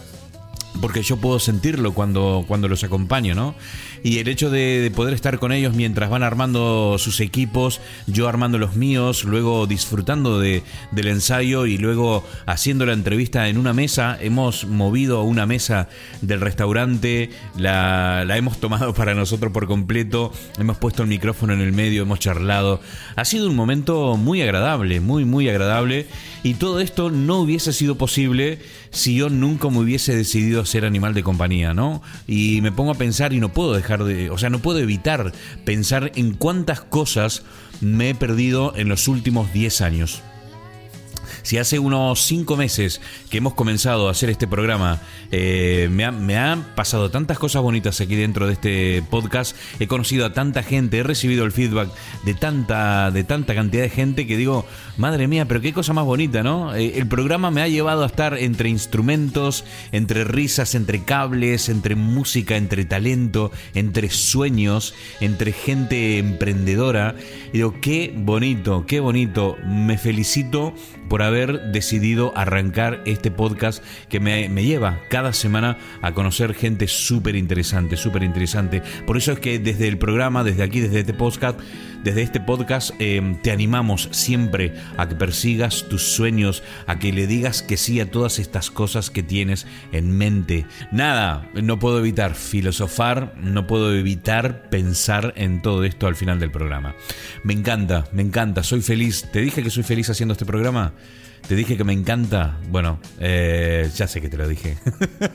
porque 0.80 1.02
yo 1.02 1.18
puedo 1.18 1.38
sentirlo 1.38 1.92
cuando, 1.92 2.44
cuando 2.48 2.66
los 2.66 2.82
acompaño, 2.82 3.34
¿no? 3.34 3.54
Y 4.02 4.18
el 4.18 4.28
hecho 4.28 4.50
de, 4.50 4.80
de 4.80 4.90
poder 4.90 5.14
estar 5.14 5.38
con 5.38 5.52
ellos 5.52 5.74
mientras 5.74 6.10
van 6.10 6.22
armando 6.22 6.96
sus 6.98 7.20
equipos, 7.20 7.80
yo 8.06 8.28
armando 8.28 8.58
los 8.58 8.74
míos, 8.74 9.24
luego 9.24 9.66
disfrutando 9.66 10.38
de, 10.38 10.62
del 10.90 11.08
ensayo 11.08 11.66
y 11.66 11.78
luego 11.78 12.24
haciendo 12.46 12.86
la 12.86 12.92
entrevista 12.92 13.48
en 13.48 13.58
una 13.58 13.72
mesa, 13.72 14.18
hemos 14.20 14.66
movido 14.66 15.22
una 15.22 15.46
mesa 15.46 15.88
del 16.20 16.40
restaurante, 16.40 17.30
la, 17.56 18.24
la 18.26 18.36
hemos 18.36 18.58
tomado 18.58 18.94
para 18.94 19.14
nosotros 19.14 19.52
por 19.52 19.66
completo, 19.66 20.32
hemos 20.58 20.76
puesto 20.78 21.02
el 21.02 21.08
micrófono 21.08 21.52
en 21.52 21.60
el 21.60 21.72
medio, 21.72 22.02
hemos 22.02 22.18
charlado. 22.18 22.80
Ha 23.16 23.24
sido 23.24 23.48
un 23.48 23.56
momento 23.56 24.16
muy 24.16 24.42
agradable, 24.42 25.00
muy, 25.00 25.24
muy 25.24 25.48
agradable. 25.48 26.06
Y 26.42 26.54
todo 26.54 26.80
esto 26.80 27.10
no 27.10 27.38
hubiese 27.38 27.72
sido 27.72 27.96
posible 27.96 28.58
si 28.90 29.14
yo 29.14 29.30
nunca 29.30 29.68
me 29.70 29.78
hubiese 29.78 30.14
decidido 30.14 30.64
ser 30.66 30.84
animal 30.84 31.14
de 31.14 31.22
compañía, 31.22 31.72
¿no? 31.72 32.02
Y 32.26 32.60
me 32.62 32.72
pongo 32.72 32.90
a 32.90 32.94
pensar 32.94 33.32
y 33.32 33.40
no 33.40 33.52
puedo 33.52 33.72
dejar 33.72 33.91
o 34.00 34.38
sea, 34.38 34.50
no 34.50 34.60
puedo 34.60 34.78
evitar 34.78 35.32
pensar 35.64 36.12
en 36.14 36.34
cuántas 36.34 36.80
cosas 36.80 37.42
me 37.80 38.10
he 38.10 38.14
perdido 38.14 38.74
en 38.76 38.88
los 38.88 39.08
últimos 39.08 39.52
10 39.52 39.80
años. 39.80 40.22
Si 41.42 41.58
hace 41.58 41.78
unos 41.78 42.20
5 42.22 42.56
meses 42.56 43.00
que 43.30 43.38
hemos 43.38 43.54
comenzado 43.54 44.08
a 44.08 44.12
hacer 44.12 44.30
este 44.30 44.46
programa, 44.46 45.00
eh, 45.30 45.88
me 45.90 46.36
han 46.36 46.62
pasado 46.74 47.10
tantas 47.10 47.38
cosas 47.38 47.62
bonitas 47.62 48.00
aquí 48.00 48.14
dentro 48.14 48.46
de 48.46 48.52
este 48.54 49.02
podcast, 49.10 49.56
he 49.80 49.86
conocido 49.86 50.26
a 50.26 50.32
tanta 50.32 50.62
gente, 50.62 50.98
he 50.98 51.02
recibido 51.02 51.44
el 51.44 51.52
feedback 51.52 51.90
de 52.24 52.34
tanta, 52.34 53.10
de 53.10 53.24
tanta 53.24 53.54
cantidad 53.54 53.82
de 53.82 53.90
gente 53.90 54.26
que 54.26 54.36
digo, 54.36 54.66
madre 54.96 55.26
mía, 55.28 55.46
pero 55.46 55.60
qué 55.60 55.72
cosa 55.72 55.92
más 55.92 56.04
bonita, 56.04 56.42
¿no? 56.42 56.74
Eh, 56.74 56.98
el 56.98 57.06
programa 57.06 57.50
me 57.50 57.62
ha 57.62 57.68
llevado 57.68 58.02
a 58.04 58.06
estar 58.06 58.38
entre 58.38 58.68
instrumentos, 58.68 59.64
entre 59.90 60.24
risas, 60.24 60.74
entre 60.74 61.04
cables, 61.04 61.68
entre 61.68 61.94
música, 61.94 62.56
entre 62.56 62.84
talento, 62.84 63.50
entre 63.74 64.10
sueños, 64.10 64.94
entre 65.20 65.52
gente 65.52 66.18
emprendedora. 66.18 67.14
Y 67.52 67.58
digo, 67.58 67.74
qué 67.80 68.12
bonito, 68.16 68.84
qué 68.86 69.00
bonito. 69.00 69.56
Me 69.66 69.98
felicito 69.98 70.74
por 71.08 71.22
haber 71.22 71.31
haber 71.32 71.72
decidido 71.72 72.32
arrancar 72.36 73.02
este 73.06 73.30
podcast 73.30 73.82
que 74.08 74.20
me, 74.20 74.48
me 74.48 74.64
lleva 74.64 75.00
cada 75.08 75.32
semana 75.32 75.78
a 76.02 76.12
conocer 76.12 76.54
gente 76.54 76.88
súper 76.88 77.36
interesante, 77.36 77.96
súper 77.96 78.22
interesante. 78.22 78.82
Por 79.06 79.16
eso 79.16 79.32
es 79.32 79.38
que 79.40 79.58
desde 79.58 79.88
el 79.88 79.98
programa, 79.98 80.44
desde 80.44 80.62
aquí, 80.62 80.80
desde 80.80 81.00
este 81.00 81.14
podcast, 81.14 81.58
desde 82.04 82.22
este 82.22 82.40
podcast 82.40 82.90
eh, 82.98 83.36
te 83.42 83.52
animamos 83.52 84.08
siempre 84.10 84.74
a 84.96 85.08
que 85.08 85.14
persigas 85.14 85.88
tus 85.88 86.02
sueños, 86.02 86.62
a 86.86 86.98
que 86.98 87.12
le 87.12 87.26
digas 87.28 87.62
que 87.62 87.76
sí 87.76 88.00
a 88.00 88.10
todas 88.10 88.38
estas 88.38 88.70
cosas 88.70 89.10
que 89.10 89.22
tienes 89.22 89.66
en 89.92 90.16
mente. 90.16 90.66
Nada, 90.90 91.48
no 91.54 91.78
puedo 91.78 92.00
evitar 92.00 92.34
filosofar, 92.34 93.34
no 93.40 93.66
puedo 93.68 93.94
evitar 93.94 94.68
pensar 94.68 95.32
en 95.36 95.62
todo 95.62 95.84
esto 95.84 96.08
al 96.08 96.16
final 96.16 96.40
del 96.40 96.50
programa. 96.50 96.96
Me 97.44 97.52
encanta, 97.52 98.06
me 98.12 98.22
encanta, 98.22 98.64
soy 98.64 98.82
feliz. 98.82 99.28
¿Te 99.32 99.40
dije 99.40 99.62
que 99.62 99.70
soy 99.70 99.84
feliz 99.84 100.10
haciendo 100.10 100.32
este 100.32 100.46
programa? 100.46 100.94
Te 101.48 101.56
dije 101.56 101.76
que 101.76 101.84
me 101.84 101.92
encanta. 101.92 102.58
Bueno, 102.70 103.00
eh, 103.18 103.90
ya 103.94 104.06
sé 104.06 104.20
que 104.20 104.28
te 104.28 104.36
lo 104.36 104.48
dije. 104.48 104.78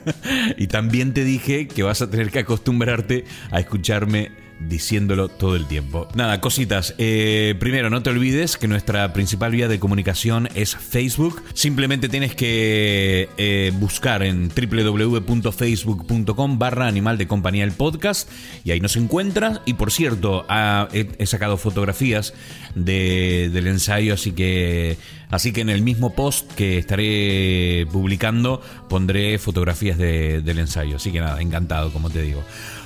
y 0.56 0.66
también 0.66 1.14
te 1.14 1.24
dije 1.24 1.68
que 1.68 1.82
vas 1.82 2.02
a 2.02 2.10
tener 2.10 2.30
que 2.30 2.40
acostumbrarte 2.40 3.24
a 3.50 3.60
escucharme 3.60 4.30
diciéndolo 4.60 5.28
todo 5.28 5.56
el 5.56 5.66
tiempo. 5.66 6.08
Nada, 6.14 6.40
cositas. 6.40 6.94
Eh, 6.98 7.54
primero, 7.58 7.90
no 7.90 8.02
te 8.02 8.10
olvides 8.10 8.56
que 8.56 8.68
nuestra 8.68 9.12
principal 9.12 9.52
vía 9.52 9.68
de 9.68 9.78
comunicación 9.78 10.48
es 10.54 10.76
Facebook. 10.76 11.42
Simplemente 11.54 12.08
tienes 12.08 12.34
que 12.34 13.28
eh, 13.36 13.72
buscar 13.74 14.22
en 14.22 14.48
www.facebook.com 14.48 16.58
barra 16.58 16.86
animal 16.86 17.18
de 17.18 17.28
compañía 17.28 17.64
el 17.64 17.72
podcast 17.72 18.30
y 18.64 18.72
ahí 18.72 18.80
nos 18.80 18.96
encuentras. 18.96 19.60
Y 19.64 19.74
por 19.74 19.92
cierto, 19.92 20.44
ah, 20.48 20.88
he, 20.92 21.26
sacado 21.26 21.56
fotografías 21.56 22.34
de, 22.74 23.50
del 23.52 23.66
ensayo, 23.66 24.14
así 24.14 24.32
que, 24.32 24.96
así 25.30 25.52
que 25.52 25.60
en 25.60 25.68
el 25.68 25.82
mismo 25.82 26.14
post 26.14 26.50
que 26.52 26.78
estaré 26.78 27.86
publicando 27.92 28.60
pondré 28.88 29.38
fotografías 29.38 29.98
de, 29.98 30.40
del 30.42 30.58
ensayo. 30.58 30.96
Así 30.96 31.12
que 31.12 31.20
nada, 31.20 31.40
encantado, 31.40 31.92
como 31.92 32.10
te 32.10 32.22
digo. 32.22 32.42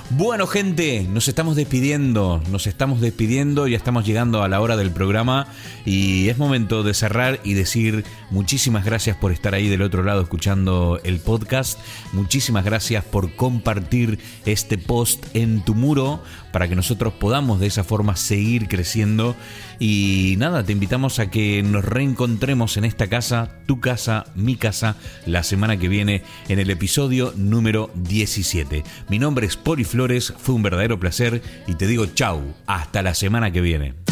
Bueno, 0.09 0.47
gente, 0.47 1.07
nos 1.09 1.27
estamos 1.27 1.55
despidiendo, 1.55 2.43
nos 2.51 2.67
estamos 2.67 2.99
despidiendo, 3.01 3.67
ya 3.67 3.77
estamos 3.77 4.05
llegando 4.05 4.43
a 4.43 4.49
la 4.49 4.59
hora 4.59 4.75
del 4.75 4.91
programa 4.91 5.47
y 5.85 6.29
es 6.29 6.37
momento 6.37 6.83
de 6.83 6.93
cerrar 6.93 7.39
y 7.43 7.53
decir 7.53 8.03
muchísimas 8.29 8.85
gracias 8.85 9.15
por 9.15 9.31
estar 9.31 9.55
ahí 9.55 9.69
del 9.69 9.81
otro 9.81 10.03
lado 10.03 10.21
escuchando 10.21 10.99
el 11.03 11.19
podcast, 11.19 11.79
muchísimas 12.11 12.65
gracias 12.65 13.03
por 13.05 13.33
compartir 13.35 14.19
este 14.45 14.77
post 14.77 15.25
en 15.33 15.63
tu 15.63 15.73
muro 15.73 16.21
para 16.53 16.69
que 16.69 16.75
nosotros 16.75 17.13
podamos 17.13 17.59
de 17.59 17.67
esa 17.67 17.83
forma 17.83 18.15
seguir 18.15 18.69
creciendo 18.69 19.35
y 19.79 20.35
nada, 20.37 20.63
te 20.63 20.71
invitamos 20.71 21.19
a 21.19 21.29
que 21.29 21.63
nos 21.63 21.83
reencontremos 21.83 22.77
en 22.77 22.85
esta 22.85 23.07
casa, 23.07 23.49
tu 23.65 23.81
casa, 23.81 24.27
mi 24.35 24.55
casa, 24.55 24.95
la 25.25 25.43
semana 25.43 25.77
que 25.77 25.89
viene 25.89 26.21
en 26.47 26.59
el 26.59 26.69
episodio 26.69 27.33
número 27.35 27.89
17. 27.95 28.83
Mi 29.09 29.19
nombre 29.19 29.47
es 29.47 29.57
Poli 29.57 29.83
Flores, 29.83 30.31
fue 30.37 30.53
un 30.53 30.63
verdadero 30.63 30.99
placer 30.99 31.41
y 31.67 31.73
te 31.73 31.87
digo 31.87 32.05
chau, 32.05 32.53
hasta 32.67 33.01
la 33.01 33.15
semana 33.15 33.51
que 33.51 33.61
viene. 33.61 34.02